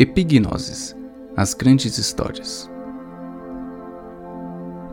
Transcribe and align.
Epignoses 0.00 0.94
As 1.36 1.54
Grandes 1.54 1.98
Histórias 1.98 2.70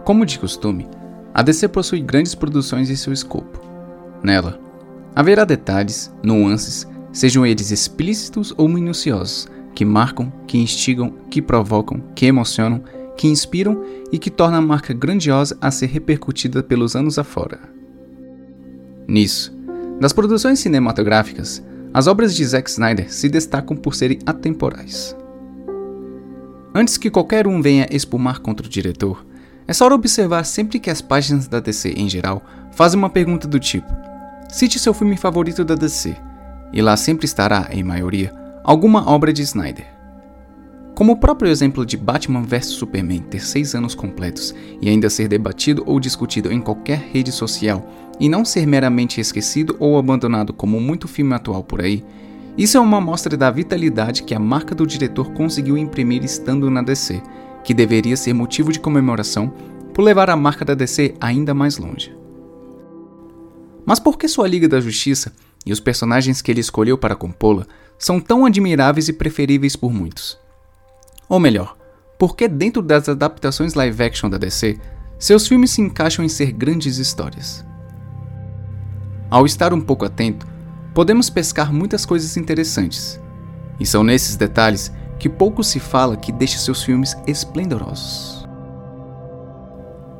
Como 0.04 0.26
de 0.26 0.40
costume, 0.40 0.88
a 1.32 1.44
DC 1.44 1.68
possui 1.68 2.02
grandes 2.02 2.34
produções 2.34 2.90
em 2.90 2.96
seu 2.96 3.14
escopo. 3.14 3.62
Nela, 4.24 4.60
haverá 5.16 5.46
detalhes, 5.46 6.12
nuances, 6.24 6.88
sejam 7.14 7.46
eles 7.46 7.70
explícitos 7.70 8.52
ou 8.58 8.68
minuciosos, 8.68 9.48
que 9.76 9.86
marcam, 9.86 10.34
que 10.48 10.58
instigam, 10.58 11.12
que 11.30 11.40
provocam, 11.40 12.02
que 12.16 12.26
emocionam, 12.26 12.82
que 13.16 13.28
inspiram 13.28 13.84
e 14.12 14.18
que 14.18 14.32
tornam 14.32 14.58
a 14.58 14.62
marca 14.64 14.92
grandiosa 14.92 15.56
a 15.62 15.70
ser 15.70 15.86
repercutida 15.86 16.64
pelos 16.64 16.96
anos 16.96 17.20
afora. 17.20 17.60
Nisso, 19.08 19.56
das 20.02 20.14
produções 20.14 20.58
cinematográficas, 20.58 21.64
as 21.96 22.08
obras 22.08 22.36
de 22.36 22.44
Zack 22.44 22.70
Snyder 22.70 23.10
se 23.10 23.30
destacam 23.30 23.74
por 23.74 23.96
serem 23.96 24.20
atemporais. 24.26 25.16
Antes 26.76 26.98
que 26.98 27.10
qualquer 27.10 27.48
um 27.48 27.62
venha 27.62 27.88
espumar 27.90 28.40
contra 28.40 28.68
o 28.68 28.70
diretor, 28.70 29.26
é 29.66 29.72
só 29.72 29.88
observar 29.88 30.44
sempre 30.44 30.78
que 30.78 30.90
as 30.90 31.02
páginas 31.02 31.48
da 31.48 31.62
DC 31.62 31.94
em 31.94 32.10
geral 32.10 32.44
fazem 32.74 33.00
uma 33.00 33.10
pergunta 33.10 33.48
do 33.48 33.62
tipo: 33.62 33.88
cite 34.50 34.78
seu 34.78 34.94
filme 34.94 35.16
favorito 35.16 35.64
da 35.64 35.74
DC, 35.74 36.14
e 36.74 36.82
lá 36.82 36.98
sempre 36.98 37.24
estará, 37.24 37.70
em 37.72 37.82
maioria, 37.82 38.34
alguma 38.62 39.10
obra 39.10 39.32
de 39.32 39.44
Snyder. 39.44 39.95
Como 40.96 41.12
o 41.12 41.18
próprio 41.18 41.52
exemplo 41.52 41.86
de 41.86 41.98
Batman 41.98 42.42
vs 42.42 42.68
Superman 42.68 43.20
ter 43.20 43.42
seis 43.42 43.76
anos 43.76 43.94
completos 43.94 44.56
e 44.82 44.88
ainda 44.88 45.10
ser 45.10 45.28
debatido 45.28 45.84
ou 45.86 46.00
discutido 46.00 46.54
em 46.54 46.62
qualquer 46.62 47.10
rede 47.12 47.34
social 47.34 47.86
e 48.18 48.30
não 48.30 48.46
ser 48.46 48.66
meramente 48.66 49.20
esquecido 49.20 49.76
ou 49.78 49.98
abandonado 49.98 50.54
como 50.54 50.80
muito 50.80 51.06
filme 51.06 51.34
atual 51.34 51.62
por 51.66 51.82
aí, 51.82 52.02
isso 52.58 52.78
é 52.78 52.80
uma 52.80 53.00
amostra 53.00 53.36
da 53.36 53.52
vitalidade 53.52 54.24
que 54.24 54.34
a 54.34 54.40
marca 54.40 54.74
do 54.74 54.88
diretor 54.88 55.34
conseguiu 55.34 55.78
imprimir 55.78 56.24
estando 56.24 56.72
na 56.72 56.82
DC, 56.82 57.22
que 57.62 57.74
deveria 57.74 58.16
ser 58.16 58.32
motivo 58.32 58.72
de 58.72 58.80
comemoração 58.80 59.54
por 59.94 60.02
levar 60.02 60.30
a 60.30 60.36
marca 60.38 60.64
da 60.64 60.74
DC 60.74 61.16
ainda 61.20 61.54
mais 61.54 61.78
longe. 61.78 62.16
Mas 63.86 64.00
por 64.00 64.18
que 64.18 64.30
sua 64.30 64.48
Liga 64.48 64.70
da 64.70 64.80
Justiça 64.80 65.34
e 65.66 65.74
os 65.74 65.82
personagens 65.82 66.42
que 66.42 66.50
ele 66.50 66.62
escolheu 66.62 66.98
para 66.98 67.18
compô-la 67.18 67.68
são 68.00 68.22
tão 68.22 68.46
admiráveis 68.46 69.10
e 69.10 69.14
preferíveis 69.14 69.76
por 69.76 69.94
muitos? 69.94 70.45
Ou 71.28 71.40
melhor, 71.40 71.76
por 72.18 72.36
que 72.36 72.48
dentro 72.48 72.82
das 72.82 73.10
adaptações 73.10 73.74
live 73.74 74.04
action 74.04 74.30
da 74.30 74.38
DC, 74.38 74.80
seus 75.18 75.48
filmes 75.48 75.72
se 75.72 75.82
encaixam 75.82 76.24
em 76.24 76.30
ser 76.30 76.52
grandes 76.52 76.98
histórias? 76.98 77.66
Ao 79.30 79.46
estar 79.46 79.74
um 79.74 79.82
pouco 79.82 80.06
atento, 80.06 80.46
podemos 80.94 81.30
pescar 81.30 81.74
muitas 81.74 82.06
coisas 82.06 82.38
interessantes. 82.38 83.20
E 83.80 83.86
são 83.86 84.04
nesses 84.04 84.36
detalhes 84.36 84.92
que 85.20 85.28
pouco 85.28 85.64
se 85.64 85.80
fala 85.80 86.16
que 86.16 86.32
deixa 86.32 86.58
seus 86.58 86.84
filmes 86.84 87.16
esplendorosos. 87.28 88.48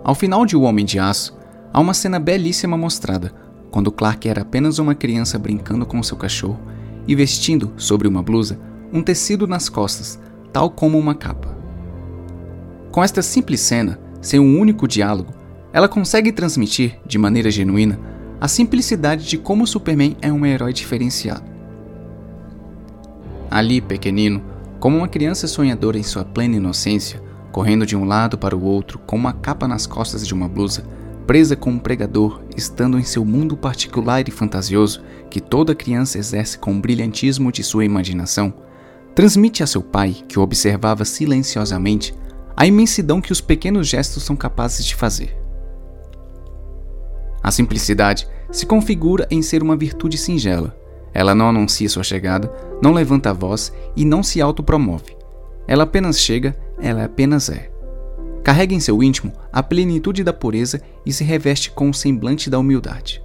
Ao 0.04 0.16
final 0.16 0.46
de 0.46 0.56
O 0.56 0.62
Homem 0.62 0.86
de 0.86 1.00
Aço, 1.00 1.38
há 1.72 1.80
uma 1.80 1.94
cena 1.94 2.20
belíssima 2.20 2.78
mostrada, 2.78 3.32
quando 3.72 3.92
Clark 3.92 4.28
era 4.28 4.42
apenas 4.42 4.80
uma 4.80 4.96
criança 4.96 5.40
brincando 5.40 5.86
com 5.86 6.02
seu 6.04 6.18
cachorro 6.18 6.60
e 7.08 7.16
vestindo, 7.16 7.74
sobre 7.78 8.08
uma 8.08 8.22
blusa, 8.22 8.60
um 8.92 9.02
tecido 9.02 9.48
nas 9.48 9.70
costas, 9.70 10.20
tal 10.56 10.70
como 10.70 10.98
uma 10.98 11.14
capa. 11.14 11.54
Com 12.90 13.04
esta 13.04 13.22
simples 13.22 13.60
cena, 13.60 14.00
sem 14.22 14.40
um 14.40 14.58
único 14.58 14.88
diálogo, 14.88 15.34
ela 15.74 15.90
consegue 15.90 16.32
transmitir, 16.32 16.98
de 17.06 17.18
maneira 17.18 17.52
genuína, 17.52 18.00
a 18.40 18.48
simplicidade 18.48 19.28
de 19.28 19.38
como 19.38 19.68
Superman 19.68 20.16
é 20.22 20.32
um 20.32 20.46
herói 20.46 20.72
diferenciado. 20.72 21.44
Ali, 23.52 23.82
pequenino, 23.82 24.42
como 24.80 24.96
uma 24.96 25.10
criança 25.10 25.46
sonhadora 25.46 25.98
em 25.98 26.04
sua 26.04 26.24
plena 26.24 26.56
inocência, 26.56 27.22
correndo 27.52 27.86
de 27.86 27.98
um 27.98 28.06
lado 28.06 28.38
para 28.38 28.56
o 28.56 28.64
outro 28.64 28.98
com 29.00 29.18
uma 29.18 29.34
capa 29.34 29.68
nas 29.68 29.86
costas 29.86 30.26
de 30.26 30.34
uma 30.34 30.48
blusa, 30.48 30.86
presa 31.28 31.58
com 31.58 31.72
um 31.72 31.80
pregador, 31.80 32.42
estando 32.56 32.98
em 32.98 33.04
seu 33.04 33.26
mundo 33.26 33.58
particular 33.58 34.26
e 34.26 34.32
fantasioso 34.32 35.04
que 35.30 35.42
toda 35.42 35.76
criança 35.76 36.18
exerce 36.18 36.58
com 36.58 36.74
o 36.74 36.80
brilhantismo 36.80 37.52
de 37.52 37.62
sua 37.62 37.84
imaginação, 37.84 38.54
transmite 39.16 39.64
a 39.64 39.68
seu 39.68 39.82
pai, 39.82 40.14
que 40.28 40.38
o 40.38 40.42
observava 40.42 41.06
silenciosamente, 41.06 42.14
a 42.56 42.68
imensidão 42.68 43.22
que 43.22 43.32
os 43.32 43.40
pequenos 43.40 43.88
gestos 43.88 44.24
são 44.24 44.36
capazes 44.36 44.86
de 44.86 44.94
fazer. 44.94 45.36
A 47.42 47.50
simplicidade 47.50 48.28
se 48.52 48.66
configura 48.66 49.26
em 49.32 49.42
ser 49.42 49.64
uma 49.64 49.78
virtude 49.78 50.18
singela. 50.18 50.76
Ela 51.14 51.34
não 51.34 51.50
anuncia 51.50 51.88
sua 51.88 52.04
chegada, 52.04 52.52
não 52.82 52.92
levanta 52.92 53.30
a 53.30 53.34
voz 53.34 53.72
e 53.96 54.04
não 54.04 54.22
se 54.22 54.42
autopromove. 54.42 55.16
Ela 55.66 55.84
apenas 55.84 56.20
chega, 56.20 56.56
ela 56.78 57.06
apenas 57.06 57.50
é. 57.50 57.72
Carrega 58.44 58.76
em 58.76 58.80
seu 58.80 59.02
íntimo 59.02 59.32
a 59.52 59.64
plenitude 59.64 60.24
da 60.24 60.34
pureza 60.34 60.82
e 61.06 61.14
se 61.14 61.24
reveste 61.24 61.72
com 61.72 61.90
o 61.90 61.94
semblante 61.94 62.50
da 62.50 62.60
humildade. 62.60 63.24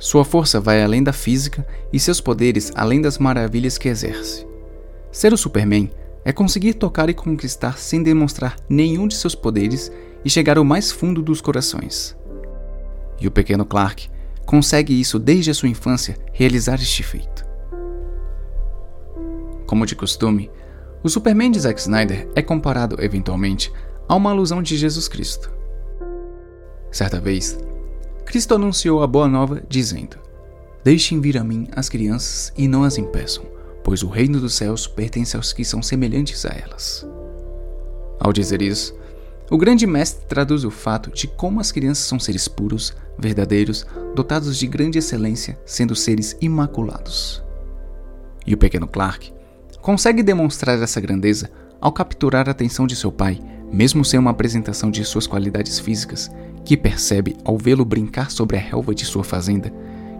Sua 0.00 0.24
força 0.24 0.58
vai 0.58 0.82
além 0.82 1.02
da 1.02 1.12
física 1.12 1.66
e 1.92 2.00
seus 2.00 2.22
poderes 2.22 2.72
além 2.74 3.02
das 3.02 3.18
maravilhas 3.18 3.76
que 3.76 3.86
exerce. 3.86 4.46
Ser 5.12 5.34
o 5.34 5.36
Superman 5.36 5.90
é 6.24 6.32
conseguir 6.32 6.72
tocar 6.72 7.10
e 7.10 7.14
conquistar 7.14 7.76
sem 7.76 8.02
demonstrar 8.02 8.56
nenhum 8.66 9.06
de 9.06 9.14
seus 9.14 9.34
poderes 9.34 9.92
e 10.24 10.30
chegar 10.30 10.56
ao 10.56 10.64
mais 10.64 10.90
fundo 10.90 11.20
dos 11.20 11.42
corações. 11.42 12.16
E 13.20 13.28
o 13.28 13.30
pequeno 13.30 13.66
Clark 13.66 14.08
consegue 14.46 14.98
isso 14.98 15.18
desde 15.18 15.50
a 15.50 15.54
sua 15.54 15.68
infância 15.68 16.16
realizar 16.32 16.76
este 16.76 17.02
feito. 17.02 17.44
Como 19.66 19.84
de 19.84 19.94
costume, 19.94 20.50
o 21.02 21.10
Superman 21.10 21.50
de 21.50 21.60
Zack 21.60 21.78
Snyder 21.78 22.26
é 22.34 22.40
comparado 22.40 22.96
eventualmente 23.04 23.70
a 24.08 24.16
uma 24.16 24.30
alusão 24.30 24.62
de 24.62 24.78
Jesus 24.78 25.08
Cristo. 25.08 25.52
Certa 26.90 27.20
vez, 27.20 27.58
Cristo 28.30 28.54
anunciou 28.54 29.02
a 29.02 29.08
boa 29.08 29.26
nova 29.26 29.60
dizendo: 29.68 30.16
Deixem 30.84 31.20
vir 31.20 31.36
a 31.36 31.42
mim 31.42 31.66
as 31.74 31.88
crianças 31.88 32.52
e 32.56 32.68
não 32.68 32.84
as 32.84 32.96
impeçam, 32.96 33.42
pois 33.82 34.04
o 34.04 34.08
reino 34.08 34.38
dos 34.38 34.54
céus 34.54 34.86
pertence 34.86 35.36
aos 35.36 35.52
que 35.52 35.64
são 35.64 35.82
semelhantes 35.82 36.46
a 36.46 36.50
elas. 36.50 37.04
Ao 38.20 38.32
dizer 38.32 38.62
isso, 38.62 38.94
o 39.50 39.58
grande 39.58 39.84
mestre 39.84 40.26
traduz 40.28 40.62
o 40.62 40.70
fato 40.70 41.10
de 41.10 41.26
como 41.26 41.58
as 41.58 41.72
crianças 41.72 42.04
são 42.04 42.20
seres 42.20 42.46
puros, 42.46 42.94
verdadeiros, 43.18 43.84
dotados 44.14 44.56
de 44.56 44.68
grande 44.68 44.96
excelência, 44.96 45.58
sendo 45.66 45.96
seres 45.96 46.36
imaculados. 46.40 47.42
E 48.46 48.54
o 48.54 48.58
pequeno 48.58 48.86
Clark 48.86 49.32
consegue 49.80 50.22
demonstrar 50.22 50.80
essa 50.80 51.00
grandeza 51.00 51.50
ao 51.80 51.90
capturar 51.90 52.46
a 52.46 52.52
atenção 52.52 52.86
de 52.86 52.94
seu 52.94 53.10
pai, 53.10 53.40
mesmo 53.72 54.04
sem 54.04 54.20
uma 54.20 54.30
apresentação 54.30 54.88
de 54.88 55.04
suas 55.04 55.26
qualidades 55.26 55.80
físicas, 55.80 56.30
que 56.70 56.76
percebe 56.76 57.36
ao 57.44 57.58
vê-lo 57.58 57.84
brincar 57.84 58.30
sobre 58.30 58.56
a 58.56 58.60
relva 58.60 58.94
de 58.94 59.04
sua 59.04 59.24
fazenda 59.24 59.72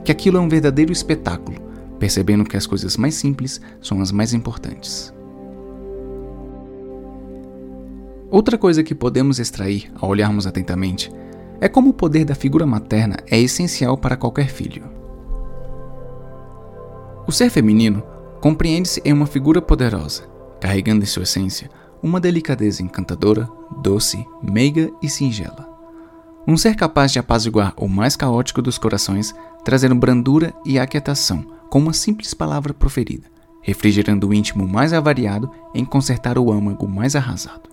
que 0.04 0.10
aquilo 0.10 0.36
é 0.36 0.40
um 0.40 0.48
verdadeiro 0.48 0.90
espetáculo, 0.90 1.60
percebendo 1.96 2.42
que 2.42 2.56
as 2.56 2.66
coisas 2.66 2.96
mais 2.96 3.14
simples 3.14 3.60
são 3.80 4.00
as 4.00 4.10
mais 4.10 4.34
importantes. 4.34 5.14
Outra 8.28 8.58
coisa 8.58 8.82
que 8.82 8.96
podemos 8.96 9.38
extrair 9.38 9.92
ao 9.94 10.08
olharmos 10.08 10.44
atentamente 10.44 11.08
é 11.60 11.68
como 11.68 11.90
o 11.90 11.94
poder 11.94 12.24
da 12.24 12.34
figura 12.34 12.66
materna 12.66 13.18
é 13.30 13.38
essencial 13.38 13.96
para 13.96 14.16
qualquer 14.16 14.48
filho. 14.48 14.82
O 17.28 17.30
ser 17.30 17.48
feminino 17.48 18.02
compreende-se 18.40 19.00
em 19.04 19.12
uma 19.12 19.26
figura 19.26 19.62
poderosa, 19.62 20.24
carregando 20.60 21.04
em 21.04 21.06
sua 21.06 21.22
essência 21.22 21.70
uma 22.02 22.18
delicadeza 22.18 22.82
encantadora, 22.82 23.48
doce, 23.80 24.26
meiga 24.42 24.90
e 25.00 25.08
singela. 25.08 25.69
Um 26.46 26.56
ser 26.56 26.74
capaz 26.74 27.12
de 27.12 27.18
apaziguar 27.18 27.74
o 27.76 27.86
mais 27.86 28.16
caótico 28.16 28.62
dos 28.62 28.78
corações, 28.78 29.34
trazendo 29.64 29.94
brandura 29.94 30.54
e 30.64 30.78
aquietação 30.78 31.44
com 31.68 31.78
uma 31.78 31.92
simples 31.92 32.34
palavra 32.34 32.72
proferida, 32.72 33.26
refrigerando 33.60 34.28
o 34.28 34.34
íntimo 34.34 34.66
mais 34.66 34.92
avariado 34.92 35.50
em 35.74 35.84
consertar 35.84 36.38
o 36.38 36.50
âmago 36.50 36.88
mais 36.88 37.14
arrasado. 37.14 37.68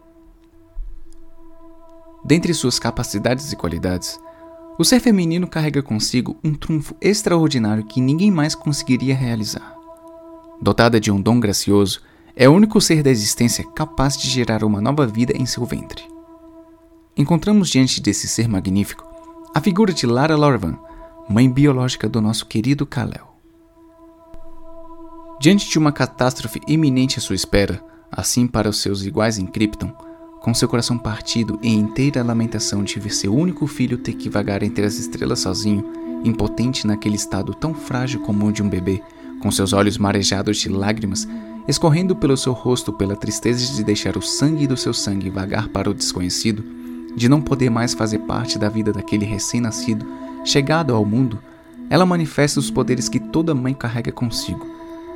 Dentre 2.23 2.53
suas 2.53 2.77
capacidades 2.77 3.51
e 3.51 3.55
qualidades, 3.55 4.19
o 4.77 4.83
ser 4.83 4.99
feminino 4.99 5.47
carrega 5.47 5.81
consigo 5.81 6.37
um 6.43 6.53
trunfo 6.53 6.95
extraordinário 7.01 7.85
que 7.85 8.01
ninguém 8.01 8.29
mais 8.29 8.53
conseguiria 8.53 9.15
realizar. 9.15 9.75
Dotada 10.61 10.99
de 10.99 11.09
um 11.11 11.21
dom 11.21 11.39
gracioso, 11.39 12.01
é 12.35 12.47
o 12.47 12.53
único 12.53 12.79
ser 12.81 13.01
da 13.01 13.09
existência 13.09 13.63
capaz 13.63 14.15
de 14.17 14.29
gerar 14.29 14.63
uma 14.63 14.81
nova 14.81 15.07
vida 15.07 15.33
em 15.35 15.45
seu 15.45 15.65
ventre. 15.65 16.16
Encontramos 17.17 17.69
diante 17.69 17.99
desse 17.99 18.27
ser 18.27 18.47
magnífico 18.47 19.03
a 19.51 19.59
figura 19.59 19.91
de 19.91 20.05
Lara 20.05 20.35
Lorvan, 20.35 20.77
mãe 21.27 21.49
biológica 21.49 22.07
do 22.07 22.21
nosso 22.21 22.45
querido 22.45 22.85
Kal-El. 22.85 23.25
Diante 25.41 25.67
de 25.67 25.79
uma 25.79 25.91
catástrofe 25.91 26.61
iminente 26.67 27.17
à 27.17 27.21
sua 27.21 27.35
espera, 27.35 27.83
assim 28.11 28.45
para 28.45 28.69
os 28.69 28.77
seus 28.77 29.03
iguais 29.03 29.39
em 29.39 29.47
Krypton, 29.47 29.91
com 30.41 30.53
seu 30.53 30.69
coração 30.69 30.95
partido 30.95 31.59
em 31.63 31.79
inteira 31.79 32.23
lamentação 32.23 32.83
de 32.83 32.99
ver 32.99 33.11
seu 33.11 33.33
único 33.33 33.65
filho 33.65 33.97
ter 33.97 34.13
que 34.13 34.29
vagar 34.29 34.61
entre 34.61 34.85
as 34.85 34.99
estrelas 34.99 35.39
sozinho, 35.39 35.83
impotente 36.23 36.85
naquele 36.85 37.15
estado 37.15 37.51
tão 37.55 37.73
frágil 37.73 38.19
como 38.21 38.45
o 38.45 38.51
de 38.51 38.61
um 38.61 38.69
bebê, 38.69 39.01
com 39.41 39.49
seus 39.49 39.73
olhos 39.73 39.97
marejados 39.97 40.57
de 40.57 40.69
lágrimas 40.69 41.27
escorrendo 41.67 42.15
pelo 42.15 42.37
seu 42.37 42.53
rosto 42.53 42.93
pela 42.93 43.15
tristeza 43.15 43.73
de 43.73 43.83
deixar 43.83 44.15
o 44.15 44.21
sangue 44.21 44.67
do 44.67 44.77
seu 44.77 44.93
sangue 44.93 45.29
vagar 45.29 45.67
para 45.67 45.89
o 45.89 45.93
desconhecido, 45.93 46.63
de 47.17 47.27
não 47.27 47.41
poder 47.41 47.71
mais 47.71 47.95
fazer 47.95 48.19
parte 48.19 48.59
da 48.59 48.69
vida 48.69 48.93
daquele 48.93 49.25
recém-nascido, 49.25 50.05
chegado 50.45 50.93
ao 50.93 51.03
mundo, 51.03 51.39
ela 51.89 52.05
manifesta 52.05 52.59
os 52.59 52.69
poderes 52.69 53.09
que 53.09 53.19
toda 53.19 53.55
mãe 53.55 53.73
carrega 53.73 54.11
consigo, 54.11 54.63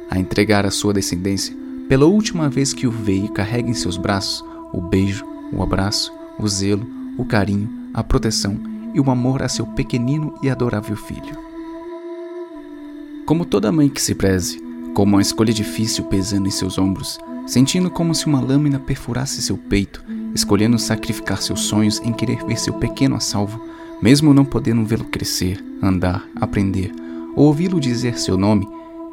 a 0.09 0.17
entregar 0.17 0.65
à 0.65 0.71
sua 0.71 0.93
descendência, 0.93 1.55
pela 1.87 2.07
última 2.07 2.49
vez 2.49 2.73
que 2.73 2.87
o 2.87 2.91
vê 2.91 3.17
e 3.17 3.29
carrega 3.29 3.69
em 3.69 3.75
seus 3.75 3.97
braços, 3.97 4.43
o 4.73 4.81
beijo, 4.81 5.23
o 5.53 5.61
abraço, 5.61 6.11
o 6.39 6.47
zelo, 6.47 6.87
o 7.19 7.23
carinho, 7.23 7.69
a 7.93 8.03
proteção 8.03 8.59
e 8.95 8.99
o 8.99 9.11
amor 9.11 9.43
a 9.43 9.47
seu 9.47 9.67
pequenino 9.67 10.33
e 10.41 10.49
adorável 10.49 10.95
filho. 10.95 11.37
Como 13.27 13.45
toda 13.45 13.71
mãe 13.71 13.87
que 13.87 14.01
se 14.01 14.15
preze, 14.15 14.59
como 14.95 15.17
uma 15.17 15.21
escolha 15.21 15.53
difícil 15.53 16.05
pesando 16.05 16.47
em 16.47 16.51
seus 16.51 16.79
ombros, 16.79 17.19
sentindo 17.45 17.89
como 17.89 18.15
se 18.15 18.25
uma 18.25 18.39
lâmina 18.39 18.79
perfurasse 18.79 19.41
seu 19.41 19.57
peito, 19.57 20.03
escolhendo 20.33 20.79
sacrificar 20.79 21.41
seus 21.41 21.61
sonhos 21.61 21.99
em 21.99 22.13
querer 22.13 22.43
ver 22.45 22.57
seu 22.57 22.73
pequeno 22.73 23.15
a 23.15 23.19
salvo, 23.19 23.61
mesmo 24.01 24.33
não 24.33 24.45
podendo 24.45 24.85
vê-lo 24.85 25.05
crescer, 25.05 25.63
andar, 25.81 26.25
aprender 26.35 26.91
ou 27.35 27.47
ouvi-lo 27.47 27.79
dizer 27.79 28.17
seu 28.17 28.37
nome, 28.37 28.67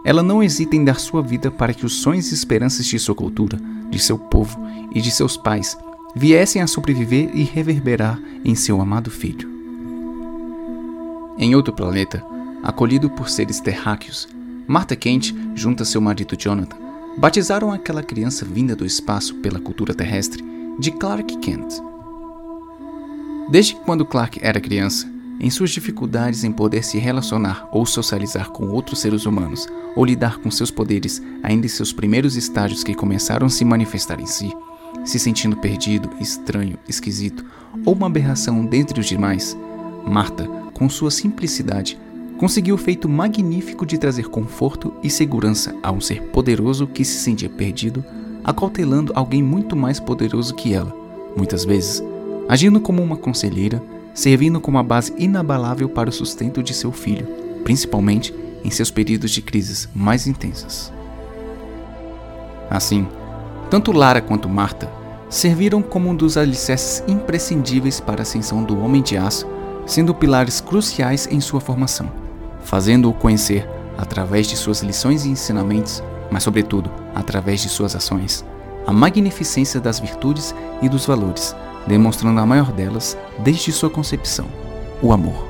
ela 0.05 0.23
não 0.23 0.43
hesita 0.43 0.77
em 0.77 0.85
dar 0.85 0.99
sua 0.99 1.23
vida 1.23 1.51
para 1.51 1.75
que 1.75 1.85
os 1.85 1.95
sonhos 1.95 2.31
e 2.31 2.35
esperanças 2.35 2.87
de 2.87 2.99
sua 2.99 3.15
cultura, 3.15 3.59
de 3.91 3.99
seu 3.99 4.19
povo 4.19 4.59
e 4.95 5.01
de 5.01 5.11
seus 5.11 5.37
pais 5.37 5.77
viessem 6.15 6.63
a 6.63 6.67
sobreviver 6.67 7.31
e 7.35 7.45
reverberar 7.45 8.21
em 8.45 8.55
seu 8.55 8.81
amado 8.81 9.11
filho. 9.11 9.49
Em 11.39 11.55
outro 11.55 11.73
planeta, 11.73 12.25
acolhido 12.63 13.09
por 13.11 13.29
seres 13.29 13.61
terráqueos, 13.61 14.29
Martha 14.67 14.97
Kent, 14.97 15.33
junto 15.55 15.83
a 15.83 15.87
seu 15.87 16.01
marido 16.01 16.37
Jonathan, 16.37 16.77
batizaram 17.19 17.73
aquela 17.73 18.03
criança 18.03 18.45
vinda 18.45 18.77
do 18.77 18.87
espaço 18.87 19.35
pela 19.37 19.59
cultura 19.59 19.93
terrestre 19.93 20.45
de 20.79 20.93
Clark 20.93 21.37
Kent. 21.39 21.83
Desde 23.51 23.75
quando 23.75 24.07
Clark 24.07 24.39
era 24.41 24.61
criança, 24.61 25.11
em 25.41 25.51
suas 25.51 25.71
dificuldades 25.71 26.45
em 26.45 26.53
poder 26.53 26.85
se 26.85 26.97
relacionar 26.97 27.69
ou 27.73 27.85
socializar 27.85 28.51
com 28.51 28.69
outros 28.69 29.01
seres 29.01 29.27
humanos, 29.27 29.67
ou 29.97 30.05
lidar 30.05 30.39
com 30.39 30.49
seus 30.49 30.71
poderes 30.71 31.21
ainda 31.43 31.67
em 31.67 31.69
seus 31.69 31.93
primeiros 31.93 32.37
estágios 32.37 32.85
que 32.85 32.95
começaram 32.95 33.49
a 33.49 33.51
se 33.51 33.65
manifestar 33.65 34.21
em 34.21 34.27
si, 34.27 34.53
se 35.05 35.19
sentindo 35.19 35.57
perdido, 35.57 36.11
estranho, 36.21 36.79
esquisito 36.89 37.45
ou 37.85 37.95
uma 37.95 38.07
aberração 38.07 38.65
dentre 38.65 39.01
os 39.01 39.07
demais, 39.07 39.57
Marta, 40.07 40.47
com 40.73 40.89
sua 40.89 41.11
simplicidade, 41.11 41.99
conseguiu 42.39 42.77
o 42.77 42.79
feito 42.79 43.09
magnífico 43.09 43.85
de 43.85 43.99
trazer 43.99 44.29
conforto 44.29 44.95
e 45.03 45.11
segurança 45.11 45.75
a 45.83 45.91
um 45.91 46.01
ser 46.01 46.23
poderoso 46.29 46.87
que 46.87 47.05
se 47.05 47.19
sentia 47.19 47.51
perdido, 47.51 48.05
acautelando 48.45 49.13
alguém 49.17 49.43
muito 49.43 49.75
mais 49.75 49.99
poderoso 49.99 50.55
que 50.55 50.73
ela, 50.73 50.95
muitas 51.37 51.65
vezes, 51.65 52.03
agindo 52.49 52.81
como 52.81 53.03
uma 53.03 53.17
conselheira, 53.17 53.83
servindo 54.15 54.61
como 54.61 54.79
a 54.79 54.85
base 54.85 55.13
inabalável 55.19 55.89
para 55.89 56.09
o 56.09 56.13
sustento 56.13 56.63
de 56.63 56.73
seu 56.73 56.93
filho, 56.93 57.27
principalmente 57.65 58.33
em 58.65 58.71
seus 58.71 58.91
períodos 58.91 59.33
de 59.33 59.43
crises 59.43 59.89
mais 59.93 60.29
intensas. 60.29 60.93
Assim, 62.71 63.09
tanto 63.69 63.91
Lara 63.91 64.21
quanto 64.21 64.49
Marta 64.49 64.89
serviram 65.29 65.83
como 65.83 66.09
um 66.09 66.15
dos 66.15 66.37
alicerces 66.37 67.03
imprescindíveis 67.09 67.99
para 67.99 68.21
a 68.21 68.23
ascensão 68.23 68.63
do 68.63 68.79
Homem 68.79 69.03
de 69.03 69.17
Aço, 69.17 69.47
sendo 69.85 70.15
pilares 70.15 70.61
cruciais 70.61 71.29
em 71.31 71.41
sua 71.41 71.61
formação 71.61 72.28
fazendo-o 72.69 73.15
conhecer 73.15 73.67
através 73.97 74.47
de 74.47 74.55
suas 74.55 74.83
lições 74.83 75.25
e 75.25 75.31
ensinamentos, 75.31 76.03
mas, 76.31 76.43
sobretudo, 76.43 76.91
através 77.15 77.63
de 77.63 77.69
suas 77.71 77.97
ações, 77.97 78.45
a 78.87 78.93
magnificência 78.93 79.81
das 79.81 79.99
virtudes 79.99 80.55
e 80.83 80.89
dos 80.89 81.07
valores, 81.07 81.57
demonstrando 81.87 82.39
a 82.39 82.45
maior 82.45 82.71
delas 82.71 83.17
desde 83.39 83.73
sua 83.73 83.89
concepção: 83.89 84.45
o 85.01 85.15
amor. 85.15 85.49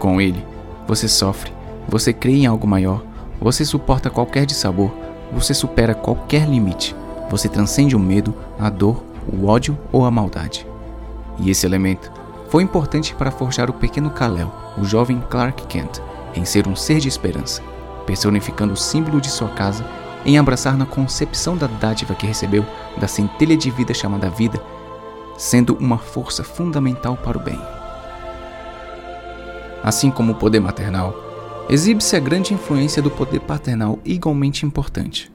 Com 0.00 0.20
ele, 0.20 0.44
você 0.84 1.06
sofre, 1.06 1.52
você 1.88 2.12
crê 2.12 2.32
em 2.32 2.46
algo 2.46 2.66
maior, 2.66 3.04
você 3.40 3.64
suporta 3.64 4.10
qualquer 4.10 4.46
dissabor, 4.46 4.90
você 5.32 5.54
supera 5.54 5.94
qualquer 5.94 6.48
limite, 6.48 6.94
você 7.30 7.48
transcende 7.48 7.94
o 7.94 8.00
medo, 8.00 8.34
a 8.58 8.68
dor, 8.68 9.04
o 9.32 9.46
ódio 9.46 9.78
ou 9.92 10.04
a 10.04 10.10
maldade. 10.10 10.66
E 11.38 11.50
esse 11.50 11.64
elemento 11.64 12.17
foi 12.48 12.62
importante 12.62 13.14
para 13.14 13.30
forjar 13.30 13.68
o 13.68 13.74
pequeno 13.74 14.10
Kal-El, 14.10 14.52
o 14.78 14.84
jovem 14.84 15.22
Clark 15.28 15.66
Kent, 15.66 16.00
em 16.34 16.44
ser 16.44 16.66
um 16.66 16.74
ser 16.74 16.98
de 16.98 17.08
esperança, 17.08 17.62
personificando 18.06 18.72
o 18.72 18.76
símbolo 18.76 19.20
de 19.20 19.30
sua 19.30 19.48
casa, 19.50 19.84
em 20.24 20.38
abraçar 20.38 20.76
na 20.76 20.86
concepção 20.86 21.56
da 21.56 21.66
dádiva 21.66 22.14
que 22.14 22.26
recebeu 22.26 22.64
da 22.98 23.06
centelha 23.06 23.56
de 23.56 23.70
vida 23.70 23.92
chamada 23.92 24.30
vida, 24.30 24.60
sendo 25.36 25.74
uma 25.74 25.98
força 25.98 26.42
fundamental 26.42 27.16
para 27.16 27.38
o 27.38 27.40
bem. 27.40 27.60
Assim 29.82 30.10
como 30.10 30.32
o 30.32 30.34
poder 30.34 30.60
maternal, 30.60 31.14
exibe-se 31.68 32.16
a 32.16 32.20
grande 32.20 32.54
influência 32.54 33.02
do 33.02 33.10
poder 33.10 33.40
paternal 33.40 33.98
igualmente 34.04 34.66
importante. 34.66 35.30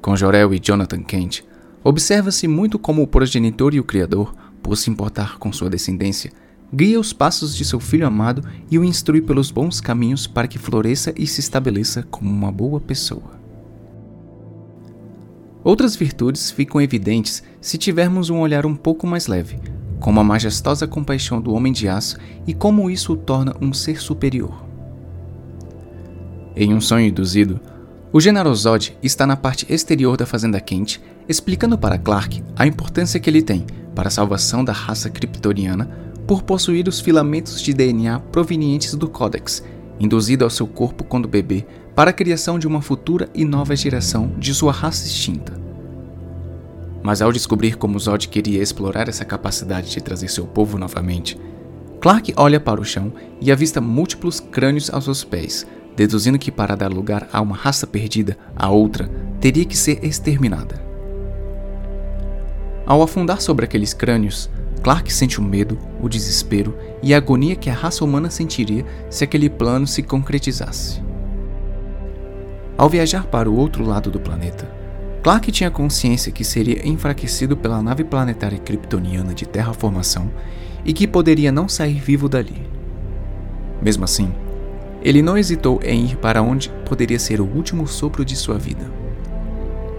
Com 0.00 0.16
Jorel 0.16 0.52
e 0.54 0.58
Jonathan 0.58 1.02
Kent, 1.02 1.42
observa-se 1.84 2.48
muito 2.48 2.78
como 2.78 3.02
o 3.02 3.06
progenitor 3.06 3.74
e 3.74 3.80
o 3.80 3.84
criador, 3.84 4.34
por 4.62 4.76
se 4.76 4.90
importar 4.90 5.38
com 5.38 5.52
sua 5.52 5.70
descendência, 5.70 6.32
guia 6.74 6.98
os 6.98 7.12
passos 7.12 7.56
de 7.56 7.64
seu 7.64 7.80
filho 7.80 8.06
amado 8.06 8.42
e 8.70 8.78
o 8.78 8.84
instrui 8.84 9.20
pelos 9.20 9.50
bons 9.50 9.80
caminhos 9.80 10.26
para 10.26 10.48
que 10.48 10.58
floresça 10.58 11.12
e 11.16 11.26
se 11.26 11.40
estabeleça 11.40 12.02
como 12.02 12.30
uma 12.30 12.50
boa 12.50 12.80
pessoa. 12.80 13.36
Outras 15.62 15.96
virtudes 15.96 16.50
ficam 16.50 16.80
evidentes 16.80 17.42
se 17.60 17.76
tivermos 17.76 18.30
um 18.30 18.38
olhar 18.38 18.64
um 18.64 18.76
pouco 18.76 19.06
mais 19.06 19.26
leve, 19.26 19.58
como 19.98 20.20
a 20.20 20.24
majestosa 20.24 20.86
compaixão 20.86 21.40
do 21.40 21.52
homem 21.52 21.72
de 21.72 21.88
aço 21.88 22.18
e 22.46 22.54
como 22.54 22.88
isso 22.90 23.12
o 23.12 23.16
torna 23.16 23.56
um 23.60 23.72
ser 23.72 24.00
superior. 24.00 24.64
Em 26.54 26.72
um 26.72 26.80
sonho 26.80 27.08
induzido, 27.08 27.60
o 28.12 28.20
General 28.20 28.54
Zod 28.54 28.96
está 29.02 29.26
na 29.26 29.36
parte 29.36 29.66
exterior 29.68 30.16
da 30.16 30.24
fazenda 30.24 30.60
quente, 30.60 31.02
explicando 31.28 31.76
para 31.76 31.98
Clark 31.98 32.42
a 32.54 32.66
importância 32.66 33.18
que 33.18 33.28
ele 33.28 33.42
tem 33.42 33.66
para 33.94 34.08
a 34.08 34.10
salvação 34.10 34.64
da 34.64 34.72
raça 34.72 35.10
kryptoniana 35.10 36.05
por 36.26 36.42
possuir 36.42 36.88
os 36.88 37.00
filamentos 37.00 37.62
de 37.62 37.72
DNA 37.72 38.18
provenientes 38.32 38.94
do 38.94 39.08
Codex, 39.08 39.62
induzido 40.00 40.44
ao 40.44 40.50
seu 40.50 40.66
corpo 40.66 41.04
quando 41.04 41.28
bebê, 41.28 41.64
para 41.94 42.10
a 42.10 42.12
criação 42.12 42.58
de 42.58 42.66
uma 42.66 42.82
futura 42.82 43.28
e 43.34 43.44
nova 43.44 43.74
geração 43.76 44.32
de 44.36 44.52
sua 44.52 44.72
raça 44.72 45.06
extinta. 45.06 45.58
Mas 47.02 47.22
ao 47.22 47.32
descobrir 47.32 47.76
como 47.76 47.98
Zod 47.98 48.28
queria 48.28 48.60
explorar 48.60 49.08
essa 49.08 49.24
capacidade 49.24 49.90
de 49.90 50.02
trazer 50.02 50.28
seu 50.28 50.46
povo 50.46 50.76
novamente, 50.76 51.38
Clark 52.00 52.34
olha 52.36 52.60
para 52.60 52.80
o 52.80 52.84
chão 52.84 53.12
e 53.40 53.50
avista 53.50 53.80
múltiplos 53.80 54.40
crânios 54.40 54.90
aos 54.90 55.04
seus 55.04 55.24
pés, 55.24 55.66
deduzindo 55.96 56.38
que 56.38 56.50
para 56.50 56.76
dar 56.76 56.92
lugar 56.92 57.28
a 57.32 57.40
uma 57.40 57.56
raça 57.56 57.86
perdida, 57.86 58.36
a 58.54 58.68
outra 58.68 59.08
teria 59.40 59.64
que 59.64 59.76
ser 59.76 60.04
exterminada. 60.04 60.84
Ao 62.84 63.02
afundar 63.02 63.40
sobre 63.40 63.64
aqueles 63.64 63.94
crânios, 63.94 64.50
Clark 64.86 65.12
sente 65.12 65.40
o 65.40 65.42
medo, 65.42 65.76
o 66.00 66.08
desespero 66.08 66.78
e 67.02 67.12
a 67.12 67.16
agonia 67.16 67.56
que 67.56 67.68
a 67.68 67.74
raça 67.74 68.04
humana 68.04 68.30
sentiria 68.30 68.86
se 69.10 69.24
aquele 69.24 69.50
plano 69.50 69.84
se 69.84 70.00
concretizasse. 70.00 71.02
Ao 72.78 72.88
viajar 72.88 73.26
para 73.26 73.50
o 73.50 73.56
outro 73.56 73.84
lado 73.84 74.12
do 74.12 74.20
planeta, 74.20 74.70
Clark 75.24 75.50
tinha 75.50 75.72
consciência 75.72 76.30
que 76.30 76.44
seria 76.44 76.86
enfraquecido 76.86 77.56
pela 77.56 77.82
nave 77.82 78.04
planetária 78.04 78.60
kryptoniana 78.60 79.34
de 79.34 79.44
terraformação 79.44 80.30
e 80.84 80.92
que 80.92 81.08
poderia 81.08 81.50
não 81.50 81.68
sair 81.68 81.98
vivo 81.98 82.28
dali. 82.28 82.64
Mesmo 83.82 84.04
assim, 84.04 84.32
ele 85.02 85.20
não 85.20 85.36
hesitou 85.36 85.80
em 85.82 86.04
ir 86.04 86.16
para 86.18 86.42
onde 86.42 86.70
poderia 86.88 87.18
ser 87.18 87.40
o 87.40 87.44
último 87.44 87.88
sopro 87.88 88.24
de 88.24 88.36
sua 88.36 88.56
vida. 88.56 88.88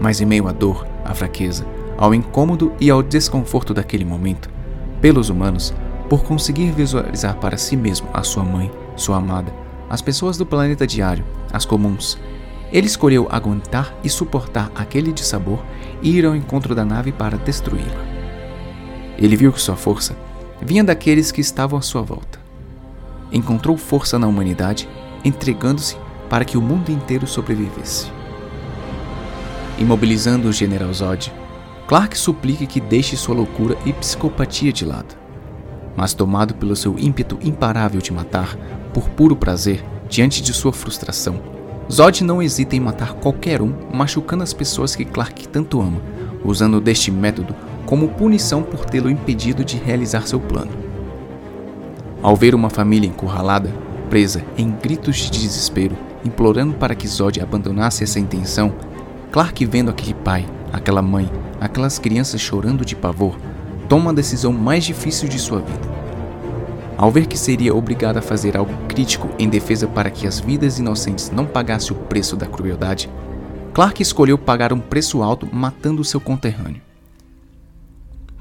Mas 0.00 0.22
em 0.22 0.24
meio 0.24 0.48
à 0.48 0.52
dor, 0.52 0.86
à 1.04 1.12
fraqueza, 1.12 1.66
ao 1.98 2.14
incômodo 2.14 2.72
e 2.80 2.88
ao 2.88 3.02
desconforto 3.02 3.74
daquele 3.74 4.06
momento, 4.06 4.56
pelos 5.00 5.28
humanos, 5.28 5.74
por 6.08 6.22
conseguir 6.22 6.70
visualizar 6.72 7.36
para 7.36 7.56
si 7.56 7.76
mesmo 7.76 8.08
a 8.12 8.22
sua 8.22 8.44
mãe, 8.44 8.70
sua 8.96 9.18
amada, 9.18 9.52
as 9.88 10.02
pessoas 10.02 10.36
do 10.36 10.46
planeta 10.46 10.86
diário, 10.86 11.24
as 11.52 11.64
comuns. 11.64 12.18
Ele 12.72 12.86
escolheu 12.86 13.26
aguentar 13.30 13.94
e 14.04 14.08
suportar 14.10 14.70
aquele 14.74 15.12
dissabor 15.12 15.58
e 16.02 16.16
ir 16.16 16.26
ao 16.26 16.36
encontro 16.36 16.74
da 16.74 16.84
nave 16.84 17.12
para 17.12 17.38
destruí-la. 17.38 18.06
Ele 19.16 19.36
viu 19.36 19.52
que 19.52 19.60
sua 19.60 19.76
força 19.76 20.16
vinha 20.60 20.84
daqueles 20.84 21.32
que 21.32 21.40
estavam 21.40 21.78
à 21.78 21.82
sua 21.82 22.02
volta. 22.02 22.38
Encontrou 23.32 23.76
força 23.76 24.18
na 24.18 24.26
humanidade, 24.26 24.88
entregando-se 25.24 25.96
para 26.28 26.44
que 26.44 26.58
o 26.58 26.62
mundo 26.62 26.90
inteiro 26.90 27.26
sobrevivesse. 27.26 28.10
Imobilizando 29.78 30.48
o 30.48 30.52
General 30.52 30.92
Zod, 30.92 31.32
Clark 31.88 32.18
suplica 32.18 32.66
que 32.66 32.82
deixe 32.82 33.16
sua 33.16 33.34
loucura 33.34 33.74
e 33.86 33.94
psicopatia 33.94 34.70
de 34.70 34.84
lado. 34.84 35.16
Mas 35.96 36.12
tomado 36.12 36.54
pelo 36.54 36.76
seu 36.76 36.98
ímpeto 36.98 37.38
imparável 37.42 37.98
de 37.98 38.12
matar, 38.12 38.58
por 38.92 39.08
puro 39.08 39.34
prazer, 39.34 39.82
diante 40.06 40.42
de 40.42 40.52
sua 40.52 40.70
frustração, 40.70 41.40
Zod 41.90 42.22
não 42.22 42.42
hesita 42.42 42.76
em 42.76 42.80
matar 42.80 43.14
qualquer 43.14 43.62
um, 43.62 43.72
machucando 43.90 44.42
as 44.42 44.52
pessoas 44.52 44.94
que 44.94 45.06
Clark 45.06 45.48
tanto 45.48 45.80
ama, 45.80 46.02
usando 46.44 46.78
deste 46.78 47.10
método 47.10 47.56
como 47.86 48.10
punição 48.10 48.62
por 48.62 48.84
tê-lo 48.84 49.08
impedido 49.08 49.64
de 49.64 49.78
realizar 49.78 50.26
seu 50.26 50.38
plano. 50.38 50.72
Ao 52.20 52.36
ver 52.36 52.54
uma 52.54 52.68
família 52.68 53.08
encurralada, 53.08 53.72
presa 54.10 54.44
em 54.58 54.70
gritos 54.70 55.16
de 55.16 55.30
desespero, 55.30 55.96
implorando 56.22 56.74
para 56.74 56.94
que 56.94 57.08
Zod 57.08 57.40
abandonasse 57.40 58.04
essa 58.04 58.20
intenção, 58.20 58.74
Clark 59.32 59.64
vendo 59.64 59.90
aquele 59.90 60.12
pai, 60.12 60.46
aquela 60.70 61.00
mãe, 61.00 61.30
aquelas 61.60 61.98
crianças 61.98 62.40
chorando 62.40 62.84
de 62.84 62.96
pavor, 62.96 63.38
toma 63.88 64.10
a 64.10 64.14
decisão 64.14 64.52
mais 64.52 64.84
difícil 64.84 65.28
de 65.28 65.38
sua 65.38 65.60
vida. 65.60 65.98
Ao 66.96 67.10
ver 67.10 67.26
que 67.26 67.38
seria 67.38 67.74
obrigado 67.74 68.16
a 68.16 68.22
fazer 68.22 68.56
algo 68.56 68.72
crítico 68.88 69.28
em 69.38 69.48
defesa 69.48 69.86
para 69.86 70.10
que 70.10 70.26
as 70.26 70.40
vidas 70.40 70.78
inocentes 70.78 71.30
não 71.30 71.46
pagassem 71.46 71.96
o 71.96 72.00
preço 72.00 72.36
da 72.36 72.46
crueldade, 72.46 73.08
Clark 73.72 74.02
escolheu 74.02 74.36
pagar 74.36 74.72
um 74.72 74.80
preço 74.80 75.22
alto 75.22 75.48
matando 75.52 76.02
seu 76.02 76.20
conterrâneo. 76.20 76.82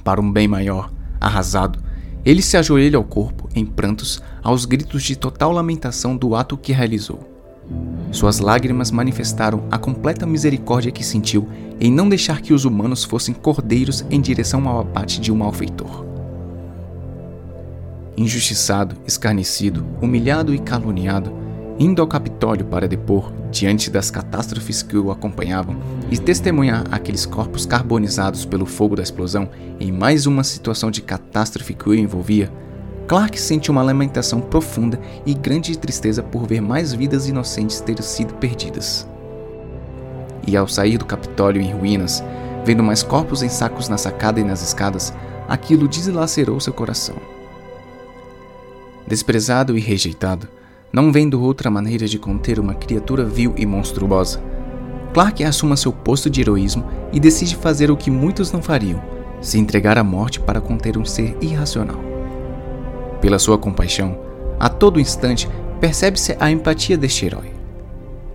Para 0.04 0.20
um 0.20 0.32
bem 0.32 0.48
maior, 0.48 0.92
arrasado, 1.22 1.80
ele 2.26 2.42
se 2.42 2.58
ajoelha 2.58 2.98
ao 2.98 3.04
corpo, 3.04 3.48
em 3.54 3.66
prantos, 3.66 4.22
aos 4.42 4.66
gritos 4.66 5.04
de 5.04 5.16
total 5.16 5.52
lamentação 5.52 6.18
do 6.18 6.36
ato 6.36 6.58
que 6.58 6.74
realizou. 6.74 7.37
Suas 8.12 8.40
lágrimas 8.40 8.90
manifestaram 8.90 9.64
a 9.70 9.78
completa 9.78 10.26
misericórdia 10.26 10.92
que 10.92 11.04
sentiu 11.04 11.48
em 11.80 11.92
não 11.92 12.08
deixar 12.08 12.42
que 12.42 12.54
os 12.54 12.66
humanos 12.66 13.04
fossem 13.04 13.34
cordeiros 13.34 14.06
em 14.10 14.22
direção 14.22 14.68
ao 14.68 14.80
abate 14.80 15.20
de 15.20 15.32
um 15.32 15.36
malfeitor. 15.36 16.06
Injustiçado, 18.16 18.96
escarnecido, 19.06 19.86
humilhado 20.02 20.54
e 20.54 20.58
caluniado, 20.58 21.32
indo 21.78 22.02
ao 22.02 22.08
Capitólio 22.08 22.66
para 22.66 22.88
depor, 22.88 23.32
diante 23.52 23.92
das 23.92 24.10
catástrofes 24.10 24.82
que 24.82 24.98
o 24.98 25.12
acompanhavam, 25.12 25.78
e 26.10 26.18
testemunhar 26.18 26.86
aqueles 26.90 27.26
corpos 27.26 27.66
carbonizados 27.66 28.46
pelo 28.46 28.66
fogo 28.66 28.96
da 28.96 29.04
explosão 29.04 29.50
em 29.80 29.92
mais 29.92 30.26
uma 30.26 30.44
situação 30.44 30.90
de 30.90 31.02
catástrofe 31.02 31.76
que 31.76 31.90
o 31.90 31.94
envolvia, 31.94 32.52
Clark 33.08 33.40
sente 33.40 33.72
uma 33.72 33.82
lamentação 33.82 34.42
profunda 34.42 35.00
e 35.26 35.34
grande 35.34 35.78
tristeza 35.78 36.22
por 36.22 36.46
ver 36.46 36.62
mais 36.62 36.94
vidas 36.94 37.30
inocentes 37.30 37.80
terem 37.80 38.02
sido 38.02 38.34
perdidas. 38.34 39.08
E 40.46 40.58
ao 40.58 40.68
sair 40.68 40.98
do 40.98 41.06
Capitólio 41.06 41.62
em 41.62 41.72
ruínas, 41.72 42.22
vendo 42.66 42.84
mais 42.84 43.04
corpos 43.04 43.42
em 43.42 43.48
sacos 43.48 43.88
na 43.88 43.98
sacada 43.98 44.42
e 44.42 44.44
nas 44.44 44.62
escadas, 44.62 45.14
aquilo 45.48 45.88
deslacerou 45.88 46.60
seu 46.60 46.74
coração. 46.74 47.16
Desprezado 49.08 49.78
e 49.78 49.80
rejeitado, 49.80 50.50
não 50.92 51.10
vendo 51.10 51.42
outra 51.42 51.72
maneira 51.72 52.08
de 52.08 52.20
conter 52.20 52.60
uma 52.60 52.74
criatura 52.74 53.24
vil 53.24 53.54
e 53.56 53.66
monstruosa, 53.66 54.44
Clark 55.14 55.46
assume 55.46 55.78
seu 55.78 55.94
posto 55.94 56.30
de 56.30 56.42
heroísmo 56.42 56.84
e 57.14 57.20
decide 57.22 57.56
fazer 57.56 57.90
o 57.90 57.96
que 57.96 58.12
muitos 58.12 58.52
não 58.52 58.62
fariam: 58.62 59.02
se 59.42 59.58
entregar 59.58 59.98
à 59.98 60.04
morte 60.04 60.42
para 60.42 60.60
conter 60.60 60.98
um 60.98 61.06
ser 61.06 61.38
irracional. 61.42 62.17
Pela 63.22 63.40
sua 63.40 63.58
compaixão, 63.58 64.18
a 64.60 64.70
todo 64.70 65.00
instante 65.00 65.50
percebe-se 65.80 66.36
a 66.40 66.50
empatia 66.52 66.98
deste 66.98 67.26
herói. 67.26 67.52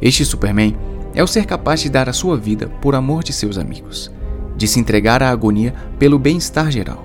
Este 0.00 0.24
Superman 0.24 0.76
é 1.14 1.22
o 1.22 1.26
ser 1.26 1.44
capaz 1.46 1.80
de 1.80 1.90
dar 1.90 2.08
a 2.08 2.12
sua 2.12 2.36
vida 2.36 2.68
por 2.80 2.94
amor 2.94 3.22
de 3.22 3.32
seus 3.32 3.58
amigos, 3.58 4.10
de 4.56 4.66
se 4.66 4.80
entregar 4.80 5.22
à 5.22 5.30
agonia 5.30 5.74
pelo 5.98 6.18
bem-estar 6.18 6.70
geral, 6.70 7.04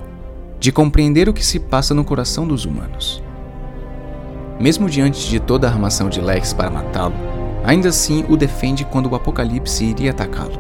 de 0.60 0.72
compreender 0.72 1.30
o 1.30 1.34
que 1.34 1.46
se 1.46 1.60
passa 1.60 1.94
no 1.94 2.04
coração 2.04 2.48
dos 2.48 2.66
humanos. 2.66 3.22
Mesmo 4.60 4.90
diante 4.90 5.30
de 5.30 5.40
toda 5.40 5.68
a 5.68 5.72
armação 5.72 6.10
de 6.10 6.20
Lex 6.20 6.54
para 6.54 6.72
matá-lo, 6.72 7.14
ainda 7.64 7.90
assim 7.90 8.26
o 8.28 8.36
defende 8.36 8.86
quando 8.86 9.08
o 9.08 9.16
Apocalipse 9.16 9.86
iria 9.86 10.12
atacá-lo. 10.12 10.60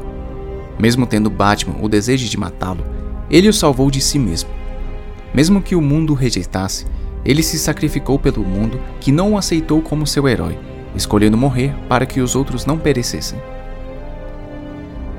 Mesmo 0.78 1.08
tendo 1.08 1.30
Batman 1.30 1.78
o 1.82 1.90
desejo 1.90 2.30
de 2.30 2.38
matá-lo, 2.38 2.84
ele 3.30 3.50
o 3.50 3.54
salvou 3.54 3.90
de 3.90 4.00
si 4.00 4.20
mesmo. 4.20 4.50
Mesmo 5.34 5.62
que 5.62 5.76
o 5.76 5.82
mundo 5.82 6.14
o 6.14 6.16
rejeitasse, 6.16 6.86
ele 7.28 7.44
se 7.44 7.60
sacrificou 7.60 8.18
pelo 8.18 8.42
mundo 8.42 8.80
que 9.02 9.12
não 9.12 9.34
o 9.34 9.38
aceitou 9.38 9.82
como 9.82 10.08
seu 10.08 10.30
herói, 10.30 10.58
escolhendo 10.96 11.36
morrer 11.36 11.76
para 11.90 12.06
que 12.06 12.22
os 12.22 12.38
outros 12.38 12.66
não 12.66 12.80
perecessem. 12.80 13.38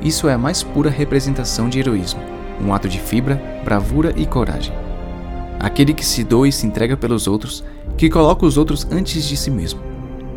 Isso 0.01 0.27
é 0.27 0.33
a 0.33 0.39
mais 0.39 0.63
pura 0.63 0.89
representação 0.89 1.69
de 1.69 1.79
heroísmo, 1.79 2.23
um 2.65 2.73
ato 2.73 2.89
de 2.89 2.99
fibra, 2.99 3.41
bravura 3.63 4.15
e 4.17 4.25
coragem. 4.25 4.73
Aquele 5.61 5.93
que 5.93 6.07
se 6.07 6.25
doa 6.25 6.49
e 6.49 6.53
se 6.53 6.67
entrega 6.67 6.97
pelos 6.97 7.27
outros 7.27 7.63
que 7.99 8.09
coloca 8.09 8.47
os 8.47 8.57
outros 8.57 8.87
antes 8.91 9.25
de 9.25 9.37
si 9.37 9.51
mesmo, 9.51 9.81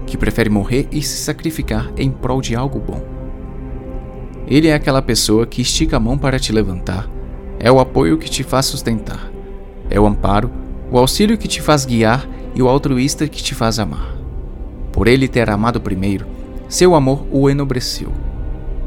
que 0.06 0.18
prefere 0.18 0.50
morrer 0.50 0.90
e 0.92 1.02
se 1.02 1.24
sacrificar 1.24 1.90
em 1.96 2.12
prol 2.12 2.42
de 2.42 2.54
algo 2.54 2.80
bom. 2.80 3.02
Ele 4.46 4.68
é 4.68 4.74
aquela 4.74 5.02
pessoa 5.02 5.48
que 5.48 5.62
estica 5.62 5.96
a 5.96 6.00
mão 6.02 6.18
para 6.18 6.38
te 6.38 6.52
levantar, 6.52 7.08
é 7.60 7.72
o 7.72 7.80
apoio 7.80 8.18
que 8.18 8.30
te 8.30 8.44
faz 8.44 8.66
sustentar, 8.66 9.32
é 9.90 9.98
o 9.98 10.06
amparo, 10.06 10.52
o 10.92 10.98
auxílio 10.98 11.38
que 11.38 11.48
te 11.48 11.62
faz 11.62 11.86
guiar 11.86 12.28
e 12.54 12.62
o 12.62 12.68
altruísta 12.68 13.28
que 13.28 13.42
te 13.42 13.56
faz 13.56 13.80
amar. 13.80 14.14
Por 14.92 15.08
ele 15.08 15.28
ter 15.28 15.50
amado 15.50 15.80
primeiro, 15.80 16.26
seu 16.68 16.94
amor 16.94 17.26
o 17.32 17.50
enobreceu. 17.50 18.12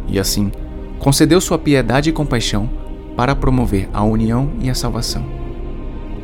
E 0.07 0.19
assim, 0.19 0.53
concedeu 0.99 1.41
sua 1.41 1.59
piedade 1.59 2.11
e 2.11 2.13
compaixão 2.13 2.69
para 3.17 3.35
promover 3.35 3.89
a 3.93 4.05
união 4.05 4.51
e 4.61 4.69
a 4.69 4.75
salvação. 4.75 5.25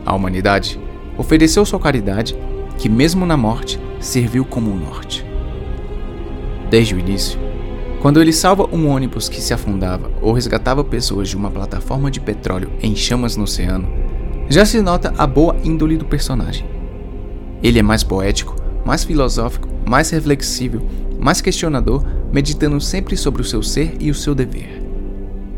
A 0.05 0.15
humanidade 0.15 0.79
ofereceu 1.17 1.65
sua 1.65 1.81
caridade, 1.81 2.37
que 2.77 2.89
mesmo 2.89 3.25
na 3.25 3.37
morte 3.37 3.81
serviu 4.01 4.45
como 4.45 4.71
um 4.71 4.77
norte. 4.77 5.25
Desde 6.71 6.95
o 6.95 6.99
início, 6.99 7.39
quando 8.01 8.21
ele 8.21 8.33
salva 8.33 8.69
um 8.73 8.89
ônibus 8.89 9.29
que 9.29 9.41
se 9.41 9.53
afundava 9.53 10.11
ou 10.21 10.33
resgatava 10.33 10.85
pessoas 10.85 11.29
de 11.29 11.37
uma 11.37 11.51
plataforma 11.51 12.11
de 12.11 12.21
petróleo 12.21 12.71
em 12.83 12.95
chamas 12.95 13.37
no 13.37 13.45
oceano, 13.45 14.00
já 14.51 14.67
se 14.67 14.83
nota 14.83 15.15
a 15.17 15.29
boa 15.29 15.57
índole 15.63 15.97
do 15.97 16.05
personagem. 16.05 16.69
Ele 17.63 17.79
é 17.79 17.83
mais 17.83 18.03
poético, 18.03 18.57
mais 18.85 19.05
filosófico, 19.05 19.69
mais 19.89 20.11
reflexível, 20.11 20.83
mais 21.21 21.41
questionador, 21.41 22.05
meditando 22.33 22.81
sempre 22.81 23.17
sobre 23.17 23.43
o 23.43 23.45
seu 23.45 23.63
ser 23.63 23.97
e 24.01 24.11
o 24.11 24.15
seu 24.15 24.35
dever. 24.35 24.83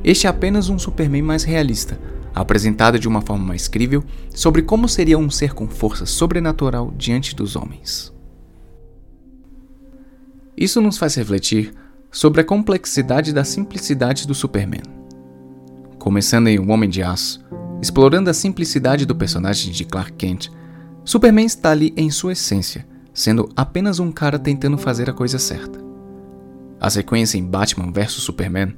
Este 0.04 0.26
é 0.26 0.30
apenas 0.30 0.68
um 0.68 0.78
Superman 0.78 1.22
mais 1.22 1.42
realista, 1.42 1.98
apresentada 2.34 2.98
de 2.98 3.08
uma 3.08 3.22
forma 3.22 3.44
mais 3.46 3.66
crível 3.66 4.04
sobre 4.34 4.60
como 4.60 4.86
seria 4.86 5.16
um 5.16 5.30
ser 5.30 5.54
com 5.54 5.66
força 5.66 6.04
sobrenatural 6.04 6.92
diante 6.94 7.34
dos 7.34 7.56
homens. 7.56 8.12
Isso 10.54 10.82
nos 10.82 10.98
faz 10.98 11.14
refletir 11.14 11.72
sobre 12.10 12.42
a 12.42 12.44
complexidade 12.44 13.32
da 13.32 13.42
simplicidade 13.42 14.26
do 14.26 14.34
Superman. 14.34 14.82
Começando 15.98 16.48
em 16.48 16.58
O 16.58 16.68
Homem 16.70 16.90
de 16.90 17.02
Aço, 17.02 17.41
explorando 17.82 18.30
a 18.30 18.34
simplicidade 18.34 19.04
do 19.04 19.14
personagem 19.14 19.72
de 19.72 19.84
Clark 19.84 20.12
Kent, 20.12 20.48
Superman 21.04 21.44
está 21.44 21.72
ali 21.72 21.92
em 21.96 22.12
sua 22.12 22.30
essência, 22.30 22.86
sendo 23.12 23.48
apenas 23.56 23.98
um 23.98 24.12
cara 24.12 24.38
tentando 24.38 24.78
fazer 24.78 25.10
a 25.10 25.12
coisa 25.12 25.36
certa. 25.36 25.80
A 26.80 26.88
sequência 26.88 27.36
em 27.36 27.44
Batman 27.44 27.90
vs 27.90 28.12
Superman 28.12 28.72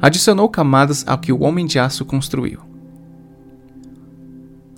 adicionou 0.00 0.48
camadas 0.48 1.04
ao 1.08 1.18
que 1.18 1.32
o 1.32 1.42
Homem 1.42 1.66
de 1.66 1.80
Aço 1.80 2.04
construiu. 2.04 2.60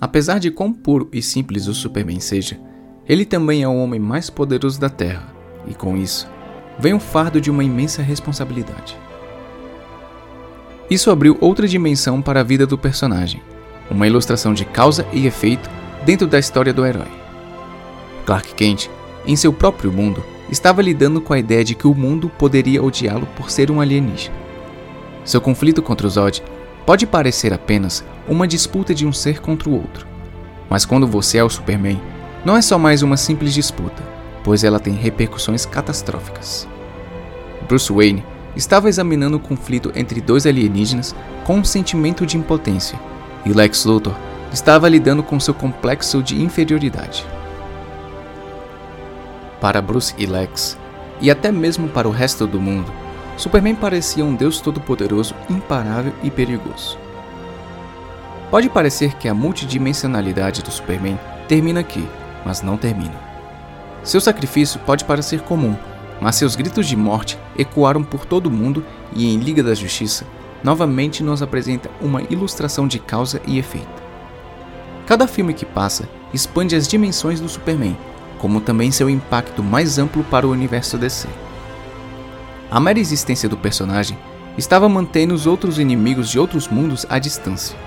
Apesar 0.01 0.39
de 0.39 0.49
quão 0.49 0.73
puro 0.73 1.07
e 1.13 1.21
simples 1.21 1.67
o 1.67 1.73
Superman 1.73 2.19
seja, 2.19 2.59
ele 3.07 3.23
também 3.23 3.61
é 3.61 3.67
o 3.67 3.75
homem 3.75 3.99
mais 3.99 4.31
poderoso 4.31 4.79
da 4.79 4.89
Terra, 4.89 5.31
e 5.67 5.75
com 5.75 5.95
isso, 5.95 6.27
vem 6.79 6.93
o 6.93 6.99
fardo 6.99 7.39
de 7.39 7.51
uma 7.51 7.63
imensa 7.63 8.01
responsabilidade. 8.01 8.97
Isso 10.89 11.11
abriu 11.11 11.37
outra 11.39 11.67
dimensão 11.67 12.19
para 12.19 12.39
a 12.39 12.43
vida 12.43 12.65
do 12.65 12.77
personagem, 12.77 13.41
uma 13.89 14.07
ilustração 14.07 14.53
de 14.53 14.65
causa 14.65 15.05
e 15.11 15.25
efeito 15.25 15.69
dentro 16.05 16.27
da 16.27 16.39
história 16.39 16.73
do 16.73 16.85
herói. 16.85 17.07
Clark 18.25 18.53
Kent, 18.53 18.89
em 19.25 19.35
seu 19.35 19.51
próprio 19.51 19.91
mundo, 19.91 20.23
estava 20.51 20.81
lidando 20.81 21.21
com 21.21 21.33
a 21.33 21.39
ideia 21.39 21.63
de 21.63 21.75
que 21.75 21.87
o 21.87 21.95
mundo 21.95 22.29
poderia 22.37 22.83
odiá-lo 22.83 23.27
por 23.35 23.49
ser 23.49 23.69
um 23.71 23.81
alienígena. 23.81 24.35
Seu 25.23 25.41
conflito 25.41 25.81
contra 25.81 26.07
o 26.07 26.09
Zod 26.09 26.43
pode 26.85 27.05
parecer 27.05 27.53
apenas 27.53 28.03
uma 28.27 28.47
disputa 28.47 28.93
de 28.95 29.05
um 29.05 29.13
ser 29.13 29.41
contra 29.41 29.69
o 29.69 29.73
outro. 29.73 30.07
Mas 30.69 30.85
quando 30.85 31.07
você 31.07 31.37
é 31.37 31.43
o 31.43 31.49
Superman, 31.49 31.99
não 32.45 32.55
é 32.55 32.61
só 32.61 32.77
mais 32.77 33.01
uma 33.01 33.17
simples 33.17 33.53
disputa, 33.53 34.01
pois 34.43 34.63
ela 34.63 34.79
tem 34.79 34.93
repercussões 34.93 35.65
catastróficas. 35.65 36.67
Bruce 37.67 37.91
Wayne 37.91 38.23
estava 38.55 38.89
examinando 38.89 39.37
o 39.37 39.39
conflito 39.39 39.91
entre 39.95 40.21
dois 40.21 40.45
alienígenas 40.45 41.15
com 41.43 41.57
um 41.57 41.63
sentimento 41.63 42.25
de 42.25 42.37
impotência, 42.37 42.99
e 43.45 43.53
Lex 43.53 43.85
Luthor 43.85 44.15
estava 44.51 44.89
lidando 44.89 45.23
com 45.23 45.39
seu 45.39 45.53
complexo 45.53 46.23
de 46.23 46.41
inferioridade. 46.41 47.25
Para 49.61 49.81
Bruce 49.81 50.13
e 50.17 50.25
Lex, 50.25 50.77
e 51.21 51.29
até 51.29 51.51
mesmo 51.51 51.89
para 51.89 52.07
o 52.07 52.11
resto 52.11 52.47
do 52.47 52.59
mundo, 52.59 52.91
Superman 53.37 53.75
parecia 53.75 54.23
um 54.25 54.35
deus 54.35 54.59
todo-poderoso, 54.59 55.35
imparável 55.49 56.13
e 56.23 56.31
perigoso. 56.31 56.97
Pode 58.49 58.69
parecer 58.69 59.15
que 59.15 59.27
a 59.29 59.33
multidimensionalidade 59.33 60.63
do 60.63 60.71
Superman 60.71 61.19
termina 61.47 61.81
aqui, 61.81 62.07
mas 62.45 62.61
não 62.61 62.77
termina. 62.77 63.13
Seu 64.03 64.19
sacrifício 64.19 64.79
pode 64.79 65.05
parecer 65.05 65.41
comum, 65.41 65.75
mas 66.19 66.35
seus 66.35 66.55
gritos 66.55 66.87
de 66.87 66.95
morte 66.95 67.37
ecoaram 67.57 68.03
por 68.03 68.25
todo 68.25 68.47
o 68.47 68.51
mundo 68.51 68.83
e 69.13 69.33
em 69.33 69.37
Liga 69.37 69.61
da 69.61 69.73
Justiça, 69.73 70.25
novamente 70.63 71.23
nos 71.23 71.41
apresenta 71.41 71.89
uma 72.01 72.21
ilustração 72.23 72.87
de 72.87 72.99
causa 72.99 73.41
e 73.45 73.57
efeito. 73.57 74.03
Cada 75.05 75.27
filme 75.27 75.53
que 75.53 75.65
passa 75.65 76.07
expande 76.33 76.75
as 76.75 76.87
dimensões 76.87 77.39
do 77.39 77.49
Superman, 77.49 77.97
como 78.37 78.61
também 78.61 78.91
seu 78.91 79.09
impacto 79.09 79.63
mais 79.63 79.97
amplo 79.97 80.23
para 80.23 80.47
o 80.47 80.51
universo 80.51 80.97
DC. 80.97 81.27
A 82.69 82.79
mera 82.79 82.99
existência 82.99 83.49
do 83.49 83.57
personagem 83.57 84.17
estava 84.57 84.87
mantendo 84.87 85.33
os 85.33 85.47
outros 85.47 85.79
inimigos 85.79 86.29
de 86.29 86.37
outros 86.37 86.67
mundos 86.67 87.05
à 87.09 87.17
distância. 87.17 87.77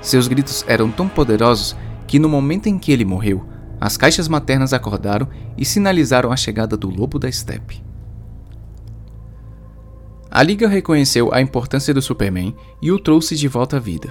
Seus 0.00 0.28
gritos 0.28 0.64
eram 0.68 0.90
tão 0.90 1.08
poderosos 1.08 1.76
que 2.06 2.18
no 2.18 2.28
momento 2.28 2.68
em 2.68 2.78
que 2.78 2.92
ele 2.92 3.04
morreu, 3.04 3.44
as 3.80 3.96
caixas 3.96 4.28
maternas 4.28 4.72
acordaram 4.72 5.28
e 5.56 5.64
sinalizaram 5.64 6.30
a 6.30 6.36
chegada 6.36 6.76
do 6.76 6.88
lobo 6.88 7.18
da 7.18 7.30
steppe. 7.30 7.82
A 10.34 10.42
Liga 10.42 10.66
reconheceu 10.66 11.28
a 11.30 11.42
importância 11.42 11.92
do 11.92 12.00
Superman 12.00 12.56
e 12.80 12.90
o 12.90 12.98
trouxe 12.98 13.36
de 13.36 13.46
volta 13.46 13.76
à 13.76 13.78
vida. 13.78 14.10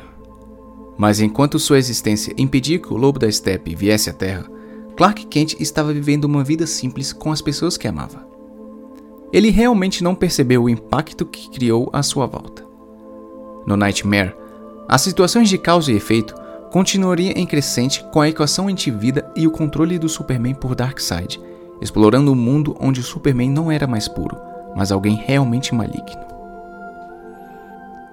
Mas 0.96 1.20
enquanto 1.20 1.58
sua 1.58 1.80
existência 1.80 2.32
impedia 2.38 2.78
que 2.78 2.94
o 2.94 2.96
lobo 2.96 3.18
da 3.18 3.32
steppe 3.32 3.74
viesse 3.74 4.08
à 4.08 4.14
Terra, 4.14 4.46
Clark 4.96 5.26
Kent 5.26 5.56
estava 5.60 5.92
vivendo 5.92 6.26
uma 6.26 6.44
vida 6.44 6.68
simples 6.68 7.12
com 7.12 7.32
as 7.32 7.42
pessoas 7.42 7.76
que 7.76 7.88
amava. 7.88 8.24
Ele 9.34 9.50
realmente 9.50 10.04
não 10.04 10.14
percebeu 10.14 10.66
o 10.66 10.70
impacto 10.70 11.26
que 11.26 11.50
criou 11.50 11.90
à 11.92 12.04
sua 12.04 12.28
volta. 12.28 12.64
No 13.66 13.76
Nightmare, 13.76 14.36
as 14.88 15.02
situações 15.02 15.50
de 15.50 15.58
causa 15.58 15.92
e 15.92 15.96
efeito 15.96 16.36
continuaria 16.70 17.32
em 17.32 17.48
crescente 17.48 18.06
com 18.14 18.22
a 18.22 18.30
equação 18.30 18.70
entre 18.70 18.92
vida 18.92 19.28
e 19.36 19.48
o 19.48 19.52
controle 19.52 19.98
do 19.98 20.08
Superman 20.08 20.54
por 20.54 20.76
Darkseid, 20.76 21.42
explorando 21.82 22.32
um 22.32 22.36
mundo 22.36 22.78
onde 22.80 23.00
o 23.00 23.04
Superman 23.04 23.50
não 23.50 23.72
era 23.72 23.88
mais 23.88 24.08
puro, 24.08 24.51
mas 24.76 24.92
alguém 24.92 25.16
realmente 25.16 25.74
maligno. 25.74 26.22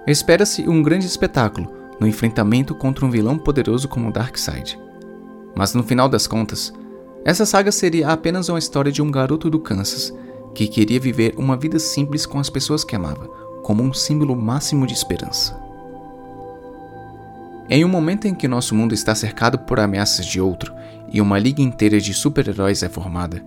Espera-se 0.06 0.68
um 0.68 0.82
grande 0.82 1.06
espetáculo 1.06 1.70
no 2.00 2.06
enfrentamento 2.06 2.74
contra 2.74 3.04
um 3.04 3.10
vilão 3.10 3.38
poderoso 3.38 3.88
como 3.88 4.12
Darkseid. 4.12 4.78
Mas 5.54 5.74
no 5.74 5.82
final 5.82 6.08
das 6.08 6.26
contas, 6.26 6.72
essa 7.24 7.44
saga 7.44 7.70
seria 7.70 8.08
apenas 8.08 8.48
uma 8.48 8.58
história 8.58 8.92
de 8.92 9.02
um 9.02 9.10
garoto 9.10 9.50
do 9.50 9.58
Kansas 9.58 10.12
que 10.54 10.66
queria 10.66 10.98
viver 10.98 11.34
uma 11.36 11.56
vida 11.56 11.78
simples 11.78 12.24
com 12.24 12.38
as 12.38 12.48
pessoas 12.48 12.84
que 12.84 12.96
amava, 12.96 13.28
como 13.62 13.82
um 13.82 13.92
símbolo 13.92 14.34
máximo 14.34 14.86
de 14.86 14.94
esperança. 14.94 15.56
Em 17.68 17.84
um 17.84 17.88
momento 17.88 18.26
em 18.26 18.34
que 18.34 18.48
nosso 18.48 18.74
mundo 18.74 18.94
está 18.94 19.14
cercado 19.14 19.58
por 19.58 19.78
ameaças 19.78 20.24
de 20.24 20.40
outro 20.40 20.72
e 21.12 21.20
uma 21.20 21.38
liga 21.38 21.60
inteira 21.60 22.00
de 22.00 22.14
super-heróis 22.14 22.82
é 22.82 22.88
formada, 22.88 23.44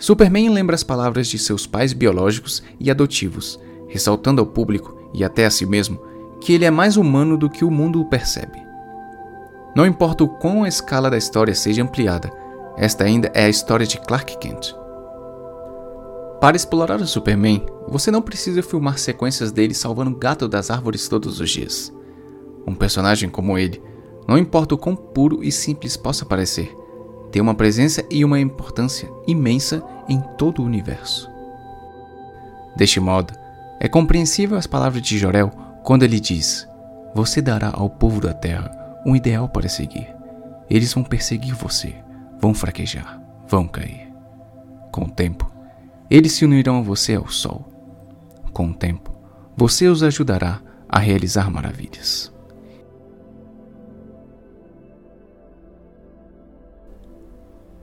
Superman 0.00 0.48
lembra 0.48 0.74
as 0.74 0.82
palavras 0.82 1.28
de 1.28 1.38
seus 1.38 1.66
pais 1.66 1.92
biológicos 1.92 2.62
e 2.80 2.90
adotivos, 2.90 3.60
ressaltando 3.86 4.40
ao 4.40 4.46
público 4.46 4.98
e 5.12 5.22
até 5.22 5.44
a 5.44 5.50
si 5.50 5.66
mesmo 5.66 6.00
que 6.40 6.54
ele 6.54 6.64
é 6.64 6.70
mais 6.70 6.96
humano 6.96 7.36
do 7.36 7.50
que 7.50 7.66
o 7.66 7.70
mundo 7.70 8.00
o 8.00 8.06
percebe. 8.06 8.58
Não 9.76 9.84
importa 9.84 10.24
o 10.24 10.28
quão 10.28 10.64
a 10.64 10.68
escala 10.68 11.10
da 11.10 11.18
história 11.18 11.54
seja 11.54 11.82
ampliada, 11.82 12.32
esta 12.78 13.04
ainda 13.04 13.30
é 13.34 13.44
a 13.44 13.48
história 13.50 13.86
de 13.86 14.00
Clark 14.00 14.38
Kent. 14.38 14.74
Para 16.40 16.56
explorar 16.56 16.98
o 16.98 17.06
Superman, 17.06 17.66
você 17.86 18.10
não 18.10 18.22
precisa 18.22 18.62
filmar 18.62 18.98
sequências 18.98 19.52
dele 19.52 19.74
salvando 19.74 20.16
gato 20.16 20.48
das 20.48 20.70
árvores 20.70 21.06
todos 21.08 21.38
os 21.38 21.50
dias. 21.50 21.92
Um 22.66 22.74
personagem 22.74 23.28
como 23.28 23.58
ele, 23.58 23.82
não 24.26 24.38
importa 24.38 24.74
o 24.74 24.78
quão 24.78 24.96
puro 24.96 25.44
e 25.44 25.52
simples 25.52 25.94
possa 25.94 26.24
parecer, 26.24 26.74
tem 27.30 27.40
uma 27.40 27.54
presença 27.54 28.04
e 28.10 28.24
uma 28.24 28.40
importância 28.40 29.08
imensa 29.26 29.82
em 30.08 30.20
todo 30.36 30.62
o 30.62 30.64
universo. 30.64 31.30
Deste 32.76 33.00
modo, 33.00 33.34
é 33.78 33.88
compreensível 33.88 34.56
as 34.56 34.66
palavras 34.66 35.02
de 35.02 35.18
Jorel 35.18 35.50
quando 35.82 36.02
ele 36.02 36.20
diz: 36.20 36.68
Você 37.14 37.40
dará 37.40 37.70
ao 37.72 37.88
povo 37.88 38.20
da 38.20 38.34
terra 38.34 38.70
um 39.06 39.16
ideal 39.16 39.48
para 39.48 39.68
seguir. 39.68 40.08
Eles 40.68 40.92
vão 40.92 41.02
perseguir 41.02 41.54
você, 41.54 41.94
vão 42.40 42.54
fraquejar, 42.54 43.20
vão 43.48 43.66
cair. 43.66 44.08
Com 44.92 45.04
o 45.04 45.10
tempo, 45.10 45.50
eles 46.10 46.32
se 46.32 46.44
unirão 46.44 46.78
a 46.78 46.82
você 46.82 47.14
ao 47.14 47.28
sol. 47.28 47.66
Com 48.52 48.70
o 48.70 48.74
tempo, 48.74 49.12
você 49.56 49.88
os 49.88 50.02
ajudará 50.02 50.60
a 50.88 50.98
realizar 50.98 51.50
maravilhas. 51.50 52.32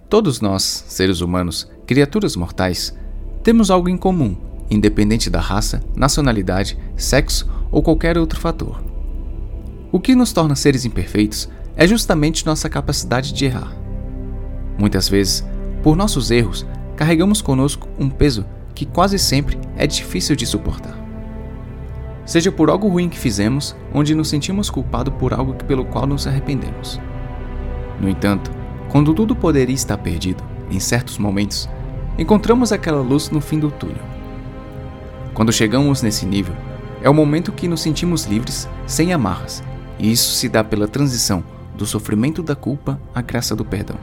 Todos 0.09 0.39
nós, 0.39 0.85
seres 0.87 1.19
humanos, 1.19 1.69
criaturas 1.85 2.37
mortais, 2.37 2.97
temos 3.43 3.69
algo 3.69 3.89
em 3.89 3.97
comum, 3.97 4.37
independente 4.69 5.29
da 5.29 5.41
raça, 5.41 5.83
nacionalidade, 5.97 6.77
sexo 6.95 7.49
ou 7.69 7.83
qualquer 7.83 8.17
outro 8.17 8.39
fator. 8.39 8.81
O 9.91 9.99
que 9.99 10.15
nos 10.15 10.31
torna 10.31 10.55
seres 10.55 10.85
imperfeitos 10.85 11.49
é 11.75 11.85
justamente 11.85 12.45
nossa 12.45 12.69
capacidade 12.69 13.33
de 13.33 13.45
errar. 13.45 13.75
Muitas 14.77 15.09
vezes, 15.09 15.45
por 15.83 15.97
nossos 15.97 16.31
erros, 16.31 16.65
carregamos 16.95 17.41
conosco 17.41 17.89
um 17.99 18.09
peso 18.09 18.45
que 18.73 18.85
quase 18.85 19.19
sempre 19.19 19.59
é 19.75 19.85
difícil 19.85 20.37
de 20.37 20.45
suportar. 20.45 20.97
Seja 22.25 22.51
por 22.51 22.69
algo 22.69 22.87
ruim 22.87 23.09
que 23.09 23.19
fizemos, 23.19 23.75
onde 23.93 24.15
nos 24.15 24.29
sentimos 24.29 24.69
culpados 24.69 25.13
por 25.15 25.33
algo 25.33 25.53
pelo 25.65 25.83
qual 25.83 26.07
nos 26.07 26.27
arrependemos. 26.27 26.97
No 27.99 28.07
entanto, 28.07 28.56
quando 28.89 29.13
tudo 29.13 29.35
poderia 29.35 29.75
estar 29.75 29.97
perdido, 29.97 30.43
em 30.71 30.79
certos 30.79 31.17
momentos, 31.17 31.69
encontramos 32.17 32.71
aquela 32.71 33.01
luz 33.01 33.29
no 33.29 33.41
fim 33.41 33.59
do 33.59 33.69
túnel. 33.69 34.03
Quando 35.33 35.51
chegamos 35.51 36.01
nesse 36.01 36.25
nível, 36.25 36.55
é 37.01 37.09
o 37.09 37.13
momento 37.13 37.51
que 37.51 37.67
nos 37.67 37.81
sentimos 37.81 38.25
livres, 38.25 38.67
sem 38.85 39.13
amarras, 39.13 39.63
e 39.99 40.11
isso 40.11 40.31
se 40.31 40.49
dá 40.49 40.63
pela 40.63 40.87
transição 40.87 41.43
do 41.75 41.85
sofrimento 41.85 42.41
da 42.41 42.55
culpa 42.55 42.99
à 43.13 43.21
graça 43.21 43.55
do 43.55 43.63
perdão. 43.63 43.97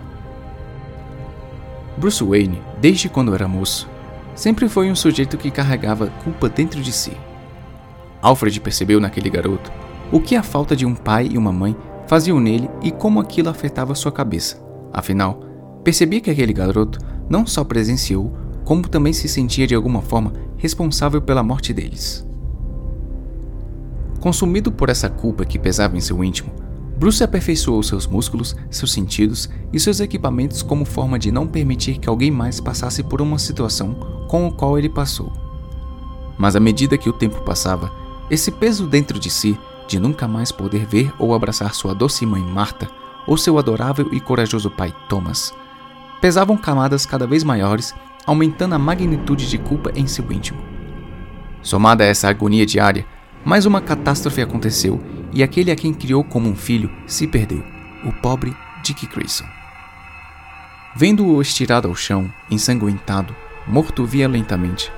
Bruce 1.96 2.22
Wayne, 2.22 2.62
desde 2.80 3.08
quando 3.08 3.34
era 3.34 3.48
moço, 3.48 3.88
sempre 4.34 4.68
foi 4.68 4.90
um 4.90 4.96
sujeito 4.96 5.36
que 5.36 5.50
carregava 5.50 6.08
culpa 6.22 6.48
dentro 6.48 6.80
de 6.80 6.92
si. 6.92 7.12
Alfred 8.20 8.60
percebeu 8.60 9.00
naquele 9.00 9.30
garoto 9.30 9.72
o 10.12 10.20
que 10.20 10.36
a 10.36 10.42
falta 10.42 10.76
de 10.76 10.86
um 10.86 10.94
pai 10.94 11.28
e 11.32 11.38
uma 11.38 11.52
mãe 11.52 11.76
faziam 12.06 12.38
nele 12.38 12.68
e 12.82 12.90
como 12.90 13.20
aquilo 13.20 13.48
afetava 13.48 13.94
sua 13.94 14.12
cabeça. 14.12 14.62
Afinal, 14.94 15.40
percebi 15.82 16.20
que 16.20 16.30
aquele 16.30 16.52
garoto 16.52 17.00
não 17.28 17.44
só 17.44 17.64
presenciou, 17.64 18.32
como 18.64 18.88
também 18.88 19.12
se 19.12 19.28
sentia 19.28 19.66
de 19.66 19.74
alguma 19.74 20.00
forma 20.00 20.32
responsável 20.56 21.20
pela 21.20 21.42
morte 21.42 21.72
deles. 21.74 22.24
Consumido 24.20 24.70
por 24.70 24.88
essa 24.88 25.10
culpa 25.10 25.44
que 25.44 25.58
pesava 25.58 25.96
em 25.96 26.00
seu 26.00 26.22
íntimo, 26.22 26.52
Bruce 26.96 27.24
aperfeiçoou 27.24 27.82
seus 27.82 28.06
músculos, 28.06 28.54
seus 28.70 28.92
sentidos 28.92 29.50
e 29.72 29.80
seus 29.80 29.98
equipamentos 29.98 30.62
como 30.62 30.84
forma 30.84 31.18
de 31.18 31.32
não 31.32 31.44
permitir 31.44 31.98
que 31.98 32.08
alguém 32.08 32.30
mais 32.30 32.60
passasse 32.60 33.02
por 33.02 33.20
uma 33.20 33.36
situação 33.36 33.94
com 34.28 34.46
a 34.46 34.52
qual 34.52 34.78
ele 34.78 34.88
passou. 34.88 35.32
Mas 36.38 36.54
à 36.54 36.60
medida 36.60 36.96
que 36.96 37.08
o 37.08 37.12
tempo 37.12 37.42
passava, 37.42 37.92
esse 38.30 38.50
peso 38.50 38.86
dentro 38.86 39.18
de 39.18 39.28
si, 39.28 39.58
de 39.88 39.98
nunca 39.98 40.28
mais 40.28 40.52
poder 40.52 40.86
ver 40.86 41.12
ou 41.18 41.34
abraçar 41.34 41.74
sua 41.74 41.92
doce 41.94 42.24
mãe 42.24 42.40
Marta, 42.40 42.88
ou 43.26 43.36
seu 43.36 43.58
adorável 43.58 44.08
e 44.12 44.20
corajoso 44.20 44.70
pai 44.70 44.94
Thomas, 45.08 45.54
pesavam 46.20 46.56
camadas 46.56 47.04
cada 47.04 47.26
vez 47.26 47.44
maiores, 47.44 47.94
aumentando 48.26 48.74
a 48.74 48.78
magnitude 48.78 49.48
de 49.48 49.58
culpa 49.58 49.92
em 49.94 50.06
seu 50.06 50.30
íntimo. 50.32 50.60
Somada 51.62 52.04
a 52.04 52.06
essa 52.06 52.28
agonia 52.28 52.64
diária, 52.64 53.06
mais 53.44 53.66
uma 53.66 53.80
catástrofe 53.80 54.40
aconteceu 54.40 55.00
e 55.32 55.42
aquele 55.42 55.70
a 55.70 55.76
quem 55.76 55.92
criou 55.92 56.24
como 56.24 56.48
um 56.48 56.56
filho 56.56 56.90
se 57.06 57.26
perdeu, 57.26 57.62
o 58.04 58.12
pobre 58.12 58.56
Dick 58.82 59.06
Grayson. 59.06 59.44
Vendo-o 60.96 61.42
estirado 61.42 61.88
ao 61.88 61.94
chão, 61.94 62.30
ensanguentado, 62.50 63.34
morto 63.66 64.04
violentamente, 64.04 64.92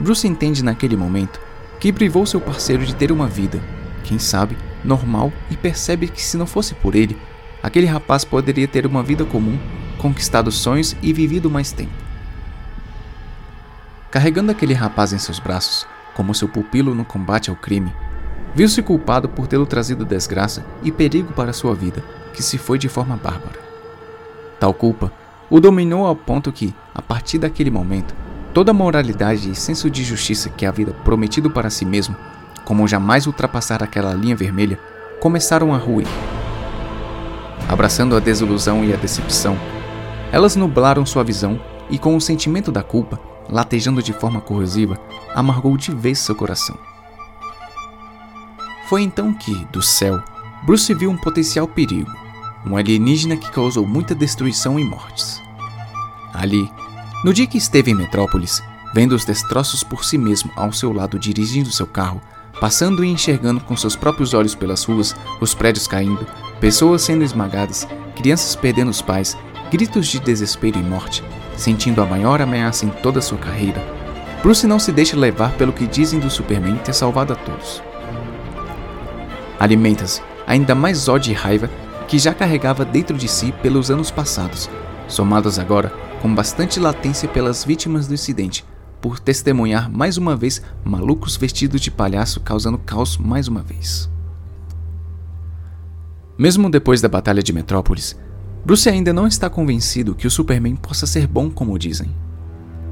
Bruce 0.00 0.26
entende 0.26 0.64
naquele 0.64 0.96
momento 0.96 1.40
que 1.78 1.92
privou 1.92 2.24
seu 2.26 2.40
parceiro 2.40 2.84
de 2.84 2.94
ter 2.94 3.12
uma 3.12 3.26
vida, 3.26 3.62
quem 4.02 4.18
sabe, 4.18 4.56
normal 4.82 5.32
e 5.50 5.56
percebe 5.56 6.08
que 6.08 6.22
se 6.22 6.36
não 6.36 6.46
fosse 6.46 6.74
por 6.74 6.94
ele, 6.94 7.16
aquele 7.64 7.86
rapaz 7.86 8.26
poderia 8.26 8.68
ter 8.68 8.84
uma 8.84 9.02
vida 9.02 9.24
comum, 9.24 9.58
conquistado 9.96 10.52
sonhos 10.52 10.94
e 11.00 11.14
vivido 11.14 11.50
mais 11.50 11.72
tempo. 11.72 11.94
Carregando 14.10 14.52
aquele 14.52 14.74
rapaz 14.74 15.14
em 15.14 15.18
seus 15.18 15.38
braços, 15.38 15.86
como 16.12 16.34
seu 16.34 16.46
pupilo 16.46 16.94
no 16.94 17.06
combate 17.06 17.48
ao 17.48 17.56
crime, 17.56 17.90
viu-se 18.54 18.82
culpado 18.82 19.30
por 19.30 19.46
tê-lo 19.46 19.64
trazido 19.64 20.04
desgraça 20.04 20.62
e 20.82 20.92
perigo 20.92 21.32
para 21.32 21.54
sua 21.54 21.74
vida, 21.74 22.04
que 22.34 22.42
se 22.42 22.58
foi 22.58 22.78
de 22.78 22.86
forma 22.86 23.16
bárbara. 23.16 23.58
Tal 24.60 24.74
culpa 24.74 25.10
o 25.48 25.58
dominou 25.58 26.04
ao 26.04 26.14
ponto 26.14 26.52
que, 26.52 26.74
a 26.94 27.00
partir 27.00 27.38
daquele 27.38 27.70
momento, 27.70 28.14
toda 28.52 28.72
a 28.72 28.74
moralidade 28.74 29.50
e 29.50 29.54
senso 29.54 29.88
de 29.88 30.04
justiça 30.04 30.50
que 30.50 30.66
havia 30.66 30.88
prometido 30.88 31.50
para 31.50 31.70
si 31.70 31.86
mesmo, 31.86 32.14
como 32.62 32.86
jamais 32.86 33.26
ultrapassar 33.26 33.82
aquela 33.82 34.12
linha 34.12 34.36
vermelha, 34.36 34.78
começaram 35.18 35.72
a 35.72 35.78
ruir 35.78 36.06
abraçando 37.68 38.16
a 38.16 38.20
desilusão 38.20 38.84
e 38.84 38.92
a 38.92 38.96
decepção. 38.96 39.58
Elas 40.32 40.56
nublaram 40.56 41.06
sua 41.06 41.24
visão 41.24 41.60
e, 41.88 41.98
com 41.98 42.16
o 42.16 42.20
sentimento 42.20 42.72
da 42.72 42.82
culpa, 42.82 43.20
latejando 43.48 44.02
de 44.02 44.12
forma 44.12 44.40
corrosiva, 44.40 44.98
amargou 45.34 45.76
de 45.76 45.92
vez 45.92 46.18
seu 46.18 46.34
coração. 46.34 46.76
Foi 48.88 49.02
então 49.02 49.32
que, 49.32 49.64
do 49.66 49.80
céu, 49.80 50.22
Bruce 50.64 50.92
viu 50.94 51.10
um 51.10 51.16
potencial 51.16 51.66
perigo, 51.66 52.10
um 52.66 52.76
alienígena 52.76 53.36
que 53.36 53.50
causou 53.50 53.86
muita 53.86 54.14
destruição 54.14 54.78
e 54.78 54.84
mortes. 54.84 55.40
Ali, 56.32 56.70
no 57.24 57.32
dia 57.32 57.46
que 57.46 57.58
esteve 57.58 57.90
em 57.90 57.94
Metrópolis, 57.94 58.62
vendo 58.92 59.14
os 59.14 59.24
destroços 59.24 59.82
por 59.82 60.04
si 60.04 60.18
mesmo 60.18 60.50
ao 60.56 60.72
seu 60.72 60.92
lado 60.92 61.18
dirigindo 61.18 61.70
seu 61.70 61.86
carro, 61.86 62.20
passando 62.60 63.04
e 63.04 63.08
enxergando 63.08 63.60
com 63.60 63.76
seus 63.76 63.96
próprios 63.96 64.34
olhos 64.34 64.54
pelas 64.54 64.84
ruas, 64.84 65.14
os 65.40 65.54
prédios 65.54 65.86
caindo, 65.86 66.26
pessoas 66.60 67.02
sendo 67.02 67.24
esmagadas, 67.24 67.86
crianças 68.16 68.54
perdendo 68.54 68.90
os 68.90 69.02
pais, 69.02 69.36
gritos 69.70 70.06
de 70.06 70.20
desespero 70.20 70.78
e 70.78 70.82
morte, 70.82 71.22
sentindo 71.56 72.02
a 72.02 72.06
maior 72.06 72.40
ameaça 72.40 72.86
em 72.86 72.90
toda 72.90 73.20
sua 73.20 73.38
carreira, 73.38 73.82
Bruce 74.44 74.66
não 74.66 74.78
se 74.78 74.92
deixa 74.92 75.16
levar 75.16 75.52
pelo 75.54 75.72
que 75.72 75.86
dizem 75.86 76.20
do 76.20 76.28
Superman 76.28 76.76
ter 76.76 76.92
salvado 76.92 77.32
a 77.32 77.36
todos. 77.36 77.82
Alimenta-se 79.58 80.20
ainda 80.46 80.74
mais 80.74 81.08
ódio 81.08 81.30
e 81.30 81.34
raiva 81.34 81.70
que 82.06 82.18
já 82.18 82.34
carregava 82.34 82.84
dentro 82.84 83.16
de 83.16 83.26
si 83.26 83.52
pelos 83.62 83.90
anos 83.90 84.10
passados, 84.10 84.68
somados 85.08 85.58
agora 85.58 85.90
com 86.20 86.34
bastante 86.34 86.78
latência 86.78 87.26
pelas 87.26 87.64
vítimas 87.64 88.06
do 88.06 88.12
incidente, 88.12 88.66
por 89.04 89.20
testemunhar 89.20 89.90
mais 89.90 90.16
uma 90.16 90.34
vez 90.34 90.62
malucos 90.82 91.36
vestidos 91.36 91.82
de 91.82 91.90
palhaço 91.90 92.40
causando 92.40 92.78
caos 92.78 93.18
mais 93.18 93.48
uma 93.48 93.60
vez. 93.60 94.08
Mesmo 96.38 96.70
depois 96.70 97.02
da 97.02 97.08
Batalha 97.08 97.42
de 97.42 97.52
Metrópolis, 97.52 98.16
Bruce 98.64 98.88
ainda 98.88 99.12
não 99.12 99.26
está 99.26 99.50
convencido 99.50 100.14
que 100.14 100.26
o 100.26 100.30
Superman 100.30 100.74
possa 100.74 101.06
ser 101.06 101.26
bom 101.26 101.50
como 101.50 101.78
dizem. 101.78 102.16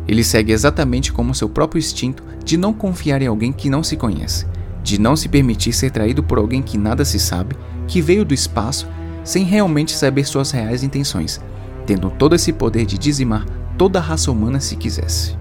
Ele 0.06 0.22
segue 0.22 0.52
exatamente 0.52 1.10
como 1.10 1.34
seu 1.34 1.48
próprio 1.48 1.78
instinto 1.78 2.22
de 2.44 2.58
não 2.58 2.74
confiar 2.74 3.22
em 3.22 3.26
alguém 3.26 3.50
que 3.50 3.70
não 3.70 3.82
se 3.82 3.96
conhece, 3.96 4.46
de 4.82 5.00
não 5.00 5.16
se 5.16 5.30
permitir 5.30 5.72
ser 5.72 5.90
traído 5.90 6.22
por 6.22 6.36
alguém 6.36 6.60
que 6.60 6.76
nada 6.76 7.06
se 7.06 7.18
sabe, 7.18 7.56
que 7.88 8.02
veio 8.02 8.22
do 8.22 8.34
espaço 8.34 8.86
sem 9.24 9.44
realmente 9.44 9.92
saber 9.92 10.26
suas 10.26 10.50
reais 10.50 10.82
intenções, 10.82 11.40
tendo 11.86 12.10
todo 12.10 12.34
esse 12.34 12.52
poder 12.52 12.84
de 12.84 12.98
dizimar 12.98 13.46
toda 13.78 13.98
a 13.98 14.02
raça 14.02 14.30
humana 14.30 14.60
se 14.60 14.76
quisesse. 14.76 15.40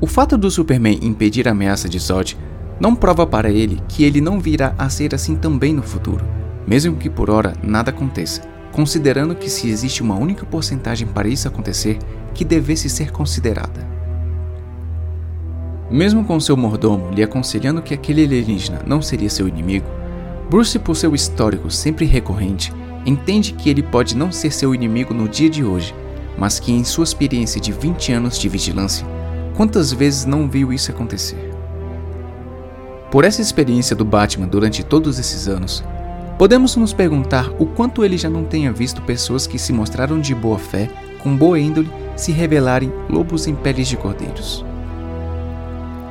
O 0.00 0.06
fato 0.06 0.36
do 0.36 0.50
Superman 0.50 0.98
impedir 1.02 1.46
a 1.48 1.52
ameaça 1.52 1.88
de 1.88 1.98
Zod 1.98 2.36
não 2.80 2.94
prova 2.94 3.26
para 3.26 3.50
ele 3.50 3.80
que 3.88 4.04
ele 4.04 4.20
não 4.20 4.40
virá 4.40 4.74
a 4.76 4.88
ser 4.88 5.14
assim 5.14 5.36
também 5.36 5.72
no 5.72 5.82
futuro, 5.82 6.24
mesmo 6.66 6.96
que 6.96 7.08
por 7.08 7.30
hora 7.30 7.54
nada 7.62 7.90
aconteça, 7.90 8.42
considerando 8.72 9.34
que 9.34 9.48
se 9.48 9.68
existe 9.68 10.02
uma 10.02 10.16
única 10.16 10.44
porcentagem 10.44 11.06
para 11.06 11.28
isso 11.28 11.46
acontecer 11.46 11.98
que 12.34 12.44
devesse 12.44 12.90
ser 12.90 13.12
considerada. 13.12 13.88
Mesmo 15.90 16.24
com 16.24 16.40
seu 16.40 16.56
mordomo 16.56 17.12
lhe 17.12 17.22
aconselhando 17.22 17.82
que 17.82 17.94
aquele 17.94 18.24
alienígena 18.24 18.82
não 18.84 19.00
seria 19.00 19.30
seu 19.30 19.46
inimigo, 19.46 19.86
Bruce, 20.50 20.78
por 20.78 20.96
seu 20.96 21.14
histórico 21.14 21.70
sempre 21.70 22.04
recorrente, 22.04 22.72
entende 23.06 23.52
que 23.52 23.70
ele 23.70 23.82
pode 23.82 24.16
não 24.16 24.32
ser 24.32 24.50
seu 24.50 24.74
inimigo 24.74 25.14
no 25.14 25.28
dia 25.28 25.48
de 25.48 25.64
hoje, 25.64 25.94
mas 26.36 26.58
que 26.58 26.72
em 26.72 26.82
sua 26.84 27.04
experiência 27.04 27.60
de 27.60 27.70
20 27.70 28.12
anos 28.12 28.38
de 28.38 28.48
vigilância, 28.48 29.06
quantas 29.54 29.92
vezes 29.92 30.24
não 30.24 30.48
viu 30.48 30.72
isso 30.72 30.90
acontecer? 30.90 31.52
Por 33.10 33.24
essa 33.24 33.40
experiência 33.40 33.94
do 33.94 34.04
Batman 34.04 34.46
durante 34.46 34.82
todos 34.82 35.18
esses 35.18 35.46
anos, 35.46 35.84
podemos 36.36 36.74
nos 36.76 36.92
perguntar 36.92 37.50
o 37.58 37.66
quanto 37.66 38.04
ele 38.04 38.18
já 38.18 38.28
não 38.28 38.44
tenha 38.44 38.72
visto 38.72 39.02
pessoas 39.02 39.46
que 39.46 39.58
se 39.58 39.72
mostraram 39.72 40.20
de 40.20 40.34
boa 40.34 40.58
fé, 40.58 40.90
com 41.22 41.36
boa 41.36 41.58
índole, 41.58 41.90
se 42.16 42.32
revelarem 42.32 42.92
lobos 43.08 43.46
em 43.46 43.54
peles 43.54 43.88
de 43.88 43.96
cordeiros. 43.96 44.64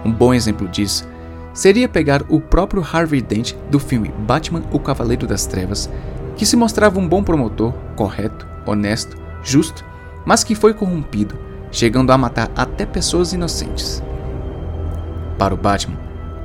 Um 0.05 0.11
bom 0.11 0.33
exemplo 0.33 0.67
disso 0.67 1.07
seria 1.53 1.87
pegar 1.87 2.23
o 2.29 2.39
próprio 2.39 2.83
Harvey 2.83 3.21
Dent 3.21 3.53
do 3.69 3.79
filme 3.79 4.11
Batman: 4.19 4.63
O 4.71 4.79
Cavaleiro 4.79 5.27
das 5.27 5.45
Trevas, 5.45 5.89
que 6.35 6.45
se 6.45 6.55
mostrava 6.55 6.99
um 6.99 7.07
bom 7.07 7.23
promotor, 7.23 7.73
correto, 7.95 8.47
honesto, 8.65 9.17
justo, 9.43 9.85
mas 10.25 10.43
que 10.43 10.55
foi 10.55 10.73
corrompido, 10.73 11.37
chegando 11.73 12.11
a 12.11 12.17
matar 12.17 12.49
até 12.55 12.85
pessoas 12.85 13.33
inocentes. 13.33 14.01
Para 15.37 15.53
o 15.53 15.57
Batman, 15.57 16.03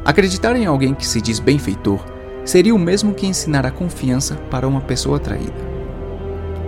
Acreditar 0.09 0.57
em 0.57 0.65
alguém 0.65 0.95
que 0.95 1.07
se 1.07 1.21
diz 1.21 1.39
benfeitor 1.39 2.01
seria 2.43 2.75
o 2.75 2.79
mesmo 2.79 3.13
que 3.13 3.27
ensinar 3.27 3.67
a 3.67 3.71
confiança 3.71 4.37
para 4.51 4.67
uma 4.67 4.81
pessoa 4.81 5.19
traída. 5.19 5.69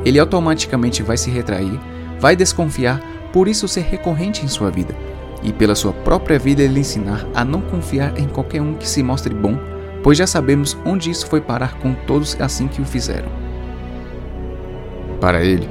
Ele 0.04 0.18
automaticamente 0.18 1.02
vai 1.02 1.16
se 1.16 1.30
retrair, 1.30 1.80
vai 2.18 2.36
desconfiar, 2.36 3.00
por 3.32 3.48
isso 3.48 3.66
ser 3.66 3.80
recorrente 3.80 4.44
em 4.44 4.48
sua 4.48 4.70
vida, 4.70 4.94
e 5.42 5.54
pela 5.54 5.74
sua 5.74 5.90
própria 5.90 6.38
vida 6.38 6.62
ele 6.62 6.80
ensinar 6.80 7.26
a 7.34 7.42
não 7.42 7.62
confiar 7.62 8.18
em 8.18 8.28
qualquer 8.28 8.60
um 8.60 8.74
que 8.74 8.86
se 8.86 9.02
mostre 9.02 9.34
bom, 9.34 9.58
pois 10.02 10.18
já 10.18 10.26
sabemos 10.26 10.76
onde 10.84 11.10
isso 11.10 11.26
foi 11.26 11.40
parar 11.40 11.78
com 11.78 11.94
todos 11.94 12.38
assim 12.38 12.68
que 12.68 12.82
o 12.82 12.84
fizeram. 12.84 13.30
Para 15.18 15.42
ele, 15.42 15.66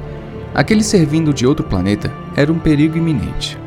aquele 0.52 0.82
ser 0.82 1.06
vindo 1.06 1.32
de 1.32 1.46
outro 1.46 1.64
planeta 1.64 2.12
era 2.36 2.52
um 2.52 2.58
perigo 2.58 2.96
iminente. 2.96 3.58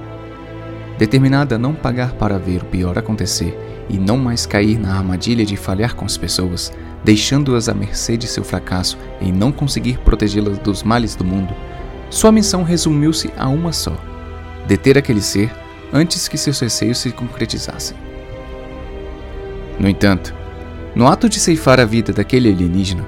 Determinado 0.98 1.56
a 1.56 1.58
não 1.58 1.74
pagar 1.74 2.14
para 2.14 2.38
ver 2.38 2.62
o 2.62 2.66
pior 2.66 2.98
acontecer, 2.98 3.58
e 3.90 3.98
não 3.98 4.18
mais 4.18 4.46
cair 4.46 4.80
na 4.80 4.96
armadilha 4.96 5.46
de 5.46 5.58
falhar 5.58 5.96
com 5.96 6.06
as 6.06 6.18
pessoas, 6.18 6.72
deixando-as 7.04 7.68
à 7.68 7.74
mercê 7.74 8.16
de 8.16 8.28
seu 8.28 8.44
fracasso 8.44 8.98
em 9.20 9.32
não 9.32 9.52
conseguir 9.52 10.00
protegê-las 10.00 10.58
dos 10.60 10.84
males 10.84 11.16
do 11.16 11.26
mundo, 11.26 11.54
sua 12.10 12.32
missão 12.32 12.64
resumiu-se 12.64 13.32
a 13.38 13.48
uma 13.50 13.74
só: 13.74 13.98
deter 14.68 14.98
aquele 14.98 15.22
ser 15.22 15.52
antes 15.92 16.28
que 16.28 16.38
seus 16.38 16.60
receios 16.60 16.98
se 16.98 17.12
concretizassem. 17.12 17.98
No 19.80 19.90
entanto, 19.90 20.34
no 20.96 21.08
ato 21.08 21.28
de 21.28 21.40
ceifar 21.40 21.80
a 21.80 21.86
vida 21.86 22.14
daquele 22.14 22.50
alienígena, 22.50 23.06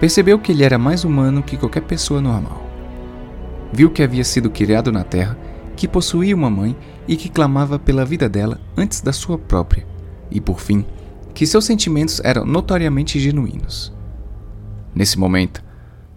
percebeu 0.00 0.38
que 0.38 0.52
ele 0.52 0.64
era 0.64 0.78
mais 0.78 1.04
humano 1.04 1.42
que 1.42 1.56
qualquer 1.56 1.82
pessoa 1.82 2.20
normal. 2.20 2.67
Viu 3.72 3.90
que 3.90 4.02
havia 4.02 4.24
sido 4.24 4.50
criado 4.50 4.90
na 4.90 5.04
Terra, 5.04 5.38
que 5.76 5.86
possuía 5.86 6.34
uma 6.34 6.50
mãe 6.50 6.76
e 7.06 7.16
que 7.16 7.28
clamava 7.28 7.78
pela 7.78 8.04
vida 8.04 8.28
dela 8.28 8.60
antes 8.76 9.00
da 9.00 9.12
sua 9.12 9.38
própria 9.38 9.86
e, 10.30 10.40
por 10.40 10.60
fim, 10.60 10.84
que 11.34 11.46
seus 11.46 11.64
sentimentos 11.64 12.20
eram 12.24 12.44
notoriamente 12.44 13.18
genuínos. 13.20 13.92
Nesse 14.94 15.18
momento, 15.18 15.62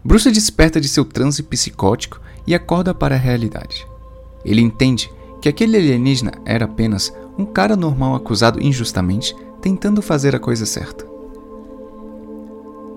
Bruce 0.03 0.31
desperta 0.31 0.81
de 0.81 0.87
seu 0.87 1.05
transe 1.05 1.43
psicótico 1.43 2.19
e 2.47 2.55
acorda 2.55 2.93
para 2.93 3.15
a 3.15 3.19
realidade. 3.19 3.85
Ele 4.43 4.61
entende 4.61 5.11
que 5.41 5.49
aquele 5.49 5.77
alienígena 5.77 6.31
era 6.45 6.65
apenas 6.65 7.13
um 7.37 7.45
cara 7.45 7.75
normal 7.75 8.15
acusado 8.15 8.61
injustamente, 8.61 9.35
tentando 9.61 10.01
fazer 10.01 10.35
a 10.35 10.39
coisa 10.39 10.65
certa. 10.65 11.05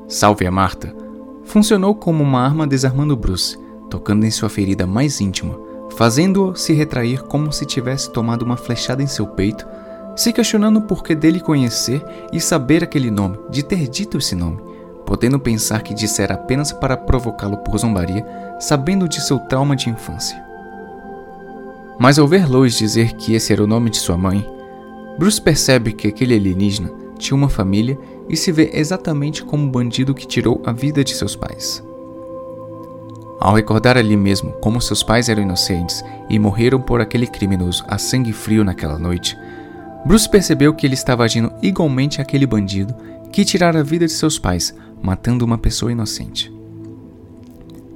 Salve 0.08 0.46
a 0.46 0.50
Marta 0.50 1.04
funcionou 1.44 1.94
como 1.94 2.22
uma 2.22 2.40
arma 2.40 2.66
desarmando 2.66 3.16
Bruce, 3.16 3.58
tocando 3.94 4.26
em 4.26 4.30
sua 4.30 4.48
ferida 4.48 4.88
mais 4.88 5.20
íntima, 5.20 5.56
fazendo-o 5.96 6.56
se 6.56 6.72
retrair 6.72 7.22
como 7.22 7.52
se 7.52 7.64
tivesse 7.64 8.10
tomado 8.10 8.42
uma 8.42 8.56
flechada 8.56 9.00
em 9.00 9.06
seu 9.06 9.24
peito 9.24 9.64
se 10.16 10.32
questionando 10.32 10.78
o 10.78 10.82
porquê 10.82 11.14
dele 11.14 11.38
conhecer 11.38 12.04
e 12.32 12.40
saber 12.40 12.82
aquele 12.82 13.08
nome, 13.08 13.38
de 13.50 13.62
ter 13.62 13.86
dito 13.86 14.18
esse 14.18 14.34
nome, 14.34 14.58
podendo 15.06 15.38
pensar 15.38 15.84
que 15.84 15.94
dissera 15.94 16.34
apenas 16.34 16.72
para 16.72 16.96
provocá-lo 16.96 17.58
por 17.58 17.78
zombaria, 17.78 18.26
sabendo 18.58 19.08
de 19.08 19.20
seu 19.20 19.38
trauma 19.38 19.76
de 19.76 19.88
infância. 19.88 20.44
Mas 21.96 22.18
ao 22.18 22.26
ver 22.26 22.50
Lois 22.50 22.76
dizer 22.76 23.12
que 23.12 23.34
esse 23.34 23.52
era 23.52 23.62
o 23.62 23.66
nome 23.66 23.90
de 23.90 23.98
sua 23.98 24.16
mãe, 24.16 24.44
Bruce 25.16 25.40
percebe 25.40 25.92
que 25.92 26.08
aquele 26.08 26.34
alienígena 26.34 26.90
tinha 27.16 27.36
uma 27.36 27.48
família 27.48 27.96
e 28.28 28.36
se 28.36 28.50
vê 28.50 28.72
exatamente 28.74 29.44
como 29.44 29.64
o 29.64 29.70
bandido 29.70 30.14
que 30.14 30.26
tirou 30.26 30.60
a 30.66 30.72
vida 30.72 31.04
de 31.04 31.14
seus 31.14 31.36
pais. 31.36 31.80
Ao 33.44 33.52
recordar 33.52 33.98
ali 33.98 34.16
mesmo 34.16 34.52
como 34.52 34.80
seus 34.80 35.02
pais 35.02 35.28
eram 35.28 35.42
inocentes 35.42 36.02
e 36.30 36.38
morreram 36.38 36.80
por 36.80 37.02
aquele 37.02 37.26
criminoso 37.26 37.84
a 37.86 37.98
sangue 37.98 38.32
frio 38.32 38.64
naquela 38.64 38.98
noite, 38.98 39.36
Bruce 40.02 40.26
percebeu 40.26 40.72
que 40.72 40.86
ele 40.86 40.94
estava 40.94 41.24
agindo 41.24 41.52
igualmente 41.60 42.22
àquele 42.22 42.46
bandido 42.46 42.94
que 43.30 43.44
tirara 43.44 43.80
a 43.80 43.82
vida 43.82 44.06
de 44.06 44.12
seus 44.12 44.38
pais, 44.38 44.74
matando 45.02 45.44
uma 45.44 45.58
pessoa 45.58 45.92
inocente. 45.92 46.50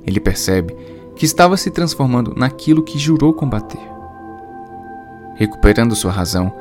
Ele 0.06 0.20
percebe 0.20 0.76
que 1.16 1.24
estava 1.24 1.56
se 1.56 1.70
transformando 1.70 2.34
naquilo 2.36 2.84
que 2.84 2.98
jurou 2.98 3.32
combater. 3.32 3.80
Recuperando 5.34 5.96
sua 5.96 6.12
razão, 6.12 6.52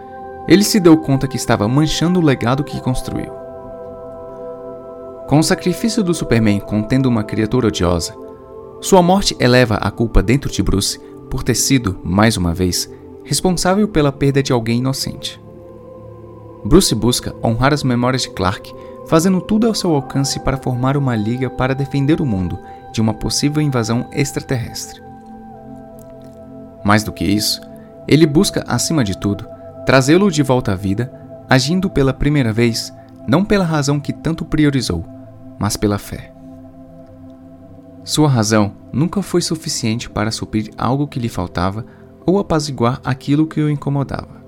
ele 0.48 0.64
se 0.64 0.80
deu 0.80 0.96
conta 0.96 1.28
que 1.28 1.36
estava 1.36 1.68
manchando 1.68 2.22
o 2.22 2.24
legado 2.24 2.64
que 2.64 2.80
construiu. 2.80 3.34
Com 5.28 5.40
o 5.40 5.44
sacrifício 5.44 6.02
do 6.02 6.14
Superman 6.14 6.62
contendo 6.62 7.10
uma 7.10 7.26
criatura 7.26 7.68
odiosa, 7.68 8.27
sua 8.80 9.02
morte 9.02 9.36
eleva 9.40 9.76
a 9.76 9.90
culpa 9.90 10.22
dentro 10.22 10.52
de 10.52 10.62
Bruce 10.62 11.00
por 11.30 11.44
ter 11.44 11.56
sido, 11.56 12.00
mais 12.04 12.38
uma 12.38 12.54
vez, 12.54 12.90
responsável 13.24 13.88
pela 13.88 14.12
perda 14.12 14.42
de 14.42 14.54
alguém 14.54 14.80
inocente. 14.80 15.42
Bruce 16.64 16.94
busca 16.94 17.36
honrar 17.44 17.74
as 17.74 17.84
memórias 17.84 18.24
de 18.24 18.30
Clark, 18.30 18.74
fazendo 19.08 19.42
tudo 19.42 19.68
ao 19.68 19.74
seu 19.74 19.94
alcance 19.94 20.40
para 20.40 20.58
formar 20.58 20.96
uma 20.98 21.16
liga 21.16 21.50
para 21.50 21.74
defender 21.74 22.22
o 22.22 22.26
mundo 22.26 22.58
de 22.94 23.02
uma 23.02 23.14
possível 23.14 23.62
invasão 23.62 24.08
extraterrestre. 24.12 25.02
Mais 26.84 27.04
do 27.04 27.12
que 27.12 27.26
isso, 27.26 27.62
ele 28.08 28.26
busca, 28.26 28.64
acima 28.68 29.04
de 29.04 29.18
tudo, 29.18 29.46
trazê-lo 29.86 30.32
de 30.32 30.44
volta 30.44 30.74
à 30.74 30.76
vida, 30.76 31.12
agindo 31.50 31.90
pela 31.90 32.14
primeira 32.14 32.54
vez 32.54 32.94
não 33.28 33.44
pela 33.44 33.66
razão 33.66 34.00
que 34.00 34.14
tanto 34.14 34.46
priorizou, 34.46 35.06
mas 35.60 35.76
pela 35.76 35.98
fé. 35.98 36.37
Sua 38.08 38.30
razão 38.30 38.74
nunca 38.94 39.22
foi 39.22 39.42
suficiente 39.42 40.10
para 40.10 40.32
suprir 40.32 40.70
algo 40.78 41.10
que 41.10 41.20
lhe 41.20 41.28
faltava 41.28 41.86
ou 42.26 42.40
apaziguar 42.40 43.02
aquilo 43.04 43.46
que 43.46 43.60
o 43.60 43.70
incomodava. 43.70 44.42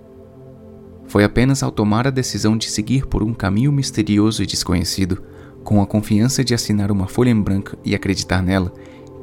Foi 1.08 1.26
apenas 1.26 1.62
ao 1.62 1.69
tomar 1.69 2.08
a 2.08 2.10
decisão 2.10 2.58
de 2.58 2.69
seguir 2.69 3.06
por 3.06 3.22
um 3.22 3.34
caminho 3.34 3.69
misterioso 3.69 4.41
e 4.41 4.45
desconhecido, 4.45 5.22
com 5.62 5.82
a 5.82 5.86
confiança 5.86 6.41
de 6.41 6.54
assinar 6.54 6.89
uma 6.89 7.06
folha 7.06 7.32
em 7.32 7.41
branco 7.41 7.76
e 7.84 7.93
acreditar 7.93 8.41
nela, 8.41 8.72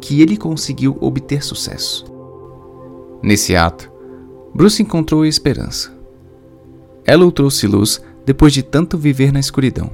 que 0.03 0.20
ele 0.20 0.37
conseguiu 0.37 0.99
obter 1.01 1.42
sucesso. 1.42 2.05
Nesse 3.22 3.57
ato, 3.57 3.90
Bruce 4.55 4.83
encontrou 4.83 5.22
a 5.22 5.29
esperança. 5.29 5.90
Ela 7.07 7.25
o 7.25 7.33
trouxe 7.33 7.66
luz 7.66 8.03
depois 8.27 8.53
de 8.53 8.62
tanto 8.62 8.99
viver 8.99 9.33
na 9.33 9.40
escuridão. 9.40 9.90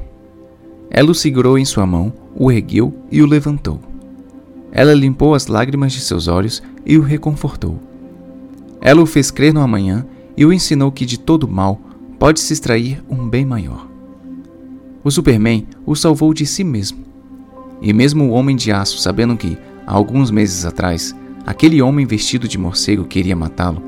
Ela 0.90 1.12
o 1.12 1.14
segurou 1.14 1.56
em 1.56 1.64
sua 1.64 1.86
mão, 1.86 2.12
o 2.34 2.50
ergueu 2.50 2.92
e 3.08 3.22
o 3.22 3.26
levantou. 3.26 3.91
Ela 4.72 4.94
limpou 4.94 5.34
as 5.34 5.46
lágrimas 5.46 5.92
de 5.92 6.00
seus 6.00 6.26
olhos 6.26 6.62
e 6.84 6.96
o 6.96 7.02
reconfortou. 7.02 7.78
Ela 8.80 9.02
o 9.02 9.06
fez 9.06 9.30
crer 9.30 9.52
no 9.52 9.60
amanhã 9.60 10.06
e 10.36 10.46
o 10.46 10.52
ensinou 10.52 10.90
que 10.90 11.04
de 11.04 11.18
todo 11.18 11.46
mal 11.46 11.78
pode 12.18 12.40
se 12.40 12.52
extrair 12.52 13.04
um 13.08 13.28
bem 13.28 13.44
maior. 13.44 13.86
O 15.04 15.10
Superman 15.10 15.66
o 15.84 15.94
salvou 15.94 16.32
de 16.32 16.46
si 16.46 16.64
mesmo. 16.64 17.04
E 17.82 17.92
mesmo 17.92 18.24
o 18.24 18.30
Homem 18.30 18.56
de 18.56 18.72
Aço, 18.72 18.98
sabendo 18.98 19.36
que, 19.36 19.58
há 19.86 19.92
alguns 19.92 20.30
meses 20.30 20.64
atrás, 20.64 21.14
aquele 21.44 21.82
homem 21.82 22.06
vestido 22.06 22.48
de 22.48 22.56
morcego 22.56 23.04
queria 23.04 23.36
matá-lo, 23.36 23.82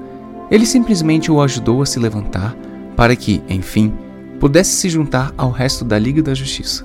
ele 0.50 0.66
simplesmente 0.66 1.30
o 1.30 1.40
ajudou 1.40 1.80
a 1.80 1.86
se 1.86 1.98
levantar 1.98 2.54
para 2.96 3.16
que, 3.16 3.40
enfim, 3.48 3.92
pudesse 4.38 4.72
se 4.72 4.88
juntar 4.88 5.32
ao 5.38 5.50
resto 5.50 5.84
da 5.84 5.98
Liga 5.98 6.22
da 6.22 6.34
Justiça. 6.34 6.84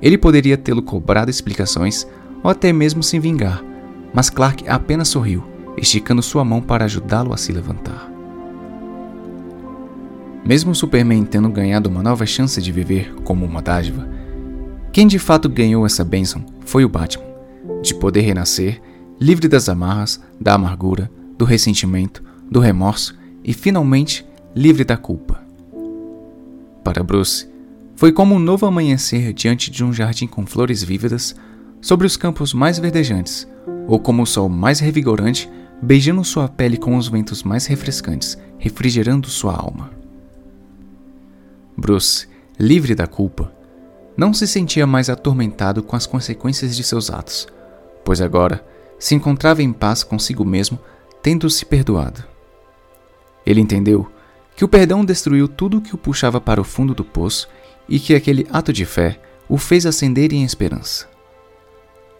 Ele 0.00 0.18
poderia 0.18 0.56
tê-lo 0.56 0.82
cobrado 0.82 1.30
explicações 1.30 2.06
ou 2.42 2.50
até 2.50 2.72
mesmo 2.72 3.02
se 3.02 3.18
vingar, 3.18 3.62
mas 4.12 4.28
Clark 4.28 4.68
apenas 4.68 5.08
sorriu, 5.08 5.44
esticando 5.76 6.22
sua 6.22 6.44
mão 6.44 6.60
para 6.60 6.84
ajudá-lo 6.84 7.32
a 7.32 7.36
se 7.36 7.52
levantar. 7.52 8.10
Mesmo 10.44 10.74
Superman 10.74 11.24
tendo 11.24 11.48
ganhado 11.48 11.88
uma 11.88 12.02
nova 12.02 12.26
chance 12.26 12.60
de 12.60 12.72
viver 12.72 13.14
como 13.22 13.46
uma 13.46 13.62
dádiva, 13.62 14.08
quem 14.92 15.06
de 15.06 15.18
fato 15.18 15.48
ganhou 15.48 15.86
essa 15.86 16.04
bênção 16.04 16.44
foi 16.66 16.84
o 16.84 16.88
Batman, 16.88 17.24
de 17.80 17.94
poder 17.94 18.22
renascer, 18.22 18.82
livre 19.18 19.48
das 19.48 19.68
amarras, 19.68 20.20
da 20.40 20.54
amargura, 20.54 21.10
do 21.38 21.44
ressentimento, 21.44 22.22
do 22.50 22.60
remorso 22.60 23.16
e 23.42 23.52
finalmente 23.52 24.26
livre 24.54 24.84
da 24.84 24.96
culpa. 24.96 25.42
Para 26.84 27.02
Bruce, 27.02 27.48
foi 27.94 28.12
como 28.12 28.34
um 28.34 28.38
novo 28.38 28.66
amanhecer 28.66 29.32
diante 29.32 29.70
de 29.70 29.84
um 29.84 29.92
jardim 29.92 30.26
com 30.26 30.44
flores 30.44 30.82
vívidas 30.82 31.36
sobre 31.82 32.06
os 32.06 32.16
campos 32.16 32.54
mais 32.54 32.78
verdejantes, 32.78 33.46
ou 33.86 33.98
como 33.98 34.22
o 34.22 34.26
sol 34.26 34.48
mais 34.48 34.80
revigorante 34.80 35.50
beijando 35.82 36.24
sua 36.24 36.48
pele 36.48 36.78
com 36.78 36.96
os 36.96 37.08
ventos 37.08 37.42
mais 37.42 37.66
refrescantes, 37.66 38.38
refrigerando 38.56 39.28
sua 39.28 39.54
alma. 39.54 39.90
Bruce, 41.76 42.28
livre 42.58 42.94
da 42.94 43.08
culpa, 43.08 43.52
não 44.16 44.32
se 44.32 44.46
sentia 44.46 44.86
mais 44.86 45.10
atormentado 45.10 45.82
com 45.82 45.96
as 45.96 46.06
consequências 46.06 46.76
de 46.76 46.84
seus 46.84 47.10
atos, 47.10 47.48
pois 48.04 48.20
agora 48.20 48.64
se 48.98 49.16
encontrava 49.16 49.62
em 49.62 49.72
paz 49.72 50.04
consigo 50.04 50.44
mesmo, 50.44 50.78
tendo-se 51.20 51.66
perdoado. 51.66 52.22
Ele 53.44 53.60
entendeu 53.60 54.08
que 54.54 54.64
o 54.64 54.68
perdão 54.68 55.04
destruiu 55.04 55.48
tudo 55.48 55.80
que 55.80 55.94
o 55.94 55.98
puxava 55.98 56.40
para 56.40 56.60
o 56.60 56.64
fundo 56.64 56.94
do 56.94 57.04
poço 57.04 57.48
e 57.88 57.98
que 57.98 58.14
aquele 58.14 58.46
ato 58.52 58.72
de 58.72 58.84
fé 58.84 59.20
o 59.48 59.58
fez 59.58 59.84
ascender 59.84 60.32
em 60.32 60.44
esperança. 60.44 61.11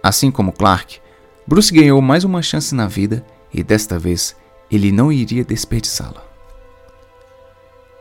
Assim 0.03 0.31
como 0.31 0.53
Clark, 0.53 1.01
Bruce 1.47 1.73
ganhou 1.73 2.03
mais 2.03 2.25
uma 2.25 2.43
chance 2.43 2.75
na 2.75 2.89
vida 2.89 3.25
e 3.55 3.63
desta 3.63 3.99
vez 3.99 4.35
ele 4.71 4.91
não 4.91 5.13
iria 5.13 5.45
desperdiçá-la. 5.45 6.25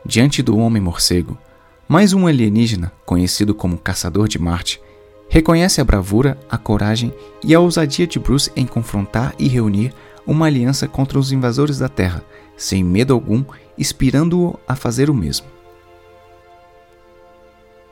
Diante 0.04 0.42
do 0.42 0.58
Homem 0.58 0.82
Morcego, 0.82 1.38
mais 1.86 2.12
um 2.12 2.26
alienígena, 2.26 2.92
conhecido 3.06 3.54
como 3.54 3.78
Caçador 3.78 4.26
de 4.26 4.38
Marte, 4.38 4.80
reconhece 5.28 5.80
a 5.80 5.84
bravura, 5.84 6.36
a 6.50 6.58
coragem 6.58 7.14
e 7.44 7.54
a 7.54 7.60
ousadia 7.60 8.06
de 8.06 8.18
Bruce 8.18 8.50
em 8.56 8.66
confrontar 8.66 9.34
e 9.38 9.46
reunir 9.46 9.94
uma 10.26 10.46
aliança 10.46 10.88
contra 10.88 11.18
os 11.18 11.30
invasores 11.30 11.78
da 11.78 11.88
Terra, 11.88 12.24
sem 12.56 12.82
medo 12.82 13.14
algum 13.14 13.44
inspirando-o 13.78 14.58
a 14.66 14.74
fazer 14.74 15.08
o 15.08 15.14
mesmo. 15.14 15.46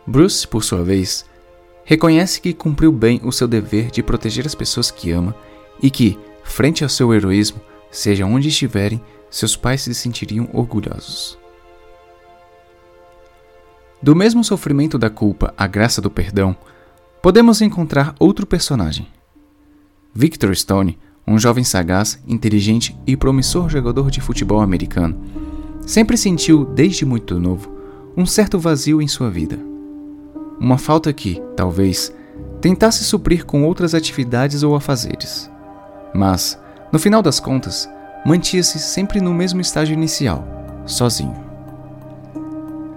Bruce, 0.07 0.47
por 0.47 0.65
sua 0.65 0.83
vez, 0.83 1.25
reconhece 1.91 2.41
que 2.41 2.55
cumpriu 2.55 2.93
bem 2.93 3.21
o 3.25 3.33
seu 3.33 3.49
dever 3.49 3.91
de 3.91 4.01
proteger 4.01 4.47
as 4.47 4.55
pessoas 4.55 4.93
que 4.93 5.11
ama 5.11 5.35
e 5.83 5.91
que, 5.91 6.17
frente 6.45 6.85
ao 6.85 6.89
seu 6.89 7.13
heroísmo, 7.13 7.61
seja 7.91 8.25
onde 8.25 8.47
estiverem, 8.47 9.03
seus 9.29 9.57
pais 9.57 9.81
se 9.81 9.93
sentiriam 9.93 10.49
orgulhosos. 10.53 11.37
Do 14.01 14.15
mesmo 14.15 14.45
sofrimento 14.45 14.97
da 14.97 15.11
culpa 15.11 15.53
à 15.59 15.67
graça 15.67 16.01
do 16.01 16.09
perdão, 16.09 16.57
podemos 17.21 17.61
encontrar 17.61 18.15
outro 18.21 18.47
personagem. 18.47 19.09
Victor 20.15 20.55
Stone, 20.55 20.97
um 21.27 21.41
jovem 21.41 21.65
sagaz, 21.65 22.23
inteligente 22.25 22.97
e 23.05 23.17
promissor 23.17 23.69
jogador 23.69 24.13
de 24.13 24.21
futebol 24.21 24.61
americano, 24.61 25.21
Sempre 25.85 26.17
sentiu, 26.17 26.65
desde 26.65 27.05
muito 27.05 27.41
novo, 27.41 27.69
um 28.17 28.25
certo 28.25 28.61
vazio 28.61 29.03
em 29.03 29.09
sua 29.09 29.29
vida. 29.29 29.70
Uma 30.61 30.77
falta 30.77 31.11
que, 31.11 31.43
talvez, 31.57 32.13
tentasse 32.61 33.03
suprir 33.03 33.47
com 33.47 33.65
outras 33.65 33.95
atividades 33.95 34.63
ou 34.63 34.77
afazeres. 34.77 35.51
Mas, 36.15 36.59
no 36.93 36.99
final 36.99 37.23
das 37.23 37.41
contas, 37.41 37.89
mantinha-se 38.27 38.79
sempre 38.79 39.23
no 39.23 39.33
mesmo 39.33 39.63
estágio 39.63 39.95
inicial, 39.95 40.47
sozinho. 40.85 41.35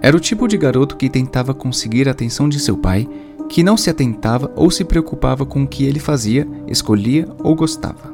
Era 0.02 0.14
o 0.14 0.20
tipo 0.20 0.46
de 0.46 0.58
garoto 0.58 0.96
que 0.96 1.08
tentava 1.08 1.54
conseguir 1.54 2.06
a 2.06 2.12
atenção 2.12 2.46
de 2.46 2.60
seu 2.60 2.76
pai, 2.76 3.08
que 3.48 3.62
não 3.62 3.76
se 3.76 3.88
atentava 3.88 4.52
ou 4.54 4.70
se 4.70 4.84
preocupava 4.84 5.46
com 5.46 5.62
o 5.62 5.66
que 5.66 5.84
ele 5.84 5.98
fazia, 5.98 6.46
escolhia 6.68 7.26
ou 7.42 7.54
gostava. 7.54 8.12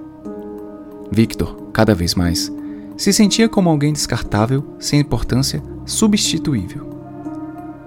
Victor, 1.11 1.57
cada 1.73 1.93
vez 1.93 2.15
mais, 2.15 2.53
se 2.97 3.13
sentia 3.13 3.49
como 3.49 3.69
alguém 3.69 3.93
descartável, 3.93 4.63
sem 4.79 5.01
importância, 5.01 5.61
substituível. 5.85 6.90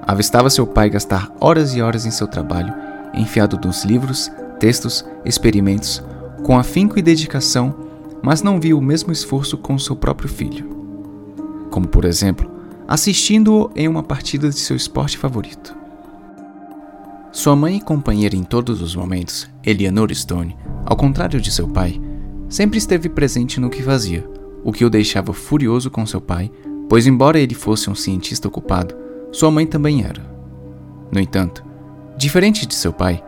Avistava 0.06 0.50
seu 0.50 0.68
pai 0.68 0.90
gastar 0.90 1.32
horas 1.40 1.74
e 1.74 1.82
horas 1.82 2.06
em 2.06 2.12
seu 2.12 2.28
trabalho, 2.28 2.74
enfiado 3.14 3.60
nos 3.64 3.84
livros, 3.84 4.32
textos, 4.60 5.06
experimentos, 5.24 6.04
com 6.44 6.58
afinco 6.58 7.00
e 7.00 7.02
dedicação, 7.02 7.74
mas 8.22 8.42
não 8.42 8.60
via 8.60 8.76
o 8.76 8.82
mesmo 8.82 9.12
esforço 9.12 9.58
com 9.58 9.78
seu 9.78 9.96
próprio 9.96 10.30
filho. 10.30 10.70
Como, 11.70 11.88
por 11.88 12.06
exemplo, 12.06 12.50
assistindo-o 12.88 13.72
em 13.76 13.88
uma 13.88 14.04
partida 14.04 14.50
de 14.50 14.60
seu 14.60 14.76
esporte 14.76 15.18
favorito. 15.18 15.76
Sua 17.32 17.56
mãe 17.56 17.78
e 17.78 17.82
companheira 17.82 18.36
em 18.36 18.44
todos 18.44 18.82
os 18.82 18.96
momentos, 18.96 19.50
Eleanor 19.66 20.14
Stone, 20.14 20.56
ao 20.86 20.96
contrário 20.96 21.42
de 21.42 21.52
seu 21.52 21.68
pai, 21.68 22.00
sempre 22.48 22.78
esteve 22.78 23.10
presente 23.10 23.60
no 23.60 23.70
que 23.70 23.82
fazia, 23.82 24.30
o 24.64 24.72
que 24.72 24.86
o 24.86 24.90
deixava 24.90 25.34
furioso 25.34 25.90
com 25.90 26.06
seu 26.06 26.22
pai, 26.22 26.52
pois, 26.88 27.08
embora 27.08 27.40
ele 27.40 27.56
fosse 27.56 27.90
um 27.90 27.96
cientista 27.96 28.48
ocupado, 28.48 28.96
sua 29.34 29.50
mãe 29.50 29.66
também 29.66 30.04
era. 30.04 30.22
No 31.12 31.20
entanto, 31.20 31.66
diferente 32.16 32.68
de 32.68 32.76
seu 32.76 32.94
pai, 32.94 33.22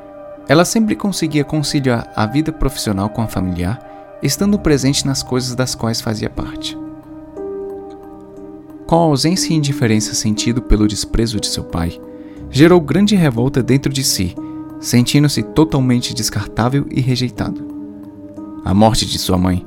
ela 0.48 0.64
sempre 0.64 0.96
conseguia 0.96 1.44
conciliar 1.44 2.14
a 2.16 2.28
vida 2.28 2.52
profissional 2.52 3.10
com 3.10 3.24
a 3.24 3.28
familiar, 3.28 4.18
estando 4.22 4.60
presente 4.60 5.06
nas 5.06 5.24
coisas 5.24 5.56
das 5.56 5.74
quais 5.74 6.00
fazia 6.00 6.30
parte. 6.30 6.78
Com 8.86 8.96
a 8.98 9.00
ausência 9.00 9.52
e 9.52 9.58
indiferença 9.58 10.14
sentido 10.14 10.62
pelo 10.62 10.88
desprezo 10.88 11.40
de 11.40 11.48
seu 11.48 11.64
pai, 11.64 12.00
gerou 12.52 12.80
grande 12.80 13.16
revolta 13.16 13.64
dentro 13.64 13.92
de 13.92 14.04
si, 14.04 14.36
sentindo-se 14.80 15.42
totalmente 15.42 16.14
descartável 16.14 16.86
e 16.92 17.02
rejeitado. 17.02 17.66
A 18.64 18.76
morte 18.76 19.08
de 19.08 19.18
sua 19.18 19.40
mãe 19.40 19.66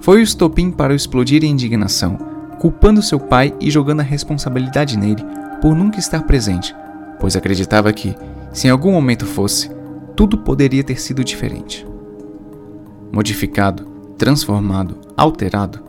foi 0.00 0.20
o 0.20 0.22
estopim 0.22 0.70
para 0.70 0.94
explodir 0.94 1.42
em 1.42 1.50
indignação, 1.50 2.18
culpando 2.60 3.00
seu 3.00 3.18
pai 3.18 3.54
e 3.58 3.70
jogando 3.70 4.00
a 4.00 4.04
responsabilidade 4.04 4.98
nele 4.98 5.24
por 5.60 5.74
nunca 5.74 5.98
estar 5.98 6.22
presente, 6.22 6.74
pois 7.20 7.36
acreditava 7.36 7.92
que, 7.92 8.16
se 8.52 8.66
em 8.66 8.70
algum 8.70 8.92
momento 8.92 9.26
fosse, 9.26 9.70
tudo 10.16 10.38
poderia 10.38 10.82
ter 10.82 11.00
sido 11.00 11.22
diferente. 11.24 11.86
Modificado, 13.12 13.84
transformado, 14.16 14.98
alterado, 15.16 15.80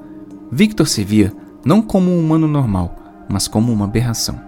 Victor 0.51 0.87
se 0.87 1.03
via 1.03 1.31
não 1.63 1.81
como 1.81 2.09
um 2.11 2.19
humano 2.19 2.47
normal, 2.47 2.95
mas 3.29 3.47
como 3.47 3.71
uma 3.71 3.85
aberração. 3.85 4.39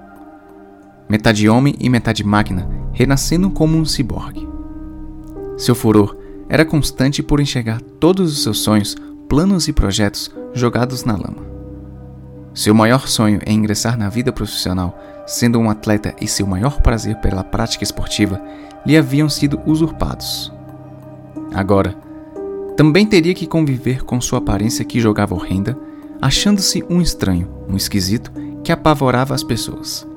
Metade 1.08 1.48
homem 1.48 1.76
e 1.80 1.90
metade 1.90 2.24
máquina, 2.24 2.68
renascendo 2.94 3.52
como 3.52 3.78
um 3.78 3.86
ciborgue. 3.86 4.48
Seu 5.58 5.76
furor 5.76 6.18
era 6.50 6.66
constante 6.66 7.22
por 7.22 7.40
enxergar 7.40 7.82
todos 8.00 8.32
os 8.32 8.44
seus 8.44 8.60
sonhos 8.60 8.96
planos 9.30 9.68
e 9.68 9.74
projetos 9.74 10.32
jogados 10.54 11.04
na 11.04 11.14
lama. 11.14 11.51
Seu 12.54 12.74
maior 12.74 13.08
sonho 13.08 13.40
é 13.46 13.52
ingressar 13.52 13.98
na 13.98 14.10
vida 14.10 14.32
profissional, 14.32 14.98
sendo 15.26 15.60
um 15.60 15.70
atleta, 15.70 16.14
e 16.20 16.28
seu 16.28 16.46
maior 16.46 16.82
prazer 16.82 17.16
pela 17.18 17.44
prática 17.44 17.84
esportiva 17.84 18.42
lhe 18.86 18.98
haviam 18.98 19.30
sido 19.30 19.62
usurpados. 19.66 20.52
Agora, 21.54 21.96
também 22.76 23.06
teria 23.06 23.34
que 23.34 23.48
conviver 23.48 24.04
com 24.04 24.20
sua 24.20 24.40
aparência 24.40 24.84
que 24.84 25.00
jogava 25.00 25.36
horrenda, 25.36 25.78
achando-se 26.22 26.84
um 26.90 27.02
estranho, 27.02 27.48
um 27.70 27.76
esquisito 27.76 28.32
que 28.64 28.72
apavorava 28.72 29.36
as 29.36 29.44
pessoas. 29.44 30.08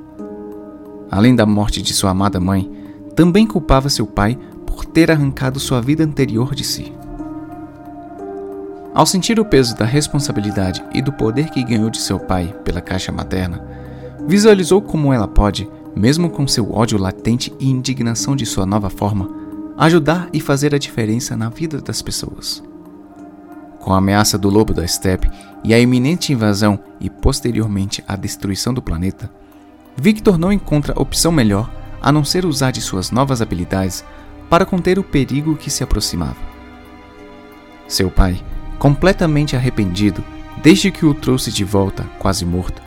Além 1.10 1.36
da 1.36 1.44
morte 1.44 1.82
de 1.82 1.92
sua 1.92 2.10
amada 2.10 2.40
mãe, 2.40 2.70
também 3.14 3.46
culpava 3.46 3.88
seu 3.88 4.06
pai 4.06 4.38
por 4.66 4.84
ter 4.84 5.10
arrancado 5.10 5.60
sua 5.60 5.80
vida 5.80 6.02
anterior 6.02 6.54
de 6.54 6.64
si. 6.64 6.93
Ao 8.94 9.04
sentir 9.04 9.40
o 9.40 9.44
peso 9.44 9.74
da 9.76 9.84
responsabilidade 9.84 10.80
e 10.92 11.02
do 11.02 11.12
poder 11.12 11.50
que 11.50 11.64
ganhou 11.64 11.90
de 11.90 11.98
seu 11.98 12.20
pai 12.20 12.54
pela 12.62 12.80
caixa 12.80 13.10
materna, 13.10 13.60
visualizou 14.24 14.80
como 14.80 15.12
ela 15.12 15.26
pode, 15.26 15.68
mesmo 15.96 16.30
com 16.30 16.46
seu 16.46 16.72
ódio 16.72 16.96
latente 16.96 17.52
e 17.58 17.68
indignação 17.68 18.36
de 18.36 18.46
sua 18.46 18.64
nova 18.64 18.88
forma, 18.88 19.28
ajudar 19.76 20.28
e 20.32 20.38
fazer 20.38 20.72
a 20.76 20.78
diferença 20.78 21.36
na 21.36 21.48
vida 21.48 21.80
das 21.80 22.00
pessoas. 22.00 22.62
Com 23.80 23.92
a 23.92 23.98
ameaça 23.98 24.38
do 24.38 24.48
lobo 24.48 24.72
da 24.72 24.86
steppe 24.86 25.28
e 25.64 25.74
a 25.74 25.80
iminente 25.80 26.32
invasão 26.32 26.78
e 27.00 27.10
posteriormente 27.10 28.02
a 28.06 28.14
destruição 28.14 28.72
do 28.72 28.80
planeta, 28.80 29.28
Victor 29.96 30.38
não 30.38 30.52
encontra 30.52 30.98
opção 31.00 31.32
melhor 31.32 31.68
a 32.00 32.12
não 32.12 32.24
ser 32.24 32.46
usar 32.46 32.70
de 32.70 32.80
suas 32.80 33.10
novas 33.10 33.42
habilidades 33.42 34.04
para 34.48 34.64
conter 34.64 35.00
o 35.00 35.04
perigo 35.04 35.56
que 35.56 35.70
se 35.70 35.82
aproximava. 35.82 36.36
Seu 37.88 38.10
pai, 38.10 38.42
completamente 38.84 39.56
arrependido 39.56 40.22
desde 40.62 40.90
que 40.90 41.06
o 41.06 41.14
trouxe 41.14 41.50
de 41.50 41.64
volta, 41.64 42.04
quase 42.18 42.44
morto, 42.44 42.82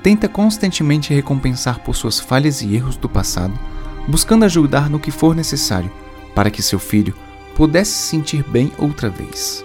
tenta 0.00 0.28
constantemente 0.28 1.12
recompensar 1.12 1.80
por 1.80 1.96
suas 1.96 2.20
falhas 2.20 2.62
e 2.62 2.72
erros 2.72 2.96
do 2.96 3.08
passado, 3.08 3.58
buscando 4.06 4.44
ajudar 4.44 4.88
no 4.88 5.00
que 5.00 5.10
for 5.10 5.34
necessário 5.34 5.90
para 6.36 6.52
que 6.52 6.62
seu 6.62 6.78
filho 6.78 7.16
pudesse 7.56 7.90
se 7.90 8.10
sentir 8.10 8.44
bem 8.44 8.70
outra 8.78 9.10
vez. 9.10 9.64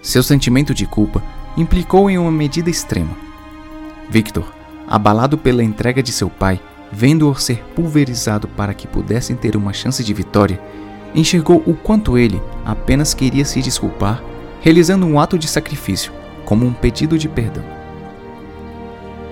Seu 0.00 0.22
sentimento 0.22 0.72
de 0.72 0.86
culpa 0.86 1.20
implicou 1.56 2.08
em 2.08 2.16
uma 2.16 2.30
medida 2.30 2.70
extrema. 2.70 3.16
Victor, 4.08 4.54
abalado 4.86 5.36
pela 5.36 5.64
entrega 5.64 6.00
de 6.00 6.12
seu 6.12 6.30
pai, 6.30 6.60
vendo-o 6.92 7.34
ser 7.34 7.64
pulverizado 7.74 8.46
para 8.46 8.72
que 8.72 8.86
pudessem 8.86 9.34
ter 9.34 9.56
uma 9.56 9.72
chance 9.72 10.04
de 10.04 10.14
vitória, 10.14 10.62
enxergou 11.12 11.60
o 11.66 11.74
quanto 11.74 12.16
ele 12.16 12.40
apenas 12.64 13.14
queria 13.14 13.44
se 13.44 13.60
desculpar, 13.60 14.22
realizando 14.60 15.06
um 15.06 15.18
ato 15.18 15.38
de 15.38 15.48
sacrifício, 15.48 16.12
como 16.44 16.66
um 16.66 16.72
pedido 16.72 17.18
de 17.18 17.28
perdão. 17.28 17.64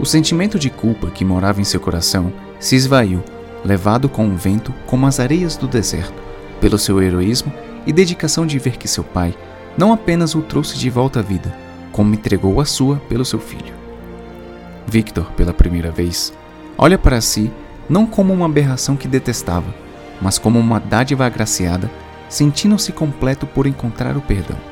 O 0.00 0.06
sentimento 0.06 0.58
de 0.58 0.70
culpa 0.70 1.10
que 1.10 1.24
morava 1.24 1.60
em 1.60 1.64
seu 1.64 1.80
coração 1.80 2.32
se 2.58 2.76
esvaiu, 2.76 3.22
levado 3.64 4.08
com 4.08 4.28
o 4.28 4.36
vento 4.36 4.72
como 4.86 5.06
as 5.06 5.18
areias 5.18 5.56
do 5.56 5.66
deserto, 5.66 6.22
pelo 6.60 6.78
seu 6.78 7.02
heroísmo 7.02 7.52
e 7.86 7.92
dedicação 7.92 8.46
de 8.46 8.58
ver 8.58 8.76
que 8.76 8.88
seu 8.88 9.04
pai 9.04 9.34
não 9.76 9.92
apenas 9.92 10.34
o 10.34 10.42
trouxe 10.42 10.78
de 10.78 10.88
volta 10.88 11.20
à 11.20 11.22
vida, 11.22 11.54
como 11.92 12.14
entregou 12.14 12.60
a 12.60 12.64
sua 12.64 12.96
pelo 13.08 13.24
seu 13.24 13.38
filho. 13.38 13.74
Victor, 14.86 15.30
pela 15.32 15.52
primeira 15.52 15.90
vez, 15.90 16.32
olha 16.76 16.96
para 16.96 17.20
si 17.20 17.50
não 17.88 18.06
como 18.06 18.32
uma 18.32 18.46
aberração 18.46 18.96
que 18.96 19.08
detestava, 19.08 19.74
mas 20.20 20.38
como 20.38 20.58
uma 20.58 20.78
dádiva 20.78 21.26
agraciada, 21.26 21.90
sentindo-se 22.28 22.92
completo 22.92 23.46
por 23.46 23.66
encontrar 23.66 24.16
o 24.16 24.20
perdão. 24.20 24.67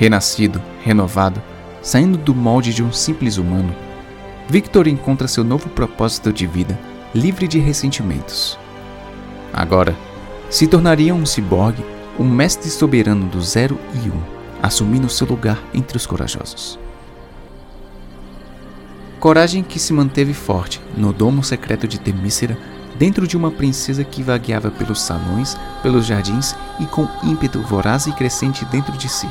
Renascido, 0.00 0.62
renovado, 0.82 1.42
saindo 1.82 2.16
do 2.16 2.34
molde 2.34 2.72
de 2.72 2.82
um 2.82 2.90
simples 2.90 3.36
humano, 3.36 3.76
Victor 4.48 4.86
encontra 4.86 5.28
seu 5.28 5.44
novo 5.44 5.68
propósito 5.68 6.32
de 6.32 6.46
vida 6.46 6.80
livre 7.14 7.46
de 7.46 7.58
ressentimentos. 7.58 8.58
Agora, 9.52 9.94
se 10.48 10.66
tornaria 10.66 11.14
um 11.14 11.26
ciborgue, 11.26 11.84
um 12.18 12.24
mestre 12.24 12.70
soberano 12.70 13.26
do 13.26 13.42
zero 13.42 13.78
e 14.02 14.08
um, 14.08 14.18
assumindo 14.62 15.06
seu 15.10 15.26
lugar 15.26 15.62
entre 15.74 15.98
os 15.98 16.06
corajosos. 16.06 16.78
Coragem 19.18 19.62
que 19.62 19.78
se 19.78 19.92
manteve 19.92 20.32
forte 20.32 20.80
no 20.96 21.12
domo 21.12 21.44
secreto 21.44 21.86
de 21.86 22.00
Temícera, 22.00 22.56
dentro 22.98 23.26
de 23.26 23.36
uma 23.36 23.50
princesa 23.50 24.02
que 24.02 24.22
vagueava 24.22 24.70
pelos 24.70 25.02
salões, 25.02 25.58
pelos 25.82 26.06
jardins 26.06 26.56
e 26.80 26.86
com 26.86 27.06
ímpeto 27.22 27.60
voraz 27.60 28.06
e 28.06 28.12
crescente 28.12 28.64
dentro 28.64 28.96
de 28.96 29.06
si. 29.06 29.28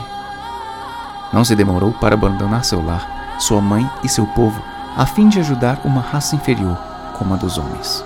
Não 1.32 1.44
se 1.46 1.56
demorou 1.56 1.92
para 1.94 2.16
abandonar 2.16 2.64
seu 2.64 2.84
lar, 2.84 3.38
sua 3.40 3.62
mãe 3.62 3.90
e 4.04 4.10
seu 4.10 4.26
povo, 4.28 4.62
a 4.96 5.06
fim 5.06 5.30
de 5.30 5.40
ajudar 5.40 5.82
uma 5.86 6.02
raça 6.02 6.36
inferior, 6.36 6.78
como 7.18 7.34
a 7.34 7.38
dos 7.38 7.58
homens. 7.58 8.04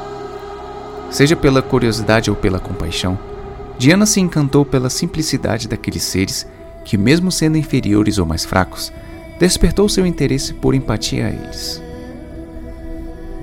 Seja 1.09 1.35
pela 1.35 1.61
curiosidade 1.61 2.29
ou 2.29 2.35
pela 2.35 2.59
compaixão, 2.59 3.17
Diana 3.77 4.05
se 4.05 4.19
encantou 4.19 4.65
pela 4.65 4.89
simplicidade 4.89 5.67
daqueles 5.67 6.03
seres 6.03 6.47
que, 6.83 6.97
mesmo 6.97 7.31
sendo 7.31 7.57
inferiores 7.57 8.17
ou 8.17 8.25
mais 8.25 8.43
fracos, 8.43 8.91
despertou 9.39 9.87
seu 9.87 10.05
interesse 10.05 10.53
por 10.53 10.75
empatia 10.75 11.27
a 11.27 11.29
eles. 11.29 11.81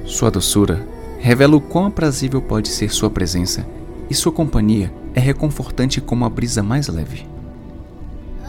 Sua 0.04 0.30
doçura 0.30 0.86
revela 1.18 1.56
o 1.56 1.60
quão 1.60 1.86
aprazível 1.86 2.42
pode 2.42 2.68
ser 2.68 2.90
sua 2.90 3.10
presença, 3.10 3.66
e 4.08 4.14
sua 4.14 4.32
companhia 4.32 4.92
é 5.14 5.20
reconfortante 5.20 6.00
como 6.00 6.24
a 6.24 6.28
brisa 6.28 6.62
mais 6.62 6.88
leve. 6.88 7.29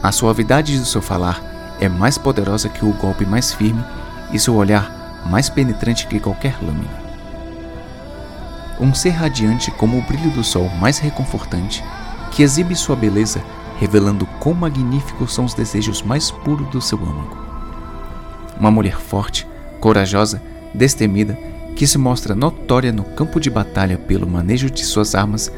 A 0.04 0.12
suavidade 0.12 0.80
do 0.80 0.86
seu 0.86 1.02
falar 1.02 1.44
é 1.80 1.88
mais 1.88 2.18
poderosa 2.18 2.70
que 2.70 2.84
o 2.84 2.94
golpe 2.94 3.26
mais 3.26 3.54
firme 3.54 3.84
e 4.32 4.40
seu 4.40 4.56
olhar 4.56 5.24
mais 5.30 5.50
penetrante 5.50 6.08
que 6.08 6.20
qualquer 6.20 6.58
lâmina. 6.62 7.02
Um 8.80 8.94
ser 8.96 9.12
radiante 9.12 9.70
como 9.70 10.00
o 10.00 10.02
brilho 10.02 10.32
do 10.32 10.44
sol 10.44 10.70
mais 10.80 10.98
reconfortante, 10.98 11.84
que 12.32 12.42
exibe 12.42 12.76
sua 12.76 12.96
beleza 12.96 13.44
revelando 13.78 14.28
quão 14.40 14.54
magníficos 14.56 15.34
são 15.34 15.46
os 15.46 15.54
desejos 15.56 16.04
mais 16.04 16.30
puros 16.30 16.68
do 16.70 16.80
seu 16.80 17.00
âmago. 17.00 17.38
Uma 18.60 18.70
mulher 18.70 18.96
forte, 18.96 19.48
corajosa, 19.80 20.42
destemida, 20.74 21.38
que 21.76 21.88
se 21.88 21.98
mostra 21.98 22.36
notória 22.36 22.92
no 22.92 23.04
campo 23.04 23.40
de 23.40 23.50
batalha 23.50 23.98
pelo 23.98 24.30
manejo 24.30 24.70
de 24.70 24.84
suas 24.84 25.16
armas, 25.16 25.52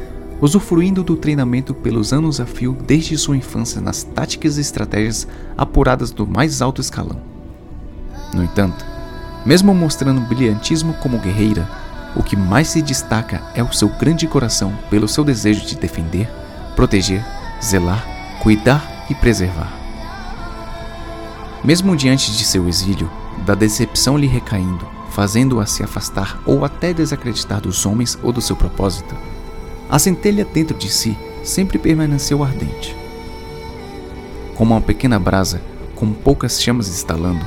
usufruindo 0.44 1.02
do 1.02 1.16
treinamento 1.16 1.72
pelos 1.72 2.12
anos 2.12 2.38
a 2.38 2.44
fio 2.44 2.76
desde 2.86 3.16
sua 3.16 3.34
infância 3.34 3.80
nas 3.80 4.02
táticas 4.02 4.58
e 4.58 4.60
estratégias 4.60 5.26
apuradas 5.56 6.10
do 6.10 6.26
mais 6.26 6.60
alto 6.60 6.82
escalão. 6.82 7.18
No 8.34 8.44
entanto, 8.44 8.84
mesmo 9.46 9.74
mostrando 9.74 10.20
brilhantismo 10.20 10.92
como 10.94 11.18
guerreira, 11.18 11.66
o 12.14 12.22
que 12.22 12.36
mais 12.36 12.68
se 12.68 12.82
destaca 12.82 13.42
é 13.54 13.62
o 13.62 13.72
seu 13.72 13.88
grande 13.88 14.26
coração 14.26 14.76
pelo 14.90 15.08
seu 15.08 15.24
desejo 15.24 15.64
de 15.64 15.76
defender, 15.76 16.28
proteger, 16.76 17.24
zelar 17.64 18.06
cuidar 18.42 19.06
e 19.08 19.14
preservar. 19.14 19.72
Mesmo 21.64 21.96
diante 21.96 22.30
de 22.30 22.44
seu 22.44 22.68
exílio, 22.68 23.10
da 23.46 23.54
decepção 23.54 24.18
lhe 24.18 24.26
recaindo, 24.26 24.86
fazendo-a 25.08 25.64
se 25.64 25.82
afastar 25.82 26.38
ou 26.44 26.62
até 26.62 26.92
desacreditar 26.92 27.62
dos 27.62 27.86
homens 27.86 28.18
ou 28.22 28.30
do 28.30 28.42
seu 28.42 28.54
propósito, 28.54 29.16
a 29.94 29.98
centelha 30.00 30.44
dentro 30.44 30.76
de 30.76 30.88
si 30.88 31.16
sempre 31.44 31.78
permaneceu 31.78 32.42
ardente. 32.42 32.96
Como 34.56 34.74
uma 34.74 34.80
pequena 34.80 35.20
brasa, 35.20 35.62
com 35.94 36.12
poucas 36.12 36.60
chamas 36.60 36.88
estalando, 36.88 37.46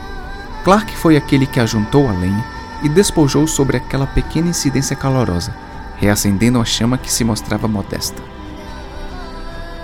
Clark 0.63 0.95
foi 0.95 1.17
aquele 1.17 1.45
que 1.45 1.59
ajuntou 1.59 2.07
a 2.07 2.13
lenha 2.13 2.45
e 2.83 2.87
despojou 2.87 3.45
sobre 3.47 3.75
aquela 3.75 4.07
pequena 4.07 4.47
incidência 4.47 4.95
calorosa, 4.95 5.53
reacendendo 5.97 6.61
a 6.61 6.63
chama 6.63 6.97
que 6.97 7.11
se 7.11 7.25
mostrava 7.25 7.67
modesta. 7.67 8.23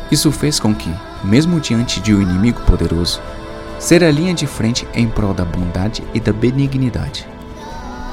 Isso 0.10 0.32
fez 0.32 0.58
com 0.58 0.74
que, 0.74 0.90
mesmo 1.22 1.60
diante 1.60 2.00
de 2.00 2.16
um 2.16 2.22
inimigo 2.22 2.62
poderoso, 2.62 3.22
ser 3.78 4.06
a 4.06 4.10
linha 4.10 4.34
de 4.34 4.48
frente 4.48 4.88
em 4.94 5.10
prol 5.10 5.34
da 5.34 5.44
bondade 5.44 6.02
e 6.14 6.20
da 6.22 6.32
benignidade. 6.32 7.28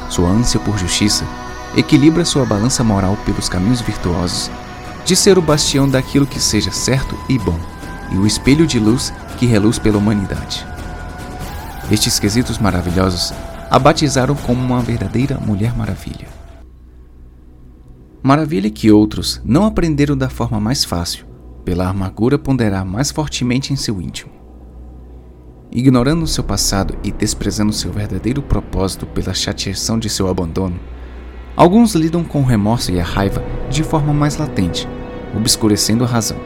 Sua 0.08 0.28
ânsia 0.28 0.58
por 0.58 0.76
justiça 0.76 1.24
equilibra 1.76 2.24
sua 2.24 2.44
balança 2.44 2.82
moral 2.82 3.16
pelos 3.24 3.48
caminhos 3.48 3.80
virtuosos, 3.80 4.50
de 5.04 5.14
ser 5.14 5.38
o 5.38 5.42
bastião 5.42 5.88
daquilo 5.88 6.26
que 6.26 6.40
seja 6.40 6.70
certo 6.70 7.16
e 7.28 7.38
bom, 7.38 7.58
e 8.12 8.16
o 8.16 8.26
espelho 8.26 8.66
de 8.66 8.78
luz 8.78 9.12
que 9.38 9.46
reluz 9.46 9.78
pela 9.78 9.98
humanidade. 9.98 10.66
Estes 11.90 12.18
quesitos 12.18 12.58
maravilhosos 12.58 13.32
a 13.70 13.78
batizaram 13.78 14.34
como 14.34 14.60
uma 14.60 14.80
verdadeira 14.80 15.38
Mulher 15.38 15.76
Maravilha. 15.76 16.28
Maravilha 18.22 18.68
que 18.68 18.90
outros 18.90 19.40
não 19.44 19.64
aprenderam 19.64 20.16
da 20.16 20.28
forma 20.28 20.60
mais 20.60 20.84
fácil, 20.84 21.24
pela 21.64 21.88
amargura 21.88 22.38
ponderar 22.38 22.84
mais 22.84 23.10
fortemente 23.10 23.72
em 23.72 23.76
seu 23.76 24.00
íntimo. 24.00 24.30
Ignorando 25.70 26.26
seu 26.26 26.42
passado 26.42 26.98
e 27.02 27.12
desprezando 27.12 27.72
seu 27.72 27.92
verdadeiro 27.92 28.42
propósito 28.42 29.06
pela 29.06 29.32
chateação 29.32 29.98
de 29.98 30.08
seu 30.08 30.28
abandono, 30.28 30.78
alguns 31.56 31.94
lidam 31.94 32.24
com 32.24 32.40
o 32.40 32.44
remorso 32.44 32.92
e 32.92 33.00
a 33.00 33.04
raiva 33.04 33.42
de 33.68 33.82
forma 33.82 34.12
mais 34.12 34.36
latente, 34.36 34.88
obscurecendo 35.36 36.04
a 36.04 36.06
razão. 36.06 36.38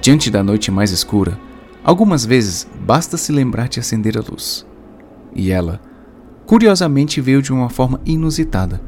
Diante 0.00 0.30
da 0.30 0.42
noite 0.42 0.70
mais 0.70 0.90
escura, 0.90 1.38
algumas 1.82 2.24
vezes 2.24 2.66
basta 2.80 3.16
se 3.16 3.32
lembrar 3.32 3.68
de 3.68 3.80
acender 3.80 4.16
a 4.16 4.22
luz. 4.22 4.66
E 5.34 5.50
ela, 5.50 5.80
curiosamente, 6.46 7.20
veio 7.20 7.42
de 7.42 7.52
uma 7.52 7.68
forma 7.68 8.00
inusitada, 8.06 8.80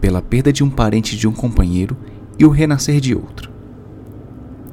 pela 0.00 0.20
perda 0.20 0.52
de 0.52 0.62
um 0.62 0.70
parente 0.70 1.16
de 1.16 1.26
um 1.26 1.32
companheiro 1.32 1.96
e 2.38 2.44
o 2.44 2.50
renascer 2.50 3.00
de 3.00 3.14
outro. 3.14 3.50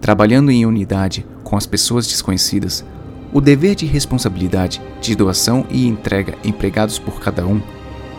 Trabalhando 0.01 0.51
em 0.51 0.65
unidade 0.65 1.25
com 1.43 1.55
as 1.55 1.65
pessoas 1.65 2.07
desconhecidas, 2.07 2.83
o 3.31 3.39
dever 3.39 3.75
de 3.75 3.85
responsabilidade, 3.85 4.81
de 5.01 5.15
doação 5.15 5.65
e 5.69 5.87
entrega 5.87 6.35
empregados 6.43 6.99
por 6.99 7.19
cada 7.19 7.45
um, 7.45 7.61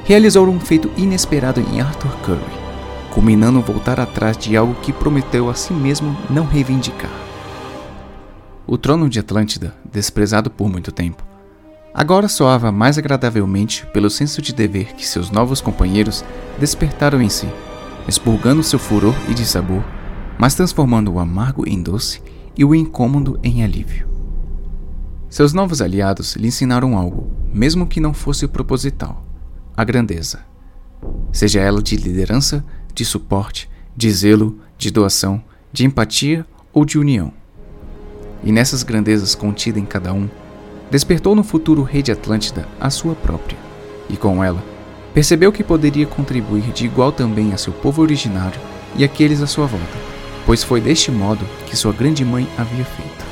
realizou 0.05 0.47
um 0.47 0.61
feito 0.61 0.91
inesperado 0.99 1.61
em 1.61 1.81
Arthur 1.81 2.15
Curry, 2.19 2.65
culminando 3.11 3.63
voltar 3.63 3.99
atrás 3.99 4.37
de 4.37 4.55
algo 4.55 4.75
que 4.75 4.93
prometeu 4.93 5.49
a 5.49 5.55
si 5.55 5.73
mesmo 5.73 6.15
não 6.29 6.45
reivindicar. 6.45 7.11
O 8.67 8.77
trono 8.77 9.09
de 9.09 9.19
Atlântida, 9.19 9.75
desprezado 9.91 10.51
por 10.51 10.69
muito 10.69 10.93
tempo, 10.93 11.25
agora 11.95 12.29
soava 12.29 12.71
mais 12.71 12.99
agradavelmente 12.99 13.87
pelo 13.95 14.11
senso 14.11 14.43
de 14.43 14.53
dever 14.53 14.95
que 14.95 15.07
seus 15.07 15.31
novos 15.31 15.63
companheiros 15.63 16.23
despertaram 16.59 17.23
em 17.23 17.31
si, 17.31 17.49
expurgando 18.07 18.63
seu 18.63 18.79
furor 18.79 19.15
e 19.29 19.33
dissabor, 19.33 19.83
mas 20.39 20.55
transformando 20.55 21.13
o 21.13 21.19
amargo 21.19 21.67
em 21.67 21.83
doce 21.83 22.23
e 22.55 22.63
o 22.63 22.75
incômodo 22.75 23.39
em 23.43 23.65
alívio. 23.65 24.07
Seus 25.31 25.55
novos 25.55 25.81
aliados 25.81 26.37
lhe 26.37 26.49
ensinaram 26.49 26.97
algo, 26.97 27.31
mesmo 27.53 27.87
que 27.87 28.01
não 28.01 28.13
fosse 28.13 28.47
proposital: 28.47 29.24
a 29.77 29.85
grandeza. 29.85 30.41
Seja 31.33 31.61
ela 31.61 31.83
de 31.83 31.97
liderança, 31.97 32.65
de 32.95 33.05
suporte, 33.05 33.69
de 33.97 34.11
zelo, 34.11 34.59
de 34.79 34.91
doação, 34.91 35.43
de 35.73 35.85
empatia 35.85 36.47
ou 36.73 36.85
de 36.85 36.99
união. 36.99 37.33
E 38.43 38.53
nessas 38.53 38.83
grandezas 38.83 39.35
contidas 39.35 39.83
em 39.83 39.87
cada 39.87 40.13
um, 40.13 40.29
despertou 40.91 41.35
no 41.35 41.43
futuro 41.43 41.83
rei 41.83 42.03
de 42.03 42.13
Atlântida 42.13 42.69
a 42.81 42.91
sua 42.91 43.15
própria, 43.15 43.59
e 44.09 44.17
com 44.17 44.45
ela, 44.45 44.63
percebeu 45.13 45.51
que 45.51 45.65
poderia 45.65 46.07
contribuir 46.07 46.73
de 46.73 46.85
igual 46.85 47.11
também 47.11 47.53
a 47.53 47.57
seu 47.57 47.73
povo 47.73 48.03
originário 48.03 48.61
e 48.97 49.03
aqueles 49.03 49.41
à 49.41 49.47
sua 49.47 49.67
volta, 49.67 49.99
pois 50.47 50.63
foi 50.63 50.81
deste 50.81 51.11
modo 51.11 51.45
que 51.67 51.77
sua 51.77 51.93
grande 51.93 52.25
mãe 52.25 52.49
havia 52.57 52.85
feito. 52.85 53.25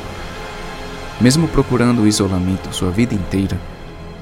Mesmo 1.20 1.47
procurando 1.47 2.03
o 2.03 2.09
isolamento 2.09 2.74
sua 2.74 2.90
vida 2.90 3.14
inteira, 3.14 3.61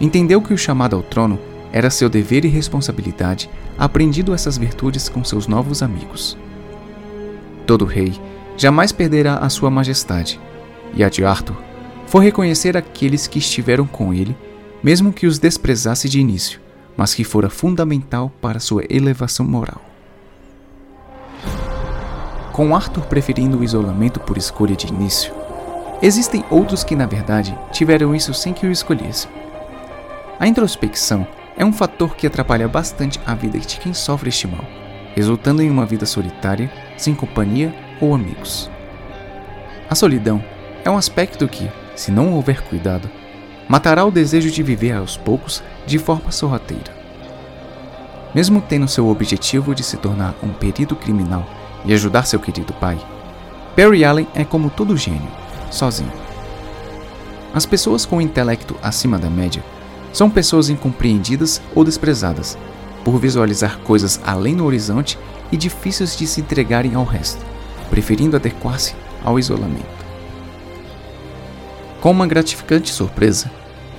entendeu 0.01 0.43
que 0.43 0.53
o 0.53 0.59
chamado 0.59 0.97
ao 0.97 1.03
trono 1.03 1.39
era 1.73 1.91
seu 1.91 2.09
dever 2.09 2.45
e 2.45 2.49
responsabilidade, 2.49 3.51
aprendido 3.79 4.35
essas 4.35 4.59
virtudes 4.59 5.09
com 5.09 5.23
seus 5.25 5.47
novos 5.47 5.83
amigos. 5.83 6.37
Todo 7.67 7.85
rei 7.85 8.13
jamais 8.57 8.93
perderá 8.93 9.39
a 9.39 9.49
sua 9.49 9.71
majestade, 9.71 10.41
e 10.95 11.05
a 11.05 11.09
de 11.09 11.25
Arthur 11.25 11.57
foi 12.07 12.25
reconhecer 12.25 12.77
aqueles 12.77 13.27
que 13.27 13.39
estiveram 13.39 13.87
com 13.87 14.13
ele, 14.13 14.37
mesmo 14.83 15.13
que 15.13 15.27
os 15.27 15.39
desprezasse 15.39 16.09
de 16.09 16.19
início, 16.19 16.61
mas 16.97 17.15
que 17.15 17.23
fora 17.23 17.49
fundamental 17.49 18.33
para 18.41 18.59
sua 18.59 18.85
elevação 18.91 19.47
moral. 19.47 19.81
Com 22.53 22.75
Arthur 22.75 23.05
preferindo 23.07 23.59
o 23.59 23.65
isolamento 23.65 24.19
por 24.19 24.37
escolha 24.37 24.75
de 24.75 24.89
início, 24.89 25.33
Existem 26.03 26.43
outros 26.49 26.83
que, 26.83 26.97
na 26.97 27.05
verdade, 27.05 27.57
tiveram 27.71 28.15
isso 28.15 28.33
sem 28.33 28.55
que 28.55 28.67
o 28.67 28.73
escolhessem. 28.73 29.31
A 30.39 30.49
introspecção 30.49 31.27
é 31.57 31.65
um 31.65 31.73
fator 31.73 32.17
que 32.17 32.27
atrapalha 32.27 32.69
bastante 32.69 33.21
a 33.27 33.35
vida 33.35 33.59
de 33.59 33.79
quem 33.79 33.93
sofre 33.93 34.29
este 34.29 34.47
mal, 34.47 34.65
resultando 35.15 35.63
em 35.63 35.71
uma 35.71 35.85
vida 35.85 36.07
solitária, 36.07 36.71
sem 36.97 37.15
companhia 37.15 37.75
ou 38.01 38.15
amigos. 38.15 38.71
A 39.89 39.95
solidão 39.95 40.43
é 40.85 40.91
um 40.91 40.97
aspecto 40.97 41.47
que, 41.49 41.71
se 41.95 42.11
não 42.11 42.33
houver 42.33 42.63
cuidado, 42.63 43.11
matará 43.69 44.05
o 44.05 44.11
desejo 44.11 44.51
de 44.51 44.63
viver 44.63 44.93
aos 44.93 45.17
poucos 45.17 45.63
de 45.87 45.99
forma 45.99 46.31
sorrateira. 46.31 46.95
Mesmo 48.35 48.61
tendo 48.61 48.89
seu 48.89 49.09
objetivo 49.09 49.75
de 49.75 49.83
se 49.83 49.97
tornar 49.97 50.35
um 50.43 50.51
perito 50.51 50.95
criminal 50.95 51.45
e 51.85 51.93
ajudar 51.93 52.25
seu 52.25 52.39
querido 52.39 52.73
pai, 52.75 52.99
Barry 53.77 54.05
Allen 54.05 54.29
é 54.35 54.45
como 54.45 54.71
todo 54.71 54.97
gênio, 54.97 55.31
sozinho. 55.71 56.13
As 57.53 57.67
pessoas 57.67 58.07
com 58.07 58.21
intelecto 58.21 58.77
acima 58.83 59.19
da 59.19 59.29
média 59.29 59.63
são 60.13 60.29
pessoas 60.29 60.69
incompreendidas 60.69 61.61
ou 61.75 61.85
desprezadas, 61.85 62.59
por 63.05 63.19
visualizar 63.19 63.79
coisas 63.79 64.21
além 64.25 64.57
do 64.57 64.65
horizonte 64.65 65.19
e 65.51 65.57
difíceis 65.57 66.17
de 66.17 66.27
se 66.27 66.41
entregarem 66.41 66.95
ao 66.95 67.05
resto, 67.05 67.45
preferindo 67.89 68.37
adequar-se 68.37 68.95
ao 69.25 69.39
isolamento. 69.39 70.01
Com 72.01 72.11
uma 72.11 72.27
gratificante 72.27 72.91
surpresa, 72.91 73.51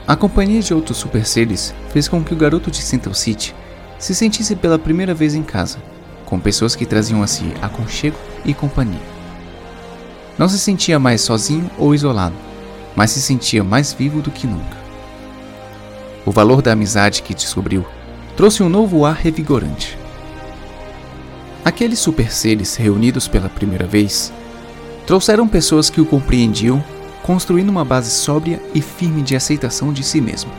a 0.07 0.15
companhia 0.15 0.61
de 0.61 0.73
outros 0.73 0.97
super 0.97 1.25
seres 1.25 1.73
fez 1.89 2.07
com 2.07 2.23
que 2.23 2.33
o 2.33 2.37
garoto 2.37 2.71
de 2.71 2.81
Central 2.81 3.13
City 3.13 3.55
se 3.99 4.15
sentisse 4.15 4.55
pela 4.55 4.79
primeira 4.79 5.13
vez 5.13 5.35
em 5.35 5.43
casa, 5.43 5.77
com 6.25 6.39
pessoas 6.39 6.75
que 6.75 6.85
traziam 6.85 7.21
a 7.21 7.27
si 7.27 7.53
aconchego 7.61 8.17
e 8.43 8.53
companhia. 8.53 8.99
Não 10.37 10.49
se 10.49 10.57
sentia 10.57 10.97
mais 10.97 11.21
sozinho 11.21 11.69
ou 11.77 11.93
isolado, 11.93 12.35
mas 12.95 13.11
se 13.11 13.21
sentia 13.21 13.63
mais 13.63 13.93
vivo 13.93 14.21
do 14.21 14.31
que 14.31 14.47
nunca. 14.47 14.80
O 16.25 16.31
valor 16.31 16.61
da 16.61 16.73
amizade 16.73 17.21
que 17.21 17.33
descobriu 17.33 17.85
trouxe 18.37 18.61
um 18.61 18.69
novo 18.69 19.05
ar 19.05 19.15
revigorante. 19.15 19.97
Aqueles 21.63 21.99
super 21.99 22.31
seres 22.31 22.75
reunidos 22.75 23.27
pela 23.27 23.49
primeira 23.49 23.85
vez 23.85 24.31
trouxeram 25.05 25.47
pessoas 25.47 25.89
que 25.89 25.99
o 25.99 26.05
compreendiam, 26.05 26.83
construindo 27.23 27.69
uma 27.69 27.85
base 27.85 28.11
sóbria 28.11 28.61
e 28.73 28.81
firme 28.81 29.21
de 29.21 29.35
aceitação 29.35 29.91
de 29.91 30.03
si 30.03 30.21
mesmo. 30.21 30.51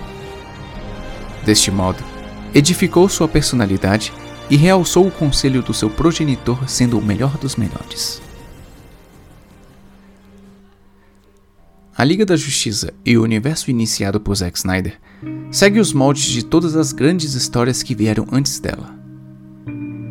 Deste 1.44 1.70
modo, 1.70 2.02
edificou 2.54 3.08
sua 3.08 3.26
personalidade 3.26 4.12
e 4.50 4.56
realçou 4.56 5.06
o 5.06 5.10
conselho 5.10 5.62
do 5.62 5.72
seu 5.72 5.88
progenitor 5.88 6.68
sendo 6.68 6.98
o 6.98 7.02
melhor 7.02 7.36
dos 7.38 7.56
melhores. 7.56 8.20
A 12.02 12.04
Liga 12.04 12.26
da 12.26 12.34
Justiça 12.34 12.92
e 13.06 13.16
o 13.16 13.22
universo 13.22 13.70
iniciado 13.70 14.18
por 14.18 14.34
Zack 14.34 14.58
Snyder 14.58 14.98
segue 15.52 15.78
os 15.78 15.92
moldes 15.92 16.24
de 16.24 16.44
todas 16.44 16.74
as 16.74 16.92
grandes 16.92 17.34
histórias 17.34 17.80
que 17.80 17.94
vieram 17.94 18.26
antes 18.32 18.58
dela. 18.58 18.92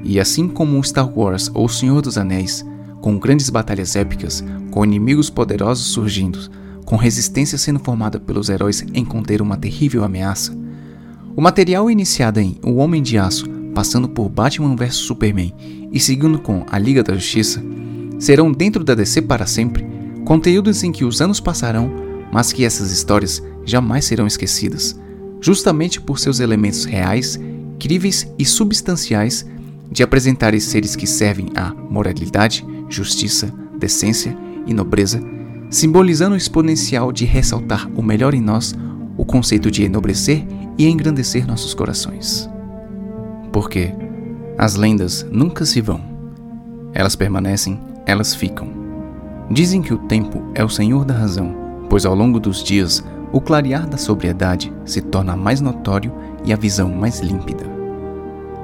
E 0.01 0.17
assim 0.17 0.47
como 0.47 0.81
Star 0.85 1.11
Wars 1.13 1.51
ou 1.53 1.65
O 1.65 1.69
Senhor 1.69 2.01
dos 2.01 2.17
Anéis, 2.17 2.65
com 3.01 3.19
grandes 3.19 3.49
batalhas 3.49 3.97
épicas, 3.97 4.41
com 4.71 4.85
inimigos 4.85 5.29
poderosos 5.29 5.87
surgindo, 5.87 6.39
com 6.85 6.95
resistência 6.95 7.57
sendo 7.57 7.79
formada 7.79 8.21
pelos 8.21 8.47
heróis 8.47 8.85
em 8.93 9.03
conter 9.03 9.41
uma 9.41 9.57
terrível 9.57 10.05
ameaça, 10.05 10.57
o 11.35 11.41
material 11.41 11.91
iniciado 11.91 12.39
em 12.39 12.57
O 12.63 12.75
Homem 12.75 13.03
de 13.03 13.17
Aço, 13.17 13.49
passando 13.75 14.07
por 14.07 14.29
Batman 14.29 14.77
vs 14.77 14.95
Superman 14.95 15.53
e 15.91 15.99
seguindo 15.99 16.39
com 16.39 16.65
A 16.71 16.79
Liga 16.79 17.03
da 17.03 17.15
Justiça, 17.15 17.61
serão 18.17 18.49
dentro 18.49 18.81
da 18.81 18.95
DC 18.95 19.23
para 19.23 19.45
sempre 19.45 19.99
Conteúdos 20.31 20.81
em 20.81 20.93
que 20.93 21.03
os 21.03 21.19
anos 21.19 21.41
passarão, 21.41 21.91
mas 22.31 22.53
que 22.53 22.63
essas 22.63 22.89
histórias 22.89 23.43
jamais 23.65 24.05
serão 24.05 24.25
esquecidas, 24.25 24.97
justamente 25.41 25.99
por 25.99 26.19
seus 26.19 26.39
elementos 26.39 26.85
reais, 26.85 27.37
críveis 27.77 28.25
e 28.39 28.45
substanciais 28.45 29.45
de 29.91 30.03
apresentar 30.03 30.57
seres 30.61 30.95
que 30.95 31.05
servem 31.05 31.47
à 31.53 31.73
moralidade, 31.73 32.65
justiça, 32.87 33.53
decência 33.77 34.33
e 34.65 34.73
nobreza, 34.73 35.21
simbolizando 35.69 36.35
o 36.35 36.37
exponencial 36.37 37.11
de 37.11 37.25
ressaltar 37.25 37.91
o 37.93 38.01
melhor 38.01 38.33
em 38.33 38.39
nós, 38.39 38.73
o 39.17 39.25
conceito 39.25 39.69
de 39.69 39.83
enobrecer 39.83 40.45
e 40.77 40.87
engrandecer 40.87 41.45
nossos 41.45 41.73
corações. 41.73 42.49
Porque 43.51 43.93
as 44.57 44.75
lendas 44.75 45.27
nunca 45.29 45.65
se 45.65 45.81
vão, 45.81 45.99
elas 46.93 47.17
permanecem, 47.17 47.77
elas 48.05 48.33
ficam. 48.33 48.80
Dizem 49.51 49.81
que 49.81 49.93
o 49.93 49.97
tempo 49.97 50.41
é 50.55 50.63
o 50.63 50.69
senhor 50.69 51.03
da 51.03 51.13
razão, 51.13 51.53
pois 51.89 52.05
ao 52.05 52.15
longo 52.15 52.39
dos 52.39 52.63
dias 52.63 53.03
o 53.33 53.41
clarear 53.41 53.85
da 53.85 53.97
sobriedade 53.97 54.71
se 54.85 55.01
torna 55.01 55.35
mais 55.35 55.59
notório 55.59 56.13
e 56.45 56.53
a 56.53 56.55
visão 56.55 56.89
mais 56.89 57.19
límpida. 57.19 57.65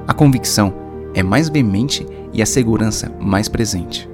A 0.07 0.13
convicção 0.13 0.73
é 1.13 1.21
mais 1.21 1.49
veemente 1.49 2.07
e 2.31 2.41
a 2.41 2.45
segurança 2.45 3.11
mais 3.19 3.49
presente. 3.49 4.09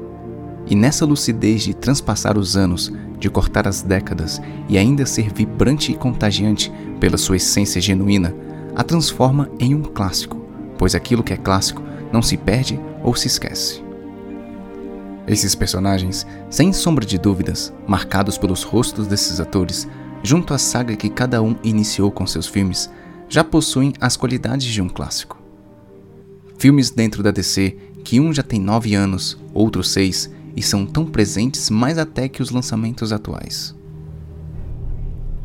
E 0.65 0.75
nessa 0.75 1.05
lucidez 1.05 1.61
de 1.61 1.75
transpassar 1.75 2.39
os 2.39 2.57
anos, 2.57 2.91
de 3.19 3.29
cortar 3.29 3.67
as 3.67 3.83
décadas 3.83 4.41
e 4.67 4.75
ainda 4.75 5.05
ser 5.05 5.31
vibrante 5.31 5.91
e 5.91 5.95
contagiante 5.95 6.71
pela 6.99 7.17
sua 7.17 7.35
essência 7.35 7.79
genuína, 7.79 8.33
a 8.75 8.83
transforma 8.83 9.47
em 9.59 9.75
um 9.75 9.83
clássico, 9.83 10.43
pois 10.75 10.95
aquilo 10.95 11.21
que 11.21 11.33
é 11.33 11.37
clássico 11.37 11.83
não 12.11 12.23
se 12.23 12.35
perde 12.35 12.79
ou 13.03 13.13
se 13.13 13.27
esquece. 13.27 13.92
Esses 15.27 15.55
personagens, 15.55 16.27
sem 16.49 16.73
sombra 16.73 17.05
de 17.05 17.17
dúvidas, 17.17 17.73
marcados 17.87 18.37
pelos 18.37 18.63
rostos 18.63 19.07
desses 19.07 19.39
atores, 19.39 19.87
junto 20.21 20.53
à 20.53 20.57
saga 20.57 20.95
que 20.95 21.09
cada 21.09 21.41
um 21.41 21.55
iniciou 21.63 22.11
com 22.11 22.27
seus 22.27 22.47
filmes, 22.47 22.89
já 23.29 23.43
possuem 23.43 23.93
as 23.99 24.17
qualidades 24.17 24.67
de 24.67 24.81
um 24.81 24.89
clássico. 24.89 25.41
Filmes 26.57 26.89
dentro 26.89 27.23
da 27.23 27.31
DC 27.31 27.77
que 28.03 28.19
um 28.19 28.33
já 28.33 28.43
tem 28.43 28.59
nove 28.59 28.93
anos, 28.93 29.39
outro 29.53 29.83
seis, 29.83 30.29
e 30.55 30.61
são 30.61 30.85
tão 30.85 31.05
presentes 31.05 31.69
mais 31.69 31.97
até 31.97 32.27
que 32.27 32.41
os 32.41 32.51
lançamentos 32.51 33.11
atuais. 33.11 33.73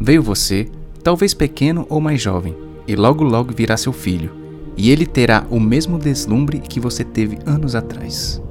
Veio 0.00 0.22
você, 0.22 0.68
talvez 1.02 1.32
pequeno 1.32 1.86
ou 1.88 2.00
mais 2.00 2.20
jovem, 2.20 2.56
e 2.86 2.94
logo 2.94 3.22
logo 3.24 3.54
virá 3.54 3.76
seu 3.76 3.92
filho, 3.92 4.32
e 4.76 4.90
ele 4.90 5.06
terá 5.06 5.46
o 5.50 5.58
mesmo 5.58 5.98
deslumbre 5.98 6.58
que 6.58 6.80
você 6.80 7.04
teve 7.04 7.38
anos 7.46 7.74
atrás. 7.74 8.42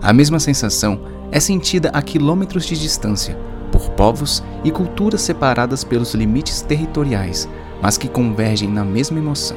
A 0.00 0.12
mesma 0.12 0.38
sensação 0.38 1.00
é 1.32 1.40
sentida 1.40 1.90
a 1.92 2.00
quilômetros 2.00 2.64
de 2.64 2.78
distância, 2.78 3.36
por 3.72 3.90
povos 3.90 4.42
e 4.62 4.70
culturas 4.70 5.20
separadas 5.20 5.82
pelos 5.82 6.14
limites 6.14 6.62
territoriais, 6.62 7.48
mas 7.82 7.98
que 7.98 8.08
convergem 8.08 8.68
na 8.68 8.84
mesma 8.84 9.18
emoção. 9.18 9.56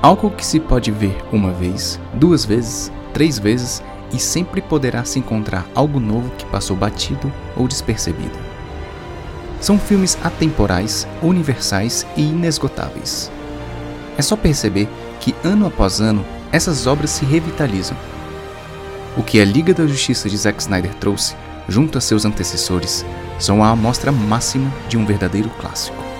Algo 0.00 0.30
que 0.30 0.44
se 0.44 0.60
pode 0.60 0.90
ver 0.90 1.16
uma 1.32 1.52
vez, 1.52 1.98
duas 2.14 2.44
vezes, 2.44 2.90
três 3.12 3.38
vezes 3.38 3.82
e 4.12 4.18
sempre 4.18 4.60
poderá 4.60 5.04
se 5.04 5.18
encontrar 5.18 5.66
algo 5.74 5.98
novo 5.98 6.30
que 6.36 6.46
passou 6.46 6.76
batido 6.76 7.32
ou 7.56 7.66
despercebido. 7.66 8.38
São 9.60 9.78
filmes 9.78 10.18
atemporais, 10.22 11.06
universais 11.22 12.06
e 12.16 12.22
inesgotáveis. 12.22 13.30
É 14.18 14.22
só 14.22 14.36
perceber 14.36 14.88
que 15.20 15.34
ano 15.44 15.66
após 15.66 16.00
ano 16.00 16.24
essas 16.50 16.86
obras 16.86 17.10
se 17.10 17.24
revitalizam. 17.24 17.96
O 19.16 19.22
que 19.22 19.40
a 19.40 19.44
Liga 19.44 19.74
da 19.74 19.86
Justiça 19.86 20.28
de 20.28 20.36
Zack 20.36 20.62
Snyder 20.62 20.94
trouxe, 20.94 21.36
junto 21.68 21.98
a 21.98 22.00
seus 22.00 22.24
antecessores, 22.24 23.04
são 23.38 23.62
a 23.62 23.70
amostra 23.70 24.10
máxima 24.10 24.72
de 24.88 24.96
um 24.96 25.04
verdadeiro 25.04 25.50
clássico. 25.60 26.11